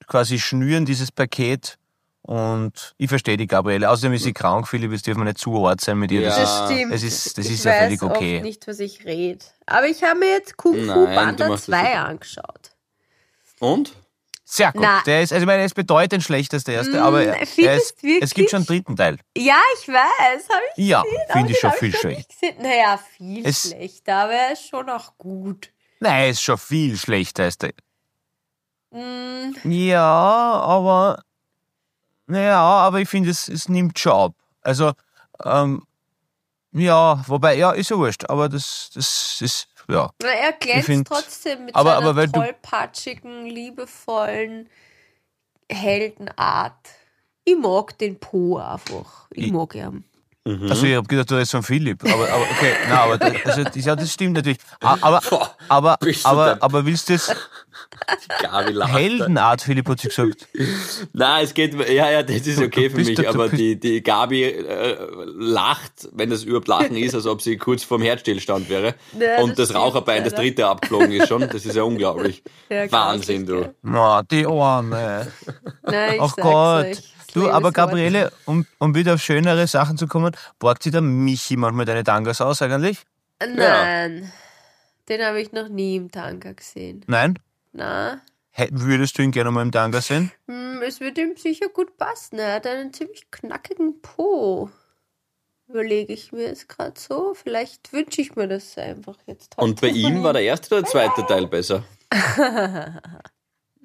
quasi 0.07 0.39
schnüren 0.39 0.85
dieses 0.85 1.11
Paket. 1.11 1.77
Und 2.21 2.93
ich 2.97 3.09
verstehe 3.09 3.35
die 3.35 3.47
Gabriele. 3.47 3.89
Außerdem 3.89 4.13
ist 4.13 4.23
sie 4.23 4.33
krank, 4.33 4.67
Philipp, 4.67 4.93
es 4.93 5.01
dürfen 5.01 5.21
wir 5.21 5.25
nicht 5.25 5.39
zu 5.39 5.65
hart 5.67 5.81
sein 5.81 5.97
mit 5.97 6.11
ihr. 6.11 6.21
Ja. 6.21 6.29
Das, 6.29 6.37
Das 6.37 6.71
stimmt. 6.71 6.93
es 6.93 7.03
ist, 7.03 7.37
das 7.37 7.45
ich 7.45 7.53
ist 7.53 7.65
ja 7.65 7.71
weiß 7.71 7.83
völlig 7.83 8.01
okay. 8.01 8.35
oft 8.37 8.43
nicht, 8.45 8.67
was 8.67 8.79
ich 8.79 9.05
rede. 9.05 9.43
Aber 9.65 9.87
ich 9.87 10.03
habe 10.03 10.19
mir 10.19 10.29
jetzt 10.29 10.55
Kung 10.55 10.75
Fu 10.85 11.05
Panda 11.05 11.49
machst 11.49 11.67
das 11.67 11.75
2 11.75 11.77
super. 11.77 12.05
angeschaut. 12.05 12.71
Und? 13.59 13.93
Sehr 14.45 14.71
gut. 14.73 14.81
Na. 14.81 15.01
Der 15.05 15.21
ist, 15.23 15.31
also 15.31 15.43
ich 15.43 15.47
meine, 15.47 15.59
er 15.59 15.65
ist 15.65 15.73
bedeutend 15.75 16.21
schlechter 16.23 16.55
als 16.57 16.65
der 16.65 16.75
erste, 16.75 16.99
Mm, 16.99 17.03
aber 17.03 17.23
er, 17.23 17.35
er 17.57 17.75
ist, 17.77 17.95
es 18.21 18.33
gibt 18.33 18.49
schon 18.49 18.57
einen 18.57 18.65
dritten 18.65 18.95
Teil. 18.97 19.17
Ja, 19.37 19.55
ich 19.79 19.87
weiß. 19.87 20.49
Habe 20.49 20.61
ich 20.75 20.85
Ja, 20.87 21.03
finde 21.31 21.51
ich 21.53 21.59
schon 21.59 21.71
viel 21.71 21.93
schlechter. 21.95 22.47
Naja, 22.59 22.97
viel 23.17 23.45
Es- 23.47 23.69
schlechter, 23.69 24.15
aber 24.17 24.33
er 24.33 24.51
ist 24.53 24.67
schon 24.67 24.89
auch 24.89 25.17
gut. 25.17 25.71
Nein, 26.01 26.13
er 26.23 26.29
ist 26.29 26.41
schon 26.41 26.57
viel 26.57 26.97
schlechter 26.97 27.43
als 27.43 27.57
der. 27.57 27.71
Mm, 28.91 29.53
Ja, 29.71 30.01
aber, 30.03 31.23
naja, 32.27 32.59
aber 32.61 32.99
ich 32.99 33.09
finde, 33.09 33.29
es, 33.29 33.47
es 33.47 33.69
nimmt 33.69 33.97
schon 33.99 34.11
ab. 34.13 34.33
Also, 34.61 34.93
ähm, 35.43 35.83
ja, 36.71 37.23
wobei, 37.27 37.55
ja, 37.55 37.71
ist 37.71 37.89
ja 37.89 37.97
wurscht, 37.97 38.25
aber 38.29 38.49
das, 38.49 38.89
das 38.93 39.37
ist, 39.41 39.67
ja. 39.93 40.09
na, 40.21 40.29
er 40.29 40.51
glänzt 40.53 40.85
find- 40.87 41.07
trotzdem 41.07 41.65
mit 41.65 41.75
aber- 41.75 41.95
seiner 41.95 42.09
aber 42.09 42.31
tollpatschigen, 42.31 43.45
liebevollen 43.45 44.69
Heldenart. 45.71 46.89
Ich 47.45 47.57
mag 47.57 47.97
den 47.97 48.19
Po 48.19 48.57
einfach. 48.57 49.27
Ich, 49.31 49.47
Ich- 49.47 49.51
mag 49.51 49.75
ihn. 49.75 50.03
Also, 50.45 50.85
ich 50.85 50.95
habe 50.95 51.07
gedacht, 51.07 51.31
du 51.31 51.35
redest 51.35 51.51
von 51.51 51.63
Philipp, 51.63 52.03
aber, 52.03 52.29
aber 52.29 52.43
okay, 52.43 52.73
na, 52.89 53.03
aber 53.03 53.17
das, 53.17 53.33
also, 53.45 53.79
ja, 53.79 53.95
das 53.95 54.11
stimmt 54.11 54.33
natürlich. 54.33 54.57
Aber, 54.81 55.21
Boah, 55.29 55.55
aber, 55.69 55.97
aber, 56.25 56.57
aber 56.59 56.85
willst 56.85 57.07
du 57.07 57.13
das. 57.13 57.33
Heldenart, 58.91 59.61
Philipp 59.61 59.87
hat 59.87 60.01
sie 60.01 60.09
gesagt. 60.09 60.47
Nein, 61.13 61.45
es 61.45 61.53
geht, 61.53 61.73
ja, 61.89 62.11
ja, 62.11 62.23
das 62.23 62.45
ist 62.45 62.61
okay 62.61 62.89
für 62.89 62.97
mich, 62.97 63.27
aber 63.27 63.47
die, 63.47 63.79
die 63.79 64.03
Gabi 64.03 64.43
äh, 64.43 64.97
lacht, 65.25 66.09
wenn 66.11 66.29
das 66.29 66.43
überhaupt 66.43 66.67
Lachen 66.67 66.97
ist, 66.97 67.15
als 67.15 67.25
ob 67.25 67.41
sie 67.41 67.55
kurz 67.55 67.83
vorm 67.83 68.01
Herzstillstand 68.01 68.69
wäre. 68.69 68.95
Ja, 69.19 69.41
und 69.41 69.57
das 69.57 69.69
das, 69.69 69.77
Raucherbein, 69.77 70.17
stimmt, 70.17 70.25
das 70.25 70.33
leider. 70.33 70.43
dritte 70.43 70.67
abgeflogen 70.67 71.11
ist 71.13 71.27
schon. 71.29 71.41
Das 71.47 71.65
ist 71.65 71.75
ja 71.75 71.83
unglaublich. 71.83 72.43
Ja, 72.69 72.91
Wahnsinn, 72.91 73.45
du. 73.45 73.73
Na, 73.81 74.23
die 74.23 74.45
Arme. 74.45 75.27
Nein, 75.83 76.15
ich 76.15 76.21
Ach 76.21 76.33
sag's 76.35 76.41
Gott. 76.41 76.85
euch. 76.85 77.13
Du, 77.33 77.49
aber. 77.49 77.71
Gabriele, 77.71 78.31
um, 78.45 78.65
um 78.79 78.95
wieder 78.95 79.15
auf 79.15 79.21
schönere 79.21 79.67
Sachen 79.67 79.97
zu 79.97 80.07
kommen, 80.07 80.35
borgt 80.59 80.83
sie 80.83 80.91
der 80.91 81.01
Michi 81.01 81.57
manchmal 81.57 81.85
deine 81.85 82.03
Tangas 82.03 82.41
aus 82.41 82.61
eigentlich? 82.61 82.99
Nein. 83.41 84.31
Den 85.09 85.21
habe 85.21 85.41
ich 85.41 85.51
noch 85.51 85.67
nie 85.67 85.97
im 85.97 86.11
Tanga 86.11 86.53
gesehen. 86.53 87.03
Nein? 87.07 87.37
Na, 87.73 88.21
Hä, 88.51 88.69
Würdest 88.71 89.17
du 89.17 89.23
ihn 89.23 89.31
gerne 89.31 89.49
mal 89.49 89.63
im 89.63 89.71
Tanga 89.71 89.99
sehen? 89.99 90.31
hm, 90.47 90.81
es 90.83 90.99
wird 90.99 91.17
ihm 91.17 91.35
sicher 91.35 91.69
gut 91.69 91.97
passen. 91.97 92.37
Er 92.37 92.53
hat 92.55 92.67
einen 92.67 92.93
ziemlich 92.93 93.29
knackigen 93.31 93.99
Po. 94.01 94.69
Überlege 95.67 96.13
ich 96.13 96.31
mir 96.31 96.43
jetzt 96.43 96.69
gerade 96.69 96.93
so. 96.99 97.33
Vielleicht 97.33 97.91
wünsche 97.93 98.21
ich 98.21 98.35
mir 98.35 98.47
das 98.47 98.77
einfach 98.77 99.17
jetzt. 99.25 99.57
Und 99.57 99.81
bei 99.81 99.87
ihm 99.87 100.21
war 100.21 100.33
der 100.33 100.43
erste 100.43 100.75
oder 100.75 100.83
der 100.83 100.91
zweite 100.91 101.25
Teil 101.27 101.47
besser? 101.47 101.83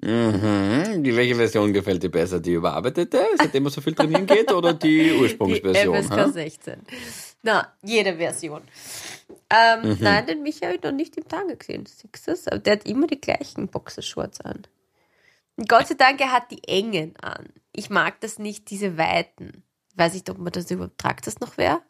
Mhm. 0.00 1.02
Die, 1.02 1.14
welche 1.16 1.34
Version 1.34 1.72
gefällt 1.72 2.02
dir 2.02 2.10
besser? 2.10 2.40
Die 2.40 2.52
überarbeitete, 2.52 3.20
seitdem 3.36 3.64
man 3.64 3.72
so 3.72 3.80
viel 3.80 3.94
trainieren 3.94 4.26
geht, 4.26 4.52
oder 4.52 4.72
die 4.74 5.12
Ursprungsversion? 5.20 5.96
Die 5.96 6.02
FSK 6.02 6.16
hä? 6.26 6.30
16. 6.30 6.80
Na, 7.42 7.72
jede 7.82 8.16
Version. 8.16 8.62
Ähm, 9.50 9.80
Mhm. 9.90 9.96
Nein, 10.00 10.26
den 10.26 10.38
habe 10.38 10.48
ich 10.74 10.82
noch 10.82 10.92
nicht 10.92 11.16
im 11.16 11.26
Tanga 11.26 11.54
gesehen. 11.54 11.84
Siehst 11.86 12.46
du? 12.46 12.52
Aber 12.52 12.58
der 12.60 12.74
hat 12.74 12.86
immer 12.86 13.06
die 13.06 13.20
gleichen 13.20 13.68
Boxershorts 13.68 14.40
an. 14.42 14.62
Und 15.56 15.68
Gott 15.68 15.88
sei 15.88 15.94
Dank, 15.94 16.20
er 16.20 16.32
hat 16.32 16.50
die 16.50 16.62
engen 16.68 17.16
an. 17.16 17.48
Ich 17.72 17.90
mag 17.90 18.20
das 18.20 18.38
nicht, 18.38 18.70
diese 18.70 18.98
weiten. 18.98 19.62
Weiß 19.96 20.14
nicht, 20.14 20.28
ob 20.30 20.38
man 20.38 20.52
das 20.52 20.70
überhaupt 20.70 20.98
tragt, 20.98 21.26
das 21.26 21.40
noch 21.40 21.56
wer? 21.56 21.80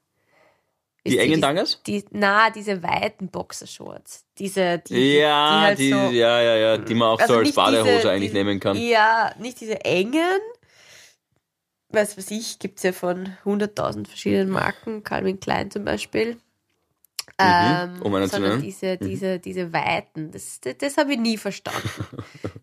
Die 1.10 1.16
ihr, 1.16 1.22
engen 1.22 1.40
Tangas? 1.40 1.82
Die, 1.86 2.04
na, 2.10 2.50
diese 2.50 2.82
weiten 2.82 3.28
Boxershorts. 3.28 4.24
Diese, 4.38 4.78
die, 4.78 4.94
die, 4.94 5.16
Ja, 5.18 5.60
halt 5.62 5.78
die, 5.78 5.90
so, 5.90 5.96
ja, 5.96 6.40
ja, 6.40 6.56
ja, 6.56 6.78
die 6.78 6.94
man 6.94 7.08
auch 7.08 7.20
Also 7.20 7.34
so 7.34 7.38
als 7.40 7.52
Badehose 7.52 7.96
diese- 7.96 8.10
eigentlich 8.10 8.32
nehmen 8.32 8.60
kann. 8.60 8.76
Ja, 8.76 9.32
nicht 9.38 9.60
diese 9.60 9.84
engen. 9.84 10.38
Was 11.90 12.18
weiß 12.18 12.30
ich, 12.32 12.58
gibt 12.58 12.78
es 12.78 12.82
ja 12.82 12.92
von 12.92 13.32
100.000 13.44 14.06
verschiedenen 14.06 14.50
Marken. 14.50 15.02
Calvin 15.04 15.40
Klein 15.40 15.70
zum 15.70 15.84
Beispiel. 15.84 16.36
Ähm, 17.40 18.02
um 18.02 18.14
einen 18.14 18.26
zu 18.26 18.32
sondern 18.32 18.50
nennen. 18.52 18.62
diese, 18.62 18.96
diese, 18.98 19.38
diese 19.38 19.72
Weiten. 19.72 20.30
Das, 20.32 20.60
das, 20.60 20.76
das 20.78 20.96
habe 20.96 21.12
ich 21.12 21.18
nie 21.18 21.36
verstanden. 21.38 21.88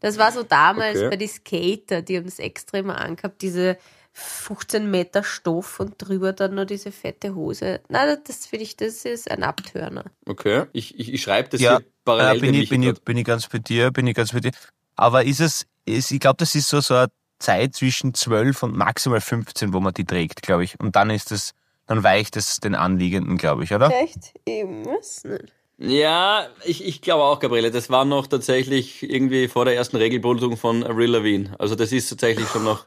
Das 0.01 0.17
war 0.17 0.31
so 0.33 0.43
damals 0.43 0.97
Okay. 0.97 1.09
bei 1.09 1.15
den 1.15 1.29
Skater, 1.29 2.01
die 2.01 2.17
haben 2.17 2.25
das 2.25 2.39
extra 2.39 2.79
immer 2.79 2.99
angehabt, 2.99 3.41
diese 3.41 3.77
15 4.17 4.89
Meter 4.89 5.23
Stoff 5.23 5.79
und 5.81 5.95
drüber 5.97 6.31
dann 6.31 6.55
noch 6.55 6.65
diese 6.65 6.91
fette 6.91 7.35
Hose. 7.35 7.81
Nein, 7.89 8.17
das 8.25 8.45
finde 8.45 8.63
ich, 8.63 8.77
das 8.77 9.03
ist 9.03 9.29
ein 9.29 9.43
Abtörner. 9.43 10.05
Okay, 10.25 10.65
ich, 10.71 10.97
ich, 10.97 11.13
ich 11.13 11.21
schreibe 11.21 11.49
das 11.49 11.59
Ja, 11.59 11.77
hier 11.77 11.85
parallel 12.05 12.37
äh, 12.37 12.39
bin, 12.39 12.53
ich, 12.53 12.69
bin, 12.69 12.83
ich, 12.83 13.01
bin 13.01 13.17
ich 13.17 13.25
ganz 13.25 13.47
bei 13.47 13.59
dir, 13.59 13.91
bin 13.91 14.07
ich 14.07 14.15
ganz 14.15 14.31
bei 14.31 14.39
dir. 14.39 14.51
Aber 14.95 15.25
ist 15.25 15.41
es, 15.41 15.67
ist, 15.85 16.11
ich 16.11 16.21
glaube, 16.21 16.37
das 16.37 16.55
ist 16.55 16.69
so, 16.69 16.79
so 16.79 16.95
eine 16.95 17.07
Zeit 17.39 17.75
zwischen 17.75 18.13
12 18.13 18.63
und 18.63 18.77
maximal 18.77 19.19
15, 19.19 19.73
wo 19.73 19.81
man 19.81 19.93
die 19.93 20.05
trägt, 20.05 20.41
glaube 20.41 20.63
ich. 20.63 20.79
Und 20.79 20.95
dann 20.95 21.09
ist 21.09 21.33
es, 21.33 21.53
dann 21.85 22.03
weicht 22.03 22.37
es 22.37 22.61
den 22.61 22.73
Anliegenden, 22.73 23.37
glaube 23.37 23.65
ich, 23.65 23.73
oder? 23.73 23.91
Echt? 24.01 24.33
Ich 24.45 24.63
weiß 24.63 25.25
nicht. 25.25 25.53
Ja, 25.77 26.47
ich, 26.63 26.85
ich 26.85 27.01
glaube 27.01 27.23
auch, 27.23 27.39
Gabriele, 27.39 27.69
das 27.69 27.89
war 27.89 28.05
noch 28.05 28.27
tatsächlich 28.27 29.03
irgendwie 29.03 29.49
vor 29.49 29.65
der 29.65 29.75
ersten 29.75 29.97
Regelbildung 29.97 30.55
von 30.55 30.85
Avril 30.85 31.11
Lavigne. 31.11 31.53
Also 31.59 31.75
das 31.75 31.91
ist 31.91 32.07
tatsächlich 32.07 32.47
schon 32.47 32.63
noch, 32.63 32.85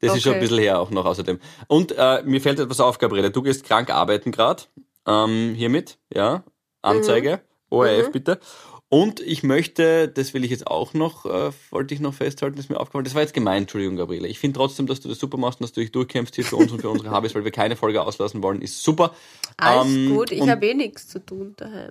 das 0.00 0.14
ist 0.14 0.22
schon 0.22 0.32
ein 0.32 0.38
Okay. 0.38 0.40
bisschen 0.40 0.58
her 0.58 0.80
auch 0.80 0.90
noch 0.90 1.04
außerdem. 1.04 1.38
Und 1.68 1.92
äh, 1.96 2.22
mir 2.24 2.40
fällt 2.40 2.58
etwas 2.60 2.80
auf, 2.80 2.98
Gabriele, 2.98 3.30
du 3.30 3.42
gehst 3.42 3.64
krank 3.64 3.90
arbeiten 3.90 4.32
gerade, 4.32 4.64
ähm, 5.06 5.54
hiermit, 5.56 5.98
ja, 6.12 6.44
Anzeige, 6.82 7.40
ORF 7.70 8.08
Mhm. 8.08 8.12
bitte. 8.12 8.40
Und 8.88 9.18
ich 9.18 9.42
möchte, 9.42 10.06
das 10.08 10.32
will 10.32 10.44
ich 10.44 10.50
jetzt 10.52 10.68
auch 10.68 10.94
noch, 10.94 11.26
äh, 11.26 11.50
wollte 11.70 11.92
ich 11.92 11.98
noch 12.00 12.14
festhalten, 12.14 12.54
das 12.56 12.66
ist 12.66 12.68
mir 12.70 12.78
aufgefallen, 12.78 13.04
das 13.04 13.14
war 13.16 13.22
jetzt 13.22 13.34
gemein, 13.34 13.62
Entschuldigung, 13.62 13.96
Gabriele. 13.96 14.28
Ich 14.28 14.38
finde 14.38 14.58
trotzdem, 14.58 14.86
dass 14.86 15.00
du 15.00 15.08
das 15.08 15.18
super 15.18 15.38
machst 15.38 15.60
und 15.60 15.64
dass 15.64 15.72
du 15.72 15.80
dich 15.80 15.90
durchkämpfst 15.90 16.36
hier 16.36 16.44
für 16.44 16.54
uns 16.56 16.70
und 16.70 16.80
für 16.80 16.88
unsere 16.88 17.10
Habis, 17.10 17.34
weil 17.34 17.42
wir 17.42 17.50
keine 17.50 17.74
Folge 17.74 18.00
auslassen 18.02 18.44
wollen, 18.44 18.62
ist 18.62 18.82
super. 18.84 19.12
Alles 19.56 19.86
Ähm, 19.86 20.08
gut, 20.08 20.30
ich 20.30 20.48
habe 20.48 20.66
eh 20.66 20.74
nichts 20.74 21.08
zu 21.08 21.18
tun 21.18 21.54
daheim. 21.56 21.90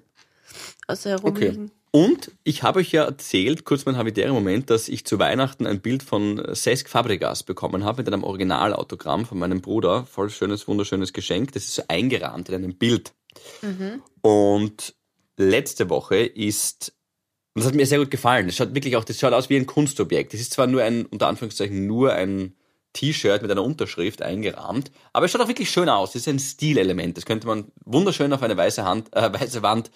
Außer 0.87 1.09
herumliegen. 1.09 1.71
Und 1.95 2.31
ich 2.43 2.61
habe 2.61 2.79
euch 2.79 2.91
ja 2.91 3.05
erzählt, 3.05 3.63
kurz 3.63 3.85
mein 3.85 3.95
habitärer 3.95 4.33
Moment, 4.33 4.69
dass 4.69 4.89
ich 4.89 5.05
zu 5.05 5.17
Weihnachten 5.17 5.65
ein 5.65 5.79
Bild 5.79 6.03
von 6.03 6.43
Cesc 6.53 6.89
Fabregas 6.89 7.43
bekommen 7.43 7.85
habe 7.85 7.99
mit 7.99 8.07
einem 8.11 8.25
Originalautogramm 8.25 9.25
von 9.25 9.39
meinem 9.39 9.61
Bruder. 9.61 10.05
Voll 10.05 10.29
schönes, 10.29 10.67
wunderschönes 10.67 11.13
Geschenk. 11.13 11.53
Das 11.53 11.63
ist 11.63 11.75
so 11.75 11.83
eingerahmt 11.87 12.49
in 12.49 12.55
einem 12.55 12.75
Bild. 12.75 13.13
Und 14.21 14.93
letzte 15.37 15.89
Woche 15.89 16.17
ist, 16.17 16.91
und 17.53 17.61
das 17.61 17.67
hat 17.67 17.75
mir 17.75 17.85
sehr 17.85 17.99
gut 17.99 18.11
gefallen, 18.11 18.47
das 18.47 18.57
schaut 18.57 18.75
wirklich 18.75 18.97
auch, 18.97 19.05
das 19.05 19.17
schaut 19.17 19.31
aus 19.31 19.49
wie 19.49 19.55
ein 19.55 19.65
Kunstobjekt. 19.65 20.33
Das 20.33 20.41
ist 20.41 20.51
zwar 20.51 20.67
nur 20.67 20.83
ein, 20.83 21.05
unter 21.05 21.27
Anführungszeichen, 21.29 21.87
nur 21.87 22.11
ein 22.11 22.57
T-Shirt 22.91 23.41
mit 23.41 23.51
einer 23.51 23.63
Unterschrift 23.63 24.21
eingerahmt, 24.21 24.91
aber 25.13 25.27
es 25.27 25.31
schaut 25.31 25.39
auch 25.39 25.47
wirklich 25.47 25.69
schön 25.69 25.87
aus. 25.87 26.11
Das 26.11 26.23
ist 26.23 26.27
ein 26.27 26.39
Stilelement. 26.39 27.15
Das 27.15 27.25
könnte 27.25 27.47
man 27.47 27.71
wunderschön 27.85 28.33
auf 28.33 28.43
eine 28.43 28.57
weiße, 28.57 28.83
Hand, 28.83 29.15
äh, 29.15 29.31
weiße 29.39 29.63
Wand 29.63 29.91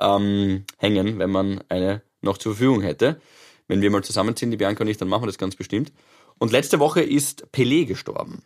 ähm, 0.00 0.64
hängen, 0.78 1.18
wenn 1.18 1.30
man 1.30 1.62
eine 1.68 2.02
noch 2.20 2.38
zur 2.38 2.54
Verfügung 2.54 2.82
hätte. 2.82 3.20
Wenn 3.68 3.80
wir 3.80 3.90
mal 3.90 4.04
zusammenziehen, 4.04 4.50
die 4.50 4.56
Bianca 4.56 4.82
und 4.82 4.88
ich, 4.88 4.96
dann 4.96 5.08
machen 5.08 5.22
wir 5.22 5.28
das 5.28 5.38
ganz 5.38 5.56
bestimmt. 5.56 5.92
Und 6.38 6.52
letzte 6.52 6.80
Woche 6.80 7.02
ist 7.02 7.46
Pelé 7.52 7.86
gestorben. 7.86 8.42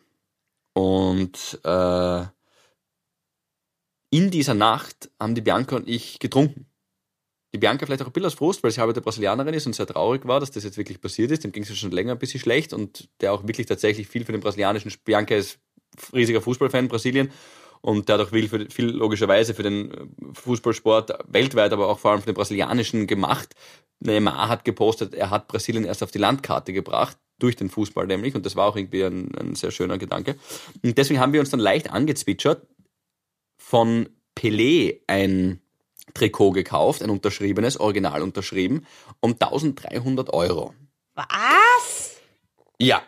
Und 0.74 1.60
äh, 1.64 2.24
in 4.10 4.30
dieser 4.30 4.54
Nacht 4.54 5.10
haben 5.18 5.34
die 5.34 5.40
Bianca 5.40 5.76
und 5.76 5.88
ich 5.88 6.18
getrunken. 6.18 6.66
Die 7.54 7.58
Bianca 7.58 7.86
vielleicht 7.86 8.02
auch 8.02 8.06
ein 8.06 8.12
bisschen 8.12 8.26
aus 8.26 8.34
Frust, 8.34 8.62
weil 8.62 8.70
sie 8.70 8.80
halbe 8.80 9.00
Brasilianerin 9.00 9.54
ist 9.54 9.66
und 9.66 9.74
sehr 9.74 9.86
traurig 9.86 10.26
war, 10.26 10.38
dass 10.38 10.50
das 10.50 10.64
jetzt 10.64 10.76
wirklich 10.76 11.00
passiert 11.00 11.30
ist. 11.30 11.44
Dem 11.44 11.52
ging 11.52 11.62
es 11.62 11.76
schon 11.76 11.90
länger 11.90 12.12
ein 12.12 12.18
bisschen 12.18 12.40
schlecht 12.40 12.72
und 12.74 13.08
der 13.20 13.32
auch 13.32 13.46
wirklich 13.46 13.66
tatsächlich 13.66 14.06
viel 14.06 14.24
für 14.24 14.32
den 14.32 14.42
brasilianischen, 14.42 14.92
Bianca 15.04 15.34
ist 15.34 15.58
riesiger 16.12 16.42
Fußballfan 16.42 16.88
Brasilien 16.88 17.30
und 17.80 18.10
auch 18.10 18.28
viel, 18.30 18.48
für, 18.48 18.68
viel 18.70 18.86
logischerweise 18.86 19.54
für 19.54 19.62
den 19.62 19.90
äh, 19.92 20.06
Fußballsport 20.34 21.18
weltweit, 21.28 21.72
aber 21.72 21.88
auch 21.88 21.98
vor 21.98 22.12
allem 22.12 22.20
für 22.20 22.26
den 22.26 22.34
brasilianischen 22.34 23.06
gemacht. 23.06 23.54
Neymar 24.00 24.48
hat 24.48 24.64
gepostet, 24.64 25.14
er 25.14 25.30
hat 25.30 25.48
Brasilien 25.48 25.84
erst 25.84 26.02
auf 26.02 26.10
die 26.10 26.18
Landkarte 26.18 26.72
gebracht, 26.72 27.16
durch 27.38 27.56
den 27.56 27.70
Fußball 27.70 28.06
nämlich, 28.06 28.34
und 28.34 28.46
das 28.46 28.56
war 28.56 28.66
auch 28.66 28.76
irgendwie 28.76 29.04
ein, 29.04 29.34
ein 29.36 29.54
sehr 29.54 29.70
schöner 29.70 29.98
Gedanke. 29.98 30.36
Und 30.82 30.98
deswegen 30.98 31.20
haben 31.20 31.32
wir 31.32 31.40
uns 31.40 31.50
dann 31.50 31.60
leicht 31.60 31.90
angezwitschert, 31.90 32.66
von 33.56 34.08
Pelé 34.36 35.00
ein 35.06 35.60
Trikot 36.14 36.52
gekauft, 36.52 37.02
ein 37.02 37.10
unterschriebenes, 37.10 37.78
original 37.78 38.22
unterschrieben, 38.22 38.86
um 39.20 39.32
1300 39.32 40.32
Euro. 40.32 40.74
Was? 41.14 42.16
Ja, 42.78 43.02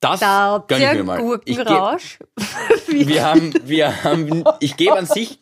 das 0.00 0.20
Da 0.20 0.64
gönn 0.68 0.80
ich 0.80 0.92
mir 0.92 1.04
mal. 1.04 1.40
Ich 1.44 1.58
wir 2.86 3.24
haben, 3.24 3.52
wir 3.64 4.04
haben, 4.04 4.44
ich 4.60 4.76
gebe 4.76 4.96
an 4.96 5.06
sich 5.06 5.40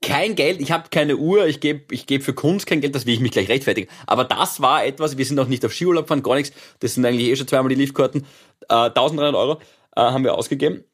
kein 0.00 0.36
Geld, 0.36 0.60
ich 0.60 0.70
habe 0.70 0.88
keine 0.90 1.16
Uhr, 1.16 1.46
ich 1.46 1.60
gebe 1.60 1.92
ich 1.92 2.06
geb 2.06 2.22
für 2.22 2.32
Kunst 2.34 2.66
kein 2.66 2.80
Geld, 2.80 2.94
das 2.94 3.06
will 3.06 3.14
ich 3.14 3.20
mich 3.20 3.32
gleich 3.32 3.48
rechtfertigen. 3.48 3.90
Aber 4.06 4.24
das 4.24 4.60
war 4.60 4.84
etwas, 4.84 5.18
wir 5.18 5.24
sind 5.24 5.38
auch 5.40 5.48
nicht 5.48 5.64
auf 5.64 5.72
Skiurlaub 5.72 6.04
gefahren, 6.04 6.22
gar 6.22 6.36
nichts, 6.36 6.56
das 6.80 6.94
sind 6.94 7.04
eigentlich 7.04 7.28
eh 7.28 7.36
schon 7.36 7.48
zweimal 7.48 7.68
die 7.68 7.74
Liftkarten, 7.74 8.24
äh, 8.68 8.74
1300 8.74 9.34
Euro 9.34 9.60
äh, 9.96 10.00
haben 10.00 10.24
wir 10.24 10.34
ausgegeben. 10.34 10.84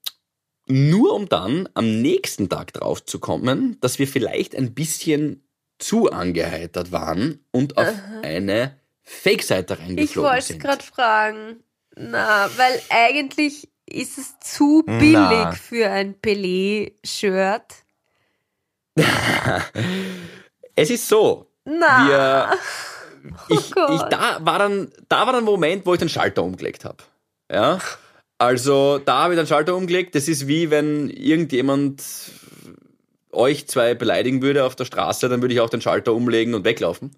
Nur 0.67 1.15
um 1.15 1.29
dann 1.29 1.69
am 1.75 2.01
nächsten 2.01 2.49
Tag 2.49 2.73
drauf 2.73 3.05
zu 3.05 3.19
kommen, 3.19 3.77
dass 3.81 3.99
wir 3.99 4.07
vielleicht 4.07 4.55
ein 4.55 4.73
bisschen 4.75 5.45
zu 5.79 6.11
angeheitert 6.11 6.93
waren 6.93 7.45
und 7.51 7.77
auf 7.77 7.93
eine 8.23 8.79
Fake-Seite 9.03 9.75
Ich 9.75 9.81
reingeflogen 9.81 10.31
wollte 10.31 10.47
sind. 10.47 10.63
gerade 10.63 10.85
fragen. 10.85 11.63
Na, 11.97 12.51
weil 12.57 12.81
eigentlich 12.91 13.69
ist 13.87 14.19
es 14.19 14.39
zu 14.41 14.83
billig 14.87 15.13
Na. 15.15 15.53
für 15.53 15.91
ein 15.91 16.15
Pelé-Shirt. 16.15 17.65
Es 20.75 20.89
ist 20.89 21.07
so, 21.07 21.51
Na, 21.67 22.09
wir, 22.09 22.59
ich, 23.51 23.71
Gott. 23.73 23.91
ich, 23.91 24.03
da 24.05 24.39
war 24.41 24.59
dann, 24.59 24.91
da 25.09 25.27
war 25.27 25.35
dann 25.35 25.43
ein 25.43 25.45
Moment, 25.45 25.85
wo 25.85 25.93
ich 25.93 25.99
den 25.99 26.09
Schalter 26.09 26.43
umgelegt 26.43 26.87
habe. 26.87 26.97
Ja, 27.51 27.79
also 28.39 28.99
da 28.99 29.25
habe 29.25 29.35
ich 29.35 29.39
den 29.39 29.47
Schalter 29.47 29.77
umgelegt. 29.77 30.15
Das 30.15 30.29
ist 30.29 30.49
wie 30.49 30.71
wenn 30.71 31.11
irgendjemand 31.11 32.03
euch 33.33 33.69
zwei 33.69 33.95
beleidigen 33.95 34.43
würde 34.43 34.65
auf 34.65 34.77
der 34.77 34.85
Straße, 34.87 35.29
dann 35.29 35.43
würde 35.43 35.55
ich 35.55 35.61
auch 35.61 35.71
den 35.71 35.81
Schalter 35.81 36.15
umlegen 36.15 36.55
und 36.55 36.65
weglaufen. 36.65 37.15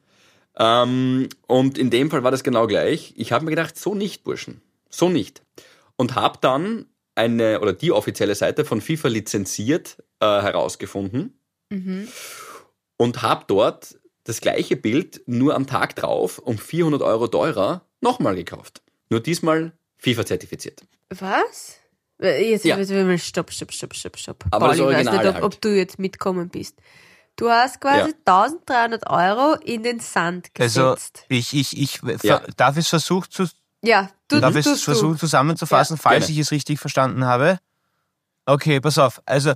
Ähm, 0.58 1.28
und 1.46 1.78
in 1.78 1.90
dem 1.90 2.10
Fall 2.10 2.22
war 2.22 2.30
das 2.30 2.44
genau 2.44 2.66
gleich. 2.66 3.12
Ich 3.16 3.32
habe 3.32 3.44
mir 3.44 3.50
gedacht, 3.50 3.76
so 3.78 3.94
nicht, 3.94 4.24
Burschen, 4.24 4.60
so 4.88 5.08
nicht. 5.08 5.42
Und 5.96 6.14
habe 6.14 6.38
dann 6.40 6.86
eine 7.16 7.60
oder 7.60 7.72
die 7.72 7.92
offizielle 7.92 8.34
Seite 8.34 8.64
von 8.64 8.80
FIFA 8.80 9.08
lizenziert 9.08 10.02
äh, 10.20 10.26
herausgefunden 10.26 11.38
Mhm. 11.70 12.08
und 12.98 13.22
habe 13.22 13.44
dort 13.48 13.96
das 14.24 14.40
gleiche 14.40 14.76
Bild 14.76 15.22
nur 15.26 15.54
am 15.54 15.66
Tag 15.66 15.96
drauf 15.96 16.38
um 16.38 16.58
400 16.58 17.02
Euro 17.02 17.26
teurer 17.26 17.86
nochmal 18.00 18.34
gekauft. 18.36 18.82
Nur 19.10 19.20
diesmal 19.20 19.72
FIFA-zertifiziert. 19.98 20.82
was? 21.10 21.76
Äh, 22.20 22.50
Jetzt, 22.50 22.64
Ja. 22.64 22.78
jetzt, 22.78 22.90
jetzt, 22.90 23.26
stopp, 23.26 23.50
stopp, 23.52 23.72
stopp, 23.72 23.94
stopp, 23.94 24.16
stopp. 24.18 24.44
Aber 24.50 24.68
das 24.68 24.78
Paul, 24.78 24.90
ich 24.92 24.96
weiß 24.98 25.06
Originale 25.06 25.18
nicht, 25.18 25.28
ob, 25.28 25.34
halt. 25.34 25.44
ob 25.44 25.60
du 25.60 25.68
jetzt 25.76 25.98
mitkommen 25.98 26.48
bist. 26.48 26.76
Du 27.36 27.50
hast 27.50 27.80
quasi 27.80 28.10
Ja. 28.10 28.32
1300 28.32 29.08
Euro 29.10 29.54
in 29.64 29.82
den 29.82 29.98
Sand 30.00 30.48
Also 30.58 30.92
gesetzt. 30.94 31.24
ich, 31.28 31.52
ich, 31.54 31.76
ich 31.76 32.00
Ja. 32.22 32.40
darf 32.56 32.76
ich 32.76 32.84
es 32.84 32.88
versuchen 32.90 33.30
zu, 33.30 33.48
ja, 33.82 34.08
du, 34.28 34.40
darf 34.40 34.54
ich 34.54 34.64
es 34.66 34.82
versuchen 34.82 35.18
zusammenzufassen, 35.18 35.96
falls 35.96 36.26
gerne. 36.26 36.32
ich 36.32 36.38
es 36.38 36.50
richtig 36.52 36.78
verstanden 36.78 37.24
habe. 37.24 37.58
Okay, 38.46 38.80
pass 38.80 38.98
auf. 38.98 39.20
Also, 39.26 39.52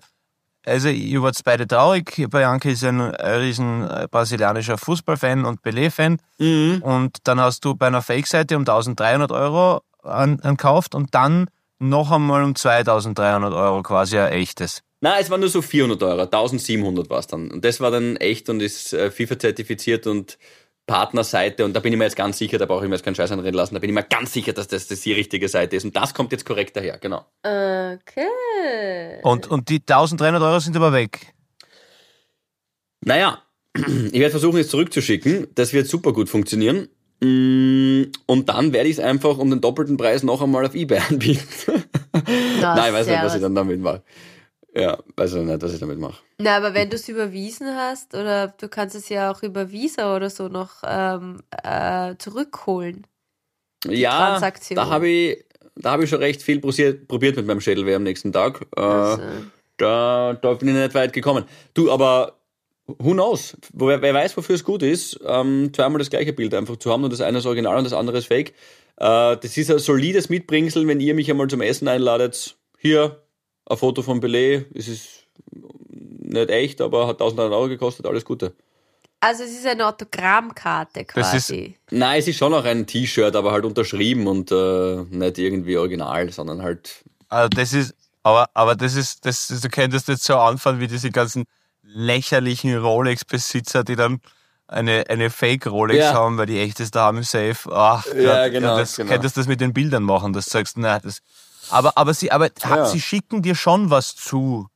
also 0.67 0.89
ihr 0.89 1.23
wart 1.23 1.39
beide 1.45 1.67
traurig. 1.69 2.27
Bianca 2.31 2.69
ist 2.69 2.83
ein 2.85 3.01
riesen 3.01 3.89
äh, 3.89 4.09
brasilianischer 4.11 4.77
Fußballfan 4.77 5.45
und 5.45 5.63
Pelé-Fan. 5.63 6.19
Mhm. 6.39 6.83
Und 6.83 7.19
dann 7.25 7.41
hast 7.41 7.65
du 7.65 7.75
bei 7.75 7.87
einer 7.87 8.03
Fake-Seite 8.03 8.57
um 8.57 8.63
1300 8.63 9.31
Euro 9.31 9.83
an, 10.03 10.41
ankauft 10.41 10.95
und 10.95 11.15
dann 11.15 11.49
noch 11.79 12.11
einmal 12.11 12.43
um 12.43 12.55
2300 12.57 13.53
Euro 13.55 13.83
quasi 13.83 14.19
ein 14.19 14.33
echtes. 14.33 14.83
Na, 15.01 15.19
es 15.21 15.31
war 15.31 15.39
nur 15.39 15.49
so 15.49 15.63
400 15.63 16.03
Euro, 16.03 16.23
1700 16.23 17.09
war 17.09 17.21
es 17.21 17.29
dann. 17.29 17.51
Und 17.51 17.65
das 17.65 17.81
war 17.81 17.91
dann 17.91 18.17
echt 18.17 18.49
und 18.49 18.61
ist 18.61 18.93
äh, 18.93 19.11
FIFA-zertifiziert 19.11 20.07
und 20.09 20.39
Partnerseite. 20.87 21.65
Und 21.65 21.75
da 21.75 21.81
bin 21.81 21.93
ich 21.93 21.99
mir 21.99 22.05
jetzt 22.05 22.17
ganz 22.17 22.39
sicher, 22.39 22.59
da 22.59 22.67
brauche 22.67 22.85
ich 22.85 22.89
mir 22.89 22.97
jetzt 22.97 23.05
keinen 23.05 23.15
Scheiß 23.15 23.31
anreden 23.31 23.55
lassen, 23.55 23.75
da 23.75 23.81
bin 23.81 23.91
ich 23.91 23.95
mir 23.95 24.03
ganz 24.03 24.33
sicher, 24.33 24.53
dass 24.53 24.67
das, 24.67 24.89
das 24.89 25.03
die 25.03 25.13
richtige 25.13 25.49
Seite 25.49 25.77
ist. 25.77 25.85
Und 25.85 25.95
das 25.95 26.15
kommt 26.15 26.33
jetzt 26.33 26.45
korrekt 26.45 26.77
daher, 26.77 26.99
genau. 26.99 27.25
Okay. 27.43 29.21
Und, 29.23 29.47
und 29.47 29.69
die 29.69 29.77
1300 29.77 30.43
Euro 30.43 30.59
sind 30.59 30.75
aber 30.75 30.93
weg. 30.93 31.33
Naja, 33.05 33.43
ich 33.77 34.19
werde 34.19 34.31
versuchen, 34.31 34.59
es 34.59 34.69
zurückzuschicken. 34.69 35.47
Das 35.55 35.73
wird 35.73 35.87
super 35.87 36.13
gut 36.13 36.29
funktionieren. 36.29 36.89
Mm, 37.21 38.05
Und 38.27 38.49
dann 38.49 38.73
werde 38.73 38.89
ich 38.89 38.99
es 38.99 39.05
einfach 39.05 39.39
um 39.39 39.51
den 39.51 39.61
doppelten 39.61 39.97
Preis 39.97 40.23
noch 40.25 40.43
einmal 40.43 40.67
auf 40.67 40.75
Ebay 40.75 40.99
anbieten. 41.09 41.85
Nein, 42.61 42.89
ich 42.89 42.95
weiß 42.95 43.07
nicht, 43.07 43.23
was 43.23 43.35
ich 43.37 43.41
dann 43.41 43.55
damit 43.55 43.81
mache. 43.81 44.03
Ja, 44.75 44.99
weiß 45.17 45.35
ich 45.35 45.43
nicht, 45.43 45.63
was 45.63 45.73
ich 45.73 45.81
damit 45.81 45.99
mache. 45.99 46.23
Na, 46.39 46.57
aber 46.57 46.75
wenn 46.75 46.91
du 46.91 46.97
es 46.97 47.09
überwiesen 47.09 47.75
hast, 47.75 48.15
oder 48.15 48.49
du 48.49 48.69
kannst 48.69 48.95
es 48.95 49.09
ja 49.09 49.31
auch 49.31 49.43
über 49.43 49.73
Visa 49.73 50.15
oder 50.15 50.31
so 50.31 50.49
noch 50.49 50.83
ähm, 50.85 51.41
äh, 51.63 52.15
zurückholen. 52.19 53.07
Ja, 53.87 54.31
Transaktion. 54.31 54.77
da 54.77 54.89
habe 54.89 55.09
ich, 55.09 55.45
da 55.77 55.93
habe 55.93 56.05
ich 56.05 56.11
schon 56.11 56.19
recht 56.19 56.43
viel 56.43 56.61
probiert, 56.61 57.09
probiert 57.09 57.37
mit 57.37 57.47
meinem 57.47 57.61
Schädelweh 57.61 57.95
am 57.95 58.03
nächsten 58.03 58.33
Tag. 58.33 58.67
Äh, 58.77 58.81
Also, 58.81 59.23
da, 59.79 60.39
da 60.41 60.55
bin 60.55 60.69
ich 60.69 60.75
nicht 60.75 60.95
weit 60.95 61.13
gekommen. 61.13 61.45
Du, 61.75 61.91
aber 61.91 62.39
Who 62.89 63.13
knows? 63.13 63.55
Wer, 63.75 64.01
wer 64.01 64.15
weiß, 64.15 64.35
wofür 64.39 64.55
es 64.55 64.65
gut 64.65 64.83
ist, 64.83 65.21
ähm, 65.27 65.71
zweimal 65.75 65.99
das 65.99 66.09
gleiche 66.09 66.33
Bild 66.33 66.55
einfach 66.55 66.77
zu 66.77 66.91
haben 66.91 67.05
und 67.05 67.13
das 67.13 67.21
eine 67.21 67.39
ist 67.39 67.45
Original 67.45 67.77
und 67.77 67.85
das 67.85 67.93
andere 67.93 68.17
ist 68.17 68.29
Fake. 68.29 68.55
Äh, 68.97 69.37
das 69.37 69.57
ist 69.59 69.71
ein 69.71 69.79
solides 69.79 70.31
Mitbringsel, 70.31 70.87
wenn 70.89 70.99
ihr 70.99 71.15
mich 71.15 71.31
einmal 71.31 71.49
zum 71.49 71.61
Essen 71.61 71.87
einladet. 71.87 72.57
Hier, 72.79 73.23
ein 73.69 73.77
Foto 73.77 74.03
von 74.03 74.21
Belay, 74.21 74.65
es 74.75 74.89
ist 74.89 75.09
nicht 75.51 76.51
echt, 76.51 76.81
aber 76.81 77.07
hat 77.07 77.21
1000 77.21 77.41
Euro 77.41 77.69
gekostet, 77.69 78.07
alles 78.07 78.25
Gute. 78.25 78.55
Also 79.21 79.43
es 79.43 79.51
ist 79.51 79.67
eine 79.67 79.87
Autogrammkarte 79.87 81.05
Das 81.15 81.35
ist- 81.35 81.49
quasi. 81.49 81.77
Nein, 81.91 82.21
es 82.21 82.29
ist 82.29 82.37
schon 82.37 82.55
auch 82.55 82.65
ein 82.65 82.87
T-Shirt, 82.87 83.35
aber 83.35 83.51
halt 83.53 83.65
unterschrieben 83.65 84.27
und 84.29 84.53
äh, 84.53 85.03
nicht 85.11 85.39
irgendwie 85.39 85.77
original, 85.77 86.31
sondern 86.33 86.63
halt. 86.63 87.03
Also 87.29 87.49
das 87.49 87.73
ist, 87.73 87.95
aber, 88.23 88.49
aber 88.55 88.77
das 88.77 88.95
ist, 88.95 89.27
das, 89.27 89.49
du 89.49 89.69
könntest 89.69 90.07
jetzt 90.09 90.25
so 90.25 90.37
anfangen 90.37 90.81
wie 90.81 90.87
diese 90.87 91.11
ganzen 91.11 91.45
lächerlichen 91.83 92.77
Rolex-Besitzer, 92.79 93.83
die 93.85 93.97
dann 93.97 94.21
eine, 94.69 95.05
eine 95.09 95.31
Fake-Rolex 95.31 95.99
Ja. 95.99 96.13
haben, 96.15 96.37
weil 96.39 96.47
die 96.47 96.61
echtes 96.61 96.91
da 96.91 97.07
haben 97.07 97.19
im 97.19 97.23
Safe. 97.25 97.57
Ach, 97.73 98.07
Ja, 98.15 98.45
Gott, 98.45 98.53
genau, 98.53 98.77
das 98.77 98.97
genau. 98.97 99.11
könntest 99.11 99.37
du 99.37 99.41
das 99.41 99.49
mit 99.49 99.61
den 99.61 99.73
Bildern 99.73 100.03
machen, 100.05 100.33
das 100.33 100.47
sagst 100.47 100.77
du, 100.77 100.81
nein, 100.81 101.01
das. 101.03 101.23
Aber, 101.71 101.97
aber 101.97 102.15
sie, 102.15 102.31
aber 102.33 102.49
Ja. 102.63 102.87
sie 102.87 103.01
schicken 103.01 103.43
dir 103.43 103.55
schon 103.55 103.91
was 103.91 104.15
zu. 104.17 104.67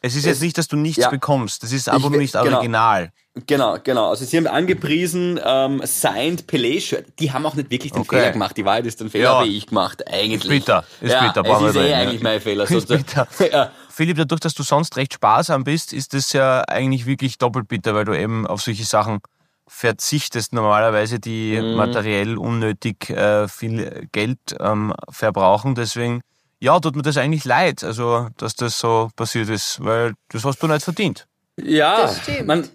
Es 0.00 0.14
ist 0.14 0.26
jetzt 0.26 0.36
Es- 0.36 0.42
nicht, 0.42 0.58
dass 0.58 0.68
du 0.68 0.76
nichts 0.76 1.02
ja. 1.02 1.08
bekommst. 1.08 1.62
Das 1.62 1.72
ist 1.72 1.88
einfach 1.88 2.10
nur 2.10 2.18
nicht 2.20 2.34
genau. 2.34 2.56
original. 2.56 3.10
Genau, 3.46 3.78
genau. 3.82 4.10
Also 4.10 4.24
sie 4.26 4.36
haben 4.36 4.46
angepriesen, 4.46 5.40
ähm, 5.42 5.80
Signed 5.84 6.46
Pelé-Shirt. 6.46 7.06
Die 7.18 7.32
haben 7.32 7.44
auch 7.46 7.54
nicht 7.54 7.70
wirklich 7.70 7.90
den 7.92 8.02
Okay. 8.02 8.16
Fehler 8.18 8.32
gemacht. 8.32 8.56
Die 8.56 8.64
Wahrheit 8.64 8.86
ist 8.86 9.00
den 9.00 9.08
Fehler 9.10 9.24
Ja. 9.24 9.38
habe 9.38 9.48
ich 9.48 9.66
gemacht, 9.66 10.06
eigentlich. 10.06 10.42
Ist 10.44 10.48
bitter, 10.48 10.84
ist 11.00 11.10
ja, 11.10 11.26
bitter, 11.32 11.40
Es 11.50 11.62
ist 11.62 11.74
eh 11.76 11.78
reden, 11.80 11.90
ja. 11.90 11.98
eigentlich 11.98 12.22
mein 12.22 12.40
Fehler. 12.40 12.70
Ist 12.70 12.86
bitter. 12.88 13.26
ja, 13.52 13.70
Philipp, 13.88 14.18
dadurch, 14.18 14.40
dass 14.40 14.54
du 14.54 14.62
sonst 14.62 14.96
recht 14.98 15.14
sparsam 15.14 15.64
bist, 15.64 15.92
ist 15.92 16.12
das 16.14 16.32
ja 16.34 16.62
eigentlich 16.68 17.06
wirklich 17.06 17.38
doppelt 17.38 17.66
bitter, 17.66 17.94
weil 17.94 18.04
du 18.04 18.12
eben 18.16 18.46
auf 18.46 18.60
solche 18.62 18.84
Sachen 18.84 19.20
verzichtest 19.66 20.52
normalerweise, 20.52 21.18
die 21.18 21.58
Mhm. 21.60 21.74
materiell 21.76 22.36
unnötig 22.38 23.08
äh, 23.10 23.48
viel 23.48 24.06
Geld 24.12 24.38
ähm, 24.60 24.92
verbrauchen. 25.10 25.74
Deswegen, 25.74 26.20
ja, 26.64 26.80
tut 26.80 26.96
mir 26.96 27.02
das 27.02 27.16
eigentlich 27.16 27.44
leid, 27.44 27.84
also 27.84 28.28
dass 28.36 28.54
das 28.56 28.78
so 28.78 29.10
passiert 29.16 29.48
ist, 29.48 29.84
weil 29.84 30.14
das 30.30 30.44
hast 30.44 30.62
du 30.62 30.66
nicht 30.66 30.82
verdient. 30.84 31.26
ja 31.60 32.02
Das 32.02 32.22
stimmt. 32.22 32.46
Man, 32.46 32.68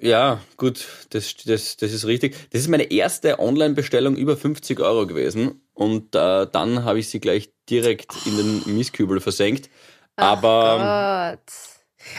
ja, 0.00 0.40
gut, 0.56 0.86
das, 1.10 1.34
das, 1.44 1.76
das 1.76 1.92
ist 1.92 2.06
richtig. 2.06 2.50
Das 2.50 2.60
ist 2.62 2.68
meine 2.68 2.90
erste 2.90 3.38
Online-Bestellung 3.38 4.16
über 4.16 4.36
50 4.36 4.80
Euro 4.80 5.06
gewesen. 5.06 5.60
Und 5.74 6.14
äh, 6.16 6.46
dann 6.50 6.84
habe 6.84 6.98
ich 6.98 7.08
sie 7.08 7.20
gleich 7.20 7.52
direkt 7.70 8.10
in 8.26 8.36
den 8.36 8.76
Mistkübel 8.76 9.20
versenkt. 9.20 9.70
Aber 10.16 11.36
Gott. 11.36 11.54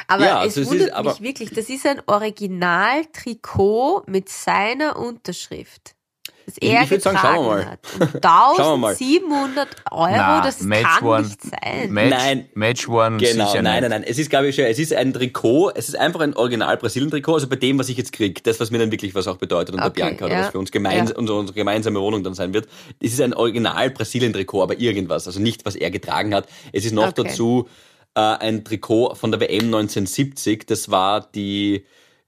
Aber 0.07 0.23
Ja, 0.25 0.37
es 0.45 0.57
also 0.57 0.61
es 0.61 0.67
ist- 0.67 0.71
wundert 0.71 0.87
mich 0.87 0.95
aber- 0.95 1.19
wirklich, 1.19 1.49
das 1.51 1.67
ist 1.69 1.85
ein 1.85 2.01
Original-Trikot 2.07 4.03
mit 4.07 4.29
seiner 4.29 4.97
Unterschrift. 4.97 5.93
Das 6.45 6.55
Ich- 6.59 6.69
er 6.71 6.83
ich 6.83 6.91
würd 6.91 7.01
sagen, 7.01 7.17
schauen 7.21 7.45
wir 7.45 7.51
mal. 7.55 7.65
hat. 7.65 7.79
Und 7.99 8.21
Schauen 8.23 8.57
wir 8.57 8.77
mal. 8.77 8.95
1700 8.95 9.67
Euro, 9.91 10.07
Na, 10.11 10.41
das 10.41 10.61
Match 10.61 10.83
kann 10.99 11.07
one. 11.07 11.21
nicht 11.23 11.41
sein. 11.41 11.91
Match, 11.91 12.09
Nein. 12.09 12.49
Match 12.53 12.87
one 12.89 13.17
Genau, 13.17 13.45
sicher 13.47 13.61
nein, 13.61 13.81
nicht. 13.81 13.89
nein, 13.89 14.01
nein. 14.01 14.03
Es 14.05 14.17
ist, 14.17 14.29
glaube 14.29 14.47
ich, 14.47 14.55
schon- 14.55 14.65
es 14.65 14.79
ist 14.79 14.93
ein 14.93 15.13
Trikot, 15.13 15.71
es 15.75 15.87
ist 15.89 15.95
einfach 15.97 16.19
ein 16.19 16.35
Original 16.35 16.75
Brasilien-Trikot, 16.77 17.33
also 17.35 17.47
bei 17.47 17.55
dem, 17.55 17.79
was 17.79 17.89
ich 17.89 17.97
jetzt 17.97 18.11
krieg, 18.13 18.43
das, 18.43 18.59
was 18.59 18.71
mir 18.71 18.79
dann 18.79 18.91
wirklich 18.91 19.15
was 19.15 19.27
auch 19.27 19.37
bedeutet 19.37 19.73
und 19.75 19.81
der 19.81 19.89
Okay, 19.89 20.01
Bianca 20.01 20.25
oder 20.25 20.33
ja. 20.33 20.41
was 20.41 20.49
für 20.51 20.59
uns 20.59 20.71
gemeins 20.71 21.11
Ja. 21.11 21.17
unsere, 21.17 21.39
unsere 21.39 21.55
gemeinsame 21.55 21.99
Wohnung 22.01 22.23
dann 22.23 22.33
sein 22.33 22.53
wird. 22.53 22.67
Es 23.01 23.13
ist 23.13 23.21
ein 23.21 23.33
Original 23.33 23.89
Brasilien-Trikot, 23.91 24.61
aber 24.63 24.79
irgendwas, 24.79 25.27
also 25.27 25.39
nicht, 25.39 25.65
was 25.65 25.75
er 25.75 25.91
getragen 25.91 26.33
hat. 26.35 26.47
Es 26.71 26.83
ist 26.85 26.91
noch 26.93 27.07
Okay. 27.09 27.23
dazu 27.25 27.67
äh, 28.15 28.19
ein 28.19 28.63
Trikot 28.63 29.15
von 29.15 29.31
der 29.31 29.39
WM 29.39 29.65
1970, 29.73 30.67
das 30.67 30.91
war 30.91 31.21
die, 31.33 31.83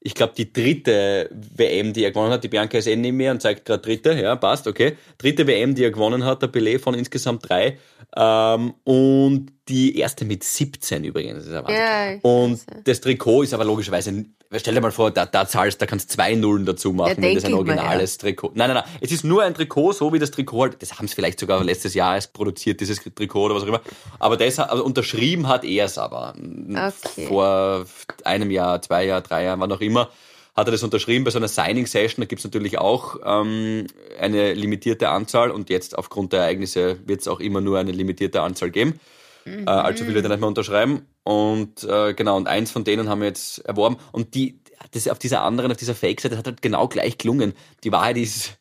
ich 0.06 0.14
glaube, 0.14 0.34
die 0.38 0.53
dritte 0.53 1.32
WM, 1.32 1.91
die 1.91 2.03
er 2.03 2.12
gewonnen 2.12 2.32
hat. 2.32 2.43
Die 2.43 2.47
Bianca 2.47 2.78
ist 2.78 2.86
eh 2.86 2.95
nicht 2.95 3.14
mehr 3.14 3.32
und 3.32 3.41
zeigt 3.41 3.66
gerade 3.66 3.82
dritte, 3.82 4.14
ja, 4.14 4.36
passt, 4.36 4.68
okay. 4.68 4.97
Dritte 5.18 5.47
WM, 5.47 5.74
die 5.74 5.84
er 5.84 5.89
gewonnen 5.89 6.24
hat, 6.24 6.43
der 6.43 6.53
Pelé 6.53 6.78
von 6.78 6.93
insgesamt 6.93 7.49
drei. 7.49 7.80
Ähm, 8.16 8.76
und 8.84 9.51
die 9.68 9.97
erste 9.97 10.26
mit 10.26 10.43
17 10.43 11.03
übrigens. 11.03 11.47
Ja. 11.47 11.63
Ja, 11.70 12.20
und 12.22 12.59
ja. 12.70 12.78
das 12.84 13.01
Trikot 13.01 13.43
ist 13.43 13.53
aber 13.53 13.66
logischerweise, 13.66 14.26
stell 14.55 14.76
dir 14.76 14.82
mal 14.82 14.91
vor, 14.91 15.11
da, 15.11 15.26
da 15.26 15.47
zahlst, 15.47 15.82
da 15.82 15.86
kannst 15.86 16.11
zwei 16.11 16.36
Nullen 16.36 16.66
dazu 16.66 16.93
machen, 16.93 17.16
Ja, 17.18 17.18
wenn 17.18 17.36
das 17.36 17.45
ein 17.45 17.51
ich 17.51 17.55
mal, 17.55 17.59
originales 17.59 18.18
Trikot. 18.18 18.51
Nein, 18.53 18.70
nein, 18.70 18.84
nein. 18.84 18.97
Es 19.01 19.11
ist 19.11 19.24
nur 19.24 19.43
ein 19.43 19.53
Trikot, 19.55 19.93
so 19.93 20.13
wie 20.13 20.20
das 20.20 20.32
Trikot 20.32 20.61
halt, 20.61 20.82
das 20.82 20.97
haben 20.97 21.07
sie 21.07 21.16
vielleicht 21.16 21.39
sogar 21.39 21.63
letztes 21.63 21.95
Jahr 21.95 22.16
erst 22.16 22.34
produziert, 22.34 22.80
dieses 22.80 23.01
Trikot 23.03 23.45
oder 23.45 23.55
was 23.55 23.63
auch 23.63 23.68
immer. 23.68 23.82
Aber 24.20 24.38
das, 24.38 24.59
also 24.59 24.84
unterschrieben 24.84 25.47
hat 25.47 25.63
er 25.63 25.86
es 25.86 25.97
aber. 25.97 26.36
Okay. 26.38 27.28
Vor 27.28 27.86
einem 28.24 28.51
Jahr, 28.51 28.82
zwei 28.82 29.05
Jahr, 29.05 29.22
drei 29.22 29.45
Jahren, 29.45 29.59
wann 29.59 29.72
auch 29.72 29.82
immer, 29.82 30.09
hat 30.55 30.68
er 30.68 30.72
das 30.72 30.84
unterschrieben 30.84 31.26
bei 31.26 31.32
so 31.32 31.39
einer 31.39 31.47
Signing-Session. 31.47 32.22
Da 32.22 32.28
gibt's 32.28 32.45
natürlich 32.45 32.78
auch 32.78 33.18
ähm, 33.26 33.88
eine 34.20 34.53
limitierte 34.53 35.09
Anzahl 35.09 35.51
und 35.51 35.70
jetzt 35.70 35.97
aufgrund 35.97 36.34
der 36.34 36.41
Ereignisse 36.41 36.97
wird 37.05 37.22
es 37.22 37.28
auch 37.28 37.39
immer 37.39 37.61
nur 37.61 37.80
eine 37.80 37.91
limitierte 37.91 38.41
Anzahl 38.41 38.70
geben. 38.70 38.99
Äh, 39.45 39.63
allzu 39.69 40.05
viele, 40.05 40.21
die 40.21 40.27
nicht 40.27 40.39
mehr 40.39 40.47
unterschreiben. 40.47 41.05
Und 41.23 41.83
äh, 41.83 42.13
genau, 42.13 42.35
und 42.37 42.47
eins 42.47 42.71
von 42.71 42.83
denen 42.83 43.09
haben 43.09 43.21
wir 43.21 43.27
jetzt 43.27 43.59
erworben. 43.59 43.97
Und 44.11 44.33
die, 44.33 44.59
das 44.91 45.07
auf 45.07 45.19
dieser 45.19 45.41
anderen, 45.43 45.71
auf 45.71 45.77
dieser 45.77 45.95
Fake-Seite 45.95 46.37
hat 46.37 46.47
halt 46.47 46.61
genau 46.61 46.87
gleich 46.87 47.17
gelungen. 47.17 47.53
Die 47.83 47.91
Wahrheit 47.91 48.17
ist, 48.17 48.57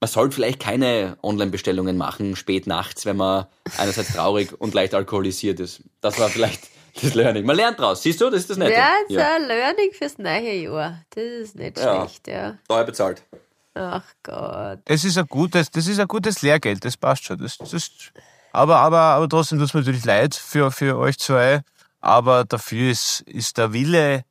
man 0.00 0.08
sollte 0.08 0.34
vielleicht 0.34 0.60
keine 0.60 1.16
Online-Bestellungen 1.22 1.96
machen, 1.96 2.36
spät 2.36 2.66
nachts, 2.66 3.06
wenn 3.06 3.16
man 3.16 3.46
einerseits 3.78 4.12
traurig 4.12 4.58
und 4.60 4.74
leicht 4.74 4.94
alkoholisiert 4.94 5.58
ist. 5.60 5.82
Das 6.00 6.18
war 6.18 6.28
vielleicht 6.28 6.68
das 7.00 7.14
Learning. 7.14 7.46
Man 7.46 7.56
lernt 7.56 7.78
draus. 7.78 8.02
Siehst 8.02 8.20
du, 8.20 8.28
das 8.30 8.40
ist 8.40 8.50
das 8.50 8.56
Nette. 8.58 8.72
Ja, 8.72 8.90
ist 9.08 9.16
ein 9.18 9.46
Learning 9.46 9.90
fürs 9.92 10.18
neue 10.18 10.54
Jahr. 10.54 11.02
Das 11.10 11.24
ist 11.24 11.56
nicht 11.56 11.78
Ja. 11.78 12.00
schlecht, 12.00 12.28
ja. 12.28 12.58
Steuer 12.64 12.84
bezahlt. 12.84 13.22
Ach 13.74 14.04
Gott. 14.22 14.80
Es 14.84 15.04
ist 15.04 15.16
ein 15.16 15.26
gutes, 15.26 15.70
das 15.70 15.86
ist 15.86 16.00
ein 16.00 16.08
gutes 16.08 16.42
Lehrgeld, 16.42 16.84
das 16.84 16.96
passt 16.96 17.24
schon. 17.24 17.38
Das, 17.38 17.56
das, 17.56 17.90
aber, 18.52 18.76
aber, 18.78 18.98
aber 19.00 19.28
trotzdem 19.28 19.58
tut 19.58 19.68
es 19.68 19.74
mir 19.74 19.80
natürlich 19.80 20.04
leid 20.04 20.34
für, 20.34 20.70
für 20.70 20.96
euch 20.98 21.18
zwei. 21.18 21.60
Aber 22.00 22.44
dafür 22.44 22.90
ist, 22.90 23.20
ist 23.22 23.58
der 23.58 23.72
Wille 23.72 24.24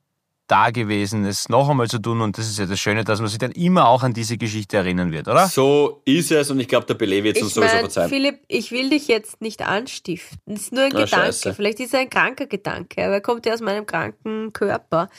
da 0.48 0.72
gewesen, 0.72 1.26
es 1.26 1.48
noch 1.48 1.70
einmal 1.70 1.88
zu 1.88 2.00
tun. 2.00 2.22
Und 2.22 2.40
das 2.40 2.48
ist 2.50 2.58
ja 2.58 2.66
das 2.66 2.80
Schöne, 2.80 3.04
dass 3.04 3.20
man 3.20 3.30
sich 3.30 3.38
dann 3.38 3.52
immer 3.52 3.88
auch 3.88 4.02
an 4.02 4.14
diese 4.16 4.36
Geschichte 4.38 4.78
erinnern 4.78 5.12
wird, 5.12 5.28
oder? 5.28 5.48
So 5.48 6.02
ist 6.06 6.32
es 6.32 6.50
und 6.50 6.60
ich 6.60 6.68
glaube, 6.68 6.88
der 6.88 6.96
Belay 6.96 7.24
wird 7.24 7.38
es 7.38 7.44
uns 7.44 7.54
sowieso 7.54 7.78
verzeihen. 7.78 8.10
Philipp, 8.10 8.40
ich 8.48 8.72
will 8.72 8.90
dich 8.90 9.08
jetzt 9.08 9.42
nicht 9.42 9.62
anstiften. 9.62 10.40
Es 10.56 10.62
ist 10.62 10.74
nur 10.74 10.86
ein 10.86 10.92
Na, 10.92 11.04
Gedanke. 11.04 11.26
scheiße. 11.28 11.54
Vielleicht 11.54 11.80
ist 11.80 11.94
es 11.94 12.00
ein 12.00 12.10
kranker 12.10 12.48
Gedanke, 12.48 13.06
aber 13.06 13.14
er 13.14 13.22
kommt 13.22 13.46
ja 13.46 13.54
aus 13.54 13.62
meinem 13.62 13.86
kranken 13.86 14.52
Körper. 14.52 15.10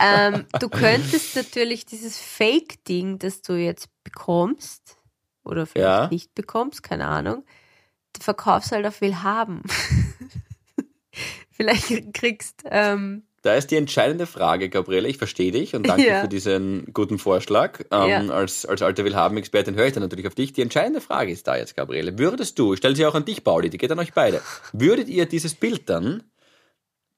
ähm, 0.00 0.46
du 0.58 0.68
könntest 0.70 1.36
natürlich 1.36 1.84
dieses 1.84 2.18
Fake-Ding, 2.18 3.18
das 3.18 3.42
du 3.42 3.52
jetzt 3.52 3.88
bekommst, 4.04 4.96
oder 5.44 5.66
vielleicht 5.66 5.84
Ja. 5.86 6.08
nicht 6.10 6.34
bekommst, 6.34 6.82
keine 6.82 7.08
Ahnung, 7.08 7.44
du 8.12 8.22
verkaufst 8.22 8.72
halt 8.72 8.86
auf 8.86 9.00
Willhaben. 9.00 9.62
vielleicht 11.50 12.14
kriegst, 12.14 12.62
ähm, 12.70 13.24
Da 13.42 13.54
ist 13.54 13.70
die 13.70 13.76
entscheidende 13.76 14.26
Frage, 14.26 14.68
Gabriele. 14.68 15.08
Ich 15.08 15.18
verstehe 15.18 15.50
dich 15.52 15.74
und 15.74 15.86
danke 15.88 16.06
Ja. 16.06 16.20
für 16.22 16.28
diesen 16.28 16.86
guten 16.94 17.18
Vorschlag. 17.18 17.80
Ähm, 17.90 18.08
Ja. 18.08 18.18
Als, 18.28 18.64
als 18.66 18.82
alte 18.82 19.04
Willhaben-Expertin 19.04 19.74
höre 19.74 19.86
ich 19.86 19.92
dann 19.92 20.02
natürlich 20.02 20.26
auf 20.26 20.34
dich. 20.34 20.52
Die 20.52 20.62
entscheidende 20.62 21.00
Frage 21.00 21.32
ist 21.32 21.46
da 21.48 21.56
jetzt, 21.56 21.76
Gabriele. 21.76 22.18
Würdest 22.18 22.58
du, 22.58 22.72
ich 22.72 22.78
stelle 22.78 22.94
sie 22.96 23.04
auch 23.06 23.14
an 23.14 23.24
dich, 23.24 23.42
Pauli, 23.44 23.68
die 23.70 23.78
geht 23.78 23.90
an 23.90 23.98
euch 23.98 24.12
beide, 24.12 24.40
würdet 24.72 25.08
ihr 25.08 25.26
dieses 25.26 25.54
Bild 25.54 25.88
dann 25.90 26.22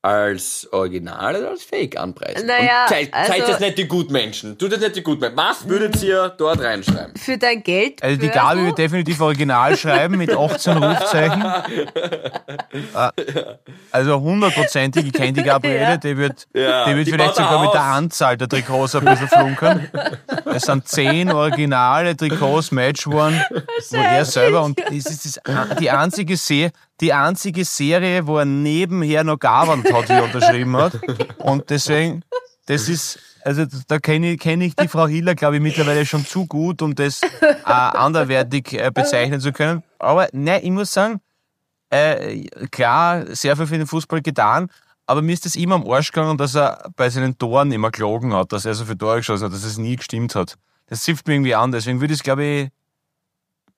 als 0.04 0.68
Original 0.70 1.34
oder 1.36 1.50
als 1.50 1.62
Fake 1.64 1.96
anpreisen? 1.98 2.46
Naja, 2.46 2.86
seid 2.88 3.12
also- 3.14 3.46
das 3.46 3.60
nicht 3.60 3.78
die 3.78 3.88
Gutmenschen. 3.88 4.58
Tut 4.58 4.70
das 4.72 4.80
nicht 4.80 4.96
die 4.96 5.02
Gutmenschen. 5.02 5.36
Was 5.38 5.66
würdet 5.66 6.02
ihr 6.02 6.28
dort 6.36 6.60
reinschreiben? 6.60 7.14
für 7.16 7.38
dein 7.38 7.62
Geld. 7.62 8.02
Also 8.02 8.20
die 8.20 8.28
Gabi 8.28 8.66
wird 8.66 8.76
definitiv 8.76 9.18
original 9.22 9.76
schreiben 9.78 10.18
mit 10.18 10.30
18 10.36 10.76
Rufzeichen. 10.76 11.42
Äh, 12.94 13.10
Also 13.90 14.20
hundertprozentig, 14.20 15.06
ich 15.06 15.12
kenne 15.12 15.32
die 15.34 15.42
Gabriele, 15.44 15.78
Ja. 15.80 15.96
die 15.96 16.16
wird, 16.16 16.46
Ja, 16.52 16.84
die 16.86 16.96
wird 16.96 17.06
die 17.06 17.12
vielleicht 17.12 17.36
sogar 17.36 17.62
mit 17.62 17.72
der. 17.72 17.82
Anzahl 17.82 18.36
der 18.36 18.48
Trikots 18.48 18.96
ein 18.96 19.04
bisschen 19.04 19.28
flunkern. 19.28 19.88
Es 20.46 20.64
sind 20.64 20.88
zehn 20.88 21.30
originale 21.30 22.16
Trikots 22.16 22.72
Match 22.72 23.06
One, 23.06 23.44
wo 23.90 23.96
er 23.96 24.24
selber 24.24 24.62
und 24.64 24.78
das 24.80 25.06
ist 25.06 25.24
das, 25.46 25.76
die 25.78 25.90
einzige 25.90 26.36
Se 26.36 26.70
die 27.00 27.12
einzige 27.12 27.64
Serie, 27.64 28.26
wo 28.26 28.38
er 28.38 28.44
nebenher 28.44 29.24
noch 29.24 29.38
gearbeitet 29.38 29.92
hat, 29.92 30.10
er 30.10 30.24
unterschrieben 30.24 30.76
hat. 30.76 30.98
Und 31.38 31.70
deswegen, 31.70 32.22
das 32.66 32.88
ist, 32.88 33.18
also 33.44 33.64
da 33.88 33.98
kenne 33.98 34.32
ich, 34.32 34.40
kenn 34.40 34.60
ich 34.60 34.76
die 34.76 34.88
Frau 34.88 35.06
Hiller, 35.06 35.34
glaube 35.34 35.56
ich, 35.56 35.62
mittlerweile 35.62 36.06
schon 36.06 36.24
zu 36.24 36.46
gut, 36.46 36.82
um 36.82 36.94
das 36.94 37.22
äh, 37.22 37.26
anderwertig 37.66 38.72
äh, 38.72 38.90
bezeichnen 38.92 39.40
zu 39.40 39.52
können. 39.52 39.82
Aber 39.98 40.28
nein, 40.32 40.60
ich 40.62 40.70
muss 40.70 40.92
sagen, 40.92 41.20
äh, 41.90 42.44
klar, 42.70 43.24
sehr 43.34 43.56
viel 43.56 43.66
für 43.66 43.78
den 43.78 43.86
Fußball 43.86 44.22
getan, 44.22 44.68
aber 45.06 45.20
mir 45.20 45.32
ist 45.32 45.44
das 45.44 45.56
immer 45.56 45.74
am 45.74 45.88
Arsch 45.90 46.12
gegangen, 46.12 46.38
dass 46.38 46.54
er 46.54 46.90
bei 46.96 47.10
seinen 47.10 47.36
Toren 47.36 47.72
immer 47.72 47.90
gelogen 47.90 48.32
hat, 48.32 48.52
dass 48.52 48.64
er 48.64 48.74
so 48.74 48.84
viele 48.84 48.98
Tore 48.98 49.16
geschossen 49.18 49.46
hat, 49.46 49.52
dass 49.52 49.64
es 49.64 49.76
nie 49.76 49.96
gestimmt 49.96 50.34
hat. 50.34 50.56
Das 50.86 51.02
zipft 51.02 51.26
mir 51.26 51.34
irgendwie 51.34 51.54
an, 51.54 51.72
deswegen 51.72 52.00
würde 52.00 52.14
ich 52.14 52.20
es, 52.20 52.24
glaube 52.24 52.44
ich, 52.44 52.68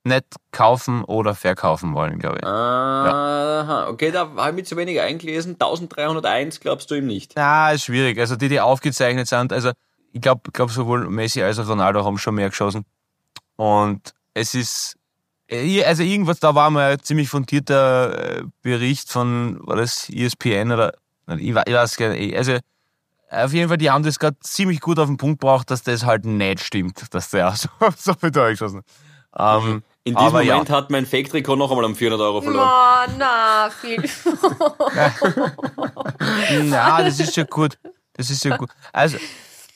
nicht 0.07 0.25
kaufen 0.53 1.05
oder 1.05 1.35
verkaufen 1.35 1.95
wollen, 1.95 2.19
glaube 2.19 2.39
ich. 2.39 2.45
Aha, 2.47 3.89
okay, 3.89 4.11
da 4.11 4.29
habe 4.37 4.51
ich 4.51 4.55
mich 4.55 4.67
zu 4.67 4.77
wenig 4.77 5.01
eingelesen. 5.01 5.53
1301 5.55 6.61
glaubst 6.61 6.91
du 6.91 6.95
ihm 6.95 7.07
nicht? 7.07 7.33
Na, 7.37 7.73
ist 7.73 7.85
schwierig. 7.85 8.19
Also 8.19 8.37
die, 8.37 8.49
die 8.49 8.61
aufgezeichnet 8.61 9.29
sind, 9.29 9.53
also 9.53 9.73
ich 10.13 10.21
glaube, 10.21 10.51
glaub, 10.53 10.71
sowohl 10.71 11.09
Messi 11.11 11.43
als 11.43 11.59
auch 11.59 11.69
Ronaldo 11.69 12.05
haben 12.05 12.19
schon 12.19 12.35
mehr 12.37 12.49
geschossen. 12.49 12.85
Und 13.57 14.15
es 14.35 14.55
ist, 14.55 14.97
äh, 15.49 15.83
also 15.85 16.03
irgendwas, 16.03 16.41
da 16.41 16.55
war 16.55 16.71
mal 16.71 16.93
ein 16.93 17.03
ziemlich 17.03 17.29
fundierter 17.29 18.39
äh, 18.39 18.43
Bericht 18.63 19.11
von, 19.11 19.59
war 19.67 19.77
das 19.77 20.09
ESPN 20.09 20.73
oder, 20.73 20.95
ich, 21.29 21.53
weiß- 21.53 21.65
ich 21.67 21.75
weiß 21.75 21.97
gar 21.97 22.09
nicht, 22.11 22.37
also 22.37 22.59
auf 23.31 23.53
jeden 23.53 23.69
Fall, 23.69 23.79
die 23.79 23.91
haben 23.91 24.05
das 24.05 24.19
gerade 24.19 24.37
ziemlich 24.41 24.81
gut 24.81 24.99
auf 25.01 25.09
den 25.09 25.17
Punkt 25.17 25.41
gebracht, 25.41 25.71
dass 25.71 25.83
das 25.83 26.05
halt 26.07 26.25
nicht 26.25 26.61
stimmt, 26.63 27.13
dass 27.13 27.31
der 27.31 27.51
so, 27.57 27.69
so 27.97 28.15
viel 28.15 28.31
Tore 28.31 28.51
geschossen 28.53 28.83
hat. 29.33 29.65
Ähm, 29.65 29.83
In 30.07 30.15
diesem 30.15 30.25
aber 30.25 30.45
Moment 30.45 30.69
ja. 30.69 30.77
hat 30.77 30.89
mein 30.89 31.05
Fake-Trikot 31.05 31.57
noch 31.57 31.69
einmal 31.69 31.85
um 31.85 31.97
400 31.97 32.21
Euro 32.25 32.41
verloren. 32.41 32.69
Oh, 32.69 33.13
na, 33.19 33.69
viel. 33.71 34.09
Na, 36.71 37.03
das 37.03 37.19
ist 37.19 37.37
ja 37.37 37.43
gut. 37.43 37.77
Das 38.13 38.31
ist 38.31 38.45
ja 38.45 38.57
gut. 38.57 38.71
Also, 38.93 39.19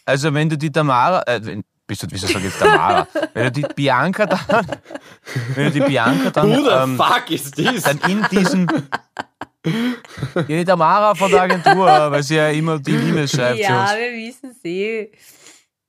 also 0.04 0.32
wenn 0.32 0.48
du 0.48 0.56
die 0.56 0.70
Tamara, 0.70 1.24
äh, 1.26 1.44
wenn, 1.44 1.64
bist 1.84 2.04
du, 2.04 2.06
wieso 2.10 2.28
sag 2.28 2.36
ich 2.36 2.44
jetzt 2.44 2.60
Tamara? 2.60 3.08
Wenn 3.34 3.52
du 3.52 3.60
die 3.60 3.74
Bianca 3.74 4.24
dann, 4.24 4.66
wenn 5.56 5.64
du 5.64 5.70
die 5.72 5.80
Bianca 5.80 6.30
dann, 6.30 6.48
Who 6.48 6.62
the 6.62 6.70
ähm, 6.70 6.96
fuck 6.96 7.28
is 7.32 7.50
this? 7.50 7.82
dann 7.82 7.98
in 8.08 8.24
diesem, 8.30 8.68
ja, 9.66 10.42
die 10.46 10.64
Tamara 10.64 11.12
von 11.16 11.28
der 11.28 11.42
Agentur, 11.42 11.86
weil 11.86 12.22
sie 12.22 12.36
ja 12.36 12.50
immer 12.50 12.78
die 12.78 12.92
E-Mails 12.92 13.32
schreibt. 13.32 13.58
ja, 13.58 13.96
wir 13.98 14.12
wissen 14.12 14.54
sie. 14.62 15.10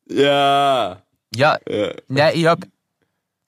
Ja. 0.09 0.99
Ja, 1.35 1.59
ja. 1.69 1.91
ja, 2.09 2.31
ich 2.31 2.47
hab 2.47 2.59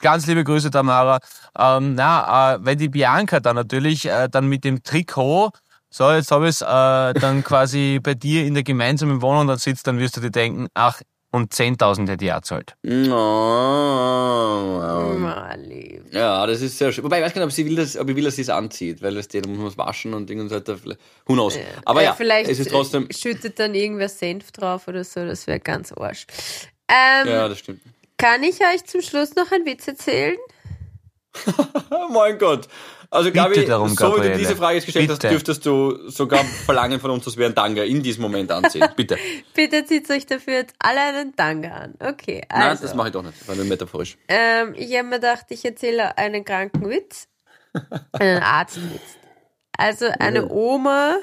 ganz 0.04 0.28
liebe 0.28 0.44
Grüße, 0.44 0.70
Tamara. 0.70 1.20
Ähm, 1.58 1.96
na, 1.96 2.54
äh, 2.56 2.60
wenn 2.62 2.78
die 2.78 2.90
Bianca 2.90 3.40
dann 3.40 3.56
natürlich 3.56 4.06
äh, 4.06 4.30
dann 4.30 4.46
mit 4.48 4.64
dem 4.64 4.84
Trikot, 4.84 5.50
so 5.90 6.12
jetzt 6.12 6.30
habe 6.32 6.46
ich 6.46 6.50
es, 6.52 6.62
äh, 6.62 6.66
dann 7.20 7.44
quasi 7.44 8.00
bei 8.04 8.14
dir 8.14 8.46
in 8.46 8.54
der 8.54 8.64
gemeinsamen 8.64 9.24
Wohnung 9.24 9.48
dann 9.48 9.58
sitzt, 9.58 9.88
dann 9.88 9.98
wirst 9.98 10.18
du 10.18 10.22
dir 10.22 10.30
denken, 10.32 10.68
ach, 10.76 11.02
und 11.32 11.52
10.000 11.52 12.08
hätte 12.10 12.26
ich 12.26 12.32
auch 12.34 12.42
zahlt. 12.42 12.76
Oh, 12.84 12.90
Ma, 15.18 15.56
lieb. 15.56 16.04
Ja, 16.14 16.46
das 16.46 16.62
ist 16.62 16.78
sehr 16.78 16.92
schön. 16.92 17.04
Wobei, 17.04 17.18
ich 17.20 17.26
weiß 17.26 17.34
gar 17.34 17.42
nicht, 17.42 17.48
ob 17.48 17.52
sie 17.52 17.66
will, 17.66 17.76
dass, 17.76 17.98
ob 17.98 18.08
ich 18.10 18.16
will, 18.16 18.24
dass 18.26 18.36
sie 18.36 18.44
es 18.44 18.50
anzieht, 18.50 19.02
weil 19.02 19.18
es 19.18 19.28
dann 19.30 19.42
muss 19.50 19.58
man 19.58 19.68
es 19.68 19.78
waschen 19.80 20.14
und 20.14 20.30
und 20.30 20.50
so 20.50 20.56
weiter. 20.56 20.76
Who 21.26 21.34
knows. 21.34 21.58
Aber 21.86 22.02
Äh, 22.02 22.06
ja, 22.06 22.14
vielleicht 22.14 22.52
es 22.52 22.60
ist 22.60 22.70
trotzdem. 22.70 23.08
schüttet 23.10 23.58
dann 23.58 23.74
irgendwer 23.74 24.10
Senf 24.10 24.52
drauf 24.52 24.88
oder 24.88 25.04
so, 25.04 25.26
das 25.26 25.48
wäre 25.48 25.60
ganz 25.60 25.92
arsch. 25.94 26.28
Ähm, 26.88 27.28
Ja, 27.28 27.48
das 27.50 27.58
stimmt. 27.60 27.82
Kann 28.18 28.44
ich 28.44 28.62
euch 28.62 28.86
zum 28.86 29.02
Schluss 29.02 29.36
noch 29.36 29.52
einen 29.52 29.66
Witz 29.66 29.88
erzählen? 29.88 30.38
Mein 32.12 32.38
Gott. 32.38 32.68
Also, 33.10 33.32
Gabi, 33.32 33.64
darum, 33.66 33.90
so 33.90 34.18
wie 34.18 34.28
du 34.28 34.38
diese 34.38 34.56
Frage 34.56 34.78
jetzt 34.78 34.86
gestellt 34.86 35.08
Bitte. 35.08 35.28
hast, 35.28 35.32
dürftest 35.32 35.66
du 35.68 36.10
sogar 36.10 36.44
verlangen 36.44 37.00
von 37.00 37.12
uns, 37.12 37.26
dass 37.26 37.38
wir 37.38 37.46
einen 37.46 37.54
Tanga 37.54 37.84
in 37.84 38.02
diesem 38.02 38.24
Moment 38.24 38.52
anziehen. 38.52 38.88
Bitte. 38.96 39.18
Bitte 39.54 39.86
zieht 39.86 40.10
euch 40.10 40.26
dafür 40.26 40.54
jetzt 40.54 40.74
alle 40.80 41.00
einen 41.00 41.36
Tanga 41.36 41.70
an. 41.70 41.94
Okay, 42.00 42.42
Nein, 42.50 42.62
also. 42.70 42.82
das 42.82 42.96
mache 42.96 43.10
ich 43.10 43.14
doch 43.14 43.22
nicht, 43.22 43.48
weil 43.48 43.58
wir 43.58 43.66
metaphorisch. 43.66 44.18
Ähm, 44.28 44.74
ich 44.76 44.96
habe 44.98 45.10
mir 45.10 45.20
gedacht, 45.20 45.46
ich 45.50 45.64
erzähle 45.64 46.18
einen 46.18 46.44
kranken 46.44 46.90
Witz. 46.90 47.28
Einen 48.14 48.42
Arztwitz. 48.42 49.18
Also 49.78 50.06
eine 50.20 50.48
Oma 50.50 51.18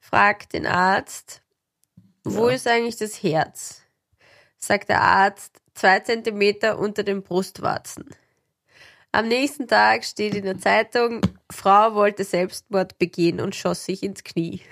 fragt 0.00 0.54
den 0.54 0.66
Arzt, 0.66 1.42
wo 2.24 2.48
ist 2.48 2.66
eigentlich 2.66 2.96
das 2.96 3.22
Herz? 3.22 3.82
Sagt 4.56 4.88
der 4.88 5.02
Arzt, 5.02 5.61
zwei 5.74 6.00
Zentimeter 6.00 6.78
unter 6.78 7.02
den 7.02 7.22
Brustwarzen. 7.22 8.04
Am 9.12 9.28
nächsten 9.28 9.68
Tag 9.68 10.04
steht 10.04 10.34
in 10.34 10.44
der 10.44 10.58
Zeitung, 10.58 11.20
Frau 11.50 11.94
wollte 11.94 12.24
Selbstmord 12.24 12.98
begehen 12.98 13.40
und 13.40 13.54
schoss 13.54 13.84
sich 13.84 14.02
ins 14.02 14.24
Knie. 14.24 14.60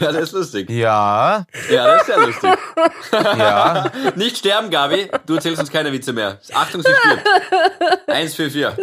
Ja, 0.00 0.12
das 0.12 0.16
ist 0.16 0.32
lustig. 0.32 0.70
Ja, 0.70 1.44
Ja, 1.70 1.86
das 1.86 2.00
ist 2.02 2.06
sehr 2.06 2.18
lustig. 2.18 2.50
ja. 3.12 3.90
Nicht 4.16 4.38
sterben, 4.38 4.70
Gabi. 4.70 5.08
Du 5.26 5.34
erzählst 5.34 5.60
uns 5.60 5.70
keine 5.70 5.92
Witze 5.92 6.12
mehr. 6.12 6.38
Achtung, 6.54 6.82
sie 6.82 6.88
stirbt. 6.92 7.26
Eins 8.08 8.34
für 8.34 8.50
vier. 8.50 8.76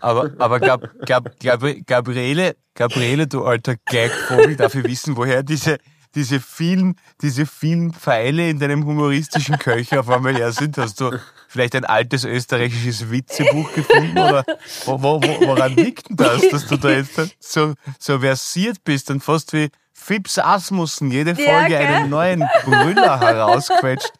Aber, 0.00 0.30
aber 0.38 0.60
Gab, 0.60 0.82
Gab, 1.06 1.30
Gabri- 1.42 1.84
Gabriele, 1.86 2.56
Gabriele, 2.74 3.26
du 3.26 3.44
alter 3.44 3.76
Gagvogel, 3.86 4.56
darf 4.56 4.74
ich 4.74 4.84
wissen, 4.84 5.16
woher 5.16 5.42
diese, 5.42 5.78
diese 6.14 6.40
vielen, 6.40 6.96
diese 7.22 7.46
vielen 7.46 7.92
Pfeile 7.92 8.48
in 8.48 8.58
deinem 8.58 8.84
humoristischen 8.84 9.58
Köcher 9.58 10.00
auf 10.00 10.08
einmal 10.08 10.34
her 10.36 10.52
sind? 10.52 10.78
Hast 10.78 11.00
du 11.00 11.18
vielleicht 11.48 11.74
ein 11.74 11.84
altes 11.84 12.24
österreichisches 12.24 13.10
Witzebuch 13.10 13.72
gefunden 13.72 14.18
oder 14.18 14.44
wo, 14.84 15.02
wo, 15.02 15.22
wo, 15.22 15.46
woran 15.46 15.74
liegt 15.76 16.10
denn 16.10 16.16
das, 16.16 16.48
dass 16.50 16.66
du 16.66 16.76
da 16.76 16.90
jetzt 16.90 17.20
so, 17.40 17.74
so 17.98 18.18
versiert 18.20 18.84
bist 18.84 19.10
und 19.10 19.22
fast 19.22 19.52
wie 19.52 19.68
Fips 19.92 20.38
Asmussen 20.38 21.10
jede 21.10 21.32
Ja, 21.32 21.52
Folge 21.52 21.68
gell? 21.68 21.86
einen 21.86 22.10
neuen 22.10 22.48
Brüller 22.64 23.20
herausquetscht? 23.20 24.12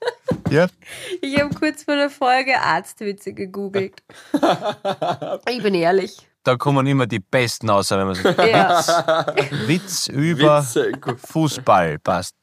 Ja? 0.50 0.66
Ich 1.22 1.40
habe 1.40 1.54
kurz 1.54 1.84
vor 1.84 1.94
der 1.94 2.10
Folge 2.10 2.60
Arztwitze 2.60 3.32
gegoogelt. 3.32 4.02
Ich 5.48 5.62
bin 5.62 5.74
ehrlich. 5.74 6.27
Da 6.44 6.56
kommen 6.56 6.86
immer 6.86 7.06
die 7.06 7.18
besten 7.18 7.68
raus, 7.68 7.90
wenn 7.90 8.06
man 8.06 8.14
sagt, 8.14 8.38
Ja. 8.46 9.26
Witz 9.66 10.06
über 10.08 10.62
Witze, 10.62 10.92
gut. 10.92 11.18
Fußball 11.20 11.98
passt. 11.98 12.34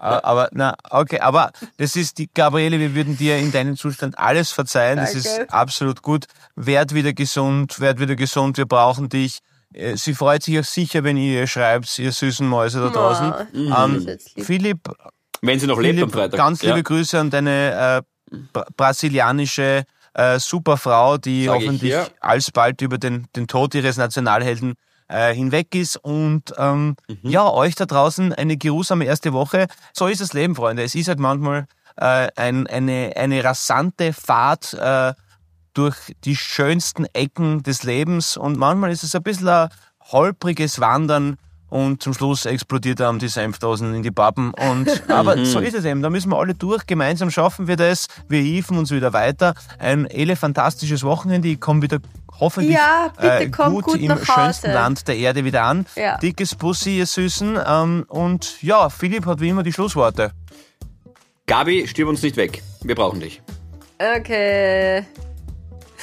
Aber, 0.00 0.48
na, 0.52 0.74
okay, 0.90 1.20
aber 1.20 1.50
das 1.76 1.94
ist 1.94 2.18
die 2.18 2.28
Gabriele, 2.32 2.78
wir 2.80 2.94
würden 2.94 3.16
dir 3.16 3.38
in 3.38 3.52
deinem 3.52 3.76
Zustand 3.76 4.18
alles 4.18 4.50
verzeihen. 4.50 4.96
Das 4.98 5.12
Danke. 5.12 5.28
ist 5.42 5.52
absolut 5.52 6.02
gut. 6.02 6.24
Werd 6.56 6.92
wieder 6.94 7.12
gesund, 7.12 7.78
werd 7.80 8.00
wieder 8.00 8.16
gesund, 8.16 8.56
wir 8.58 8.66
brauchen 8.66 9.08
dich. 9.08 9.38
Äh, 9.72 9.96
Sie 9.96 10.14
freut 10.14 10.42
sich 10.42 10.58
auch 10.58 10.64
sicher, 10.64 11.04
wenn 11.04 11.16
ihr 11.16 11.40
ihr 11.40 11.46
schreibt, 11.46 11.98
ihr 12.00 12.10
süßen 12.10 12.46
Mäuse 12.48 12.80
da 12.80 12.88
draußen. 12.88 13.34
Ähm, 13.54 13.70
das 13.70 13.96
ist 13.96 14.06
jetzt 14.06 14.36
lieb. 14.36 14.46
Philipp, 14.46 14.88
Wenn 15.42 15.60
sie 15.60 15.66
noch 15.68 15.78
lebt 15.78 16.02
am 16.02 16.10
Philipp 16.10 16.14
Freitag. 16.14 16.36
ganz 16.38 16.62
liebe 16.62 16.76
ja. 16.78 16.82
Grüße 16.82 17.18
an 17.20 17.30
deine 17.30 18.02
äh, 18.32 18.36
bra 18.52 18.64
brasilianische 18.76 19.84
äh, 20.14 20.38
Superfrau, 20.38 21.18
die 21.18 21.44
Sag 21.46 21.60
ich 21.60 21.66
hoffentlich 21.66 21.94
alsbald 22.20 22.80
über 22.82 22.98
den, 22.98 23.26
den 23.36 23.46
Tod 23.46 23.74
ihres 23.74 23.96
Nationalhelden 23.96 24.74
äh, 25.08 25.34
hinweg 25.34 25.74
ist. 25.74 25.96
Und 25.96 26.52
ähm, 26.58 26.96
Mhm. 27.08 27.30
ja, 27.30 27.48
euch 27.50 27.74
da 27.74 27.86
draußen 27.86 28.32
eine 28.32 28.56
geruhsame 28.56 29.04
erste 29.04 29.32
Woche. 29.32 29.66
So 29.92 30.06
ist 30.06 30.20
das 30.20 30.32
Leben, 30.32 30.54
Freunde. 30.54 30.82
Es 30.82 30.94
ist 30.94 31.08
halt 31.08 31.18
manchmal 31.18 31.66
äh, 31.96 32.28
ein, 32.36 32.66
eine, 32.66 33.12
eine 33.16 33.42
rasante 33.44 34.12
Fahrt 34.12 34.74
äh, 34.74 35.12
durch 35.74 35.96
die 36.24 36.36
schönsten 36.36 37.06
Ecken 37.12 37.62
des 37.62 37.84
Lebens 37.84 38.36
und 38.36 38.56
manchmal 38.58 38.90
ist 38.90 39.04
es 39.04 39.14
ein 39.14 39.22
bisschen 39.22 39.48
ein 39.48 39.68
holpriges 40.10 40.80
Wandern 40.80 41.38
und 41.70 42.02
zum 42.02 42.12
Schluss 42.12 42.44
explodiert 42.44 43.00
einem 43.00 43.18
die 43.18 43.28
Senfdosen 43.28 43.94
in 43.94 44.02
die 44.02 44.10
Pappen. 44.10 44.52
Und, 44.52 44.88
aber 45.08 45.44
so 45.46 45.60
ist 45.60 45.74
es 45.74 45.84
eben, 45.84 46.02
da 46.02 46.10
müssen 46.10 46.30
wir 46.30 46.38
alle 46.38 46.54
durch, 46.54 46.86
gemeinsam 46.86 47.30
schaffen 47.30 47.66
wir 47.66 47.76
das, 47.76 48.06
wir 48.28 48.40
hieven 48.40 48.76
uns 48.76 48.90
wieder 48.90 49.12
weiter. 49.12 49.54
Ein 49.78 50.06
elefantastisches 50.06 51.02
Wochenende, 51.04 51.48
ich 51.48 51.60
komme 51.60 51.82
wieder 51.82 52.00
hoffentlich 52.38 52.74
Ja, 52.74 53.12
bitte 53.16 53.44
äh, 53.44 53.50
komm 53.50 53.74
gut, 53.74 53.84
gut 53.84 54.00
im 54.00 54.08
nach 54.08 54.18
Hause. 54.20 54.32
schönsten 54.32 54.72
Land 54.72 55.08
der 55.08 55.16
Erde 55.16 55.44
wieder 55.44 55.62
an. 55.62 55.86
Ja. 55.96 56.18
Dickes 56.18 56.54
Bussi, 56.54 56.98
ihr 56.98 57.06
Süßen. 57.06 57.58
Ähm, 57.64 58.04
und 58.08 58.60
ja, 58.62 58.90
Philipp 58.90 59.26
hat 59.26 59.40
wie 59.40 59.48
immer 59.48 59.62
die 59.62 59.72
Schlussworte. 59.72 60.32
Gabi, 61.46 61.86
stirb 61.86 62.08
uns 62.08 62.22
nicht 62.22 62.36
weg. 62.36 62.62
Wir 62.82 62.94
brauchen 62.94 63.20
dich. 63.20 63.42
Okay. 63.98 65.04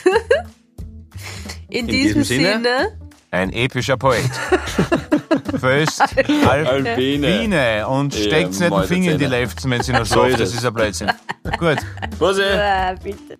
In, 1.70 1.88
diesem 1.88 2.22
diesem, 2.22 2.24
Sinne? 2.24 2.54
Sinne. 2.54 3.07
Ein 3.38 3.54
epischer 3.54 3.98
Poet. 3.98 4.24
Föst 5.60 6.02
Alpine. 6.48 7.28
Alpine 7.28 7.88
und 7.88 8.16
Ja, 8.16 8.22
steckt 8.24 8.60
nicht 8.60 8.72
den 8.72 8.84
Finger 8.84 9.12
in 9.14 9.20
die. 9.20 9.26
Lefzen, 9.26 9.72
wenn 9.72 9.82
sie 9.82 9.92
noch 9.92 10.06
So 10.06 10.26
das 10.26 10.54
ist 10.54 10.66
ein 10.66 10.74
Blödsinn. 10.74 11.12
Gut. 11.60 11.78
Bussi. 12.18 12.42
Ah, 12.58 12.94
bitte. 13.02 13.38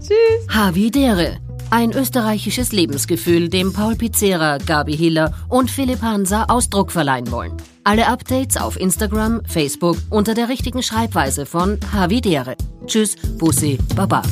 Tschüss. 0.00 0.48
Havidere. 0.48 1.38
Ein 1.70 1.92
österreichisches 1.92 2.72
Lebensgefühl, 2.72 3.48
dem 3.48 3.72
Paul 3.72 3.94
Pizzera, 3.96 4.58
Gabi 4.58 4.96
Hiller 4.96 5.34
und 5.48 5.70
Philipp 5.70 6.00
Hansa 6.00 6.44
Ausdruck 6.48 6.90
verleihen 6.92 7.30
wollen. 7.30 7.52
Alle 7.84 8.06
Updates 8.06 8.56
auf 8.56 8.78
Instagram, 8.80 9.42
Facebook 9.46 9.98
unter 10.10 10.34
der 10.34 10.48
richtigen 10.48 10.82
Schreibweise 10.82 11.44
von 11.44 11.78
Havidere. 11.92 12.56
Tschüss, 12.86 13.16
Bussi, 13.38 13.78
Baba. 13.94 14.22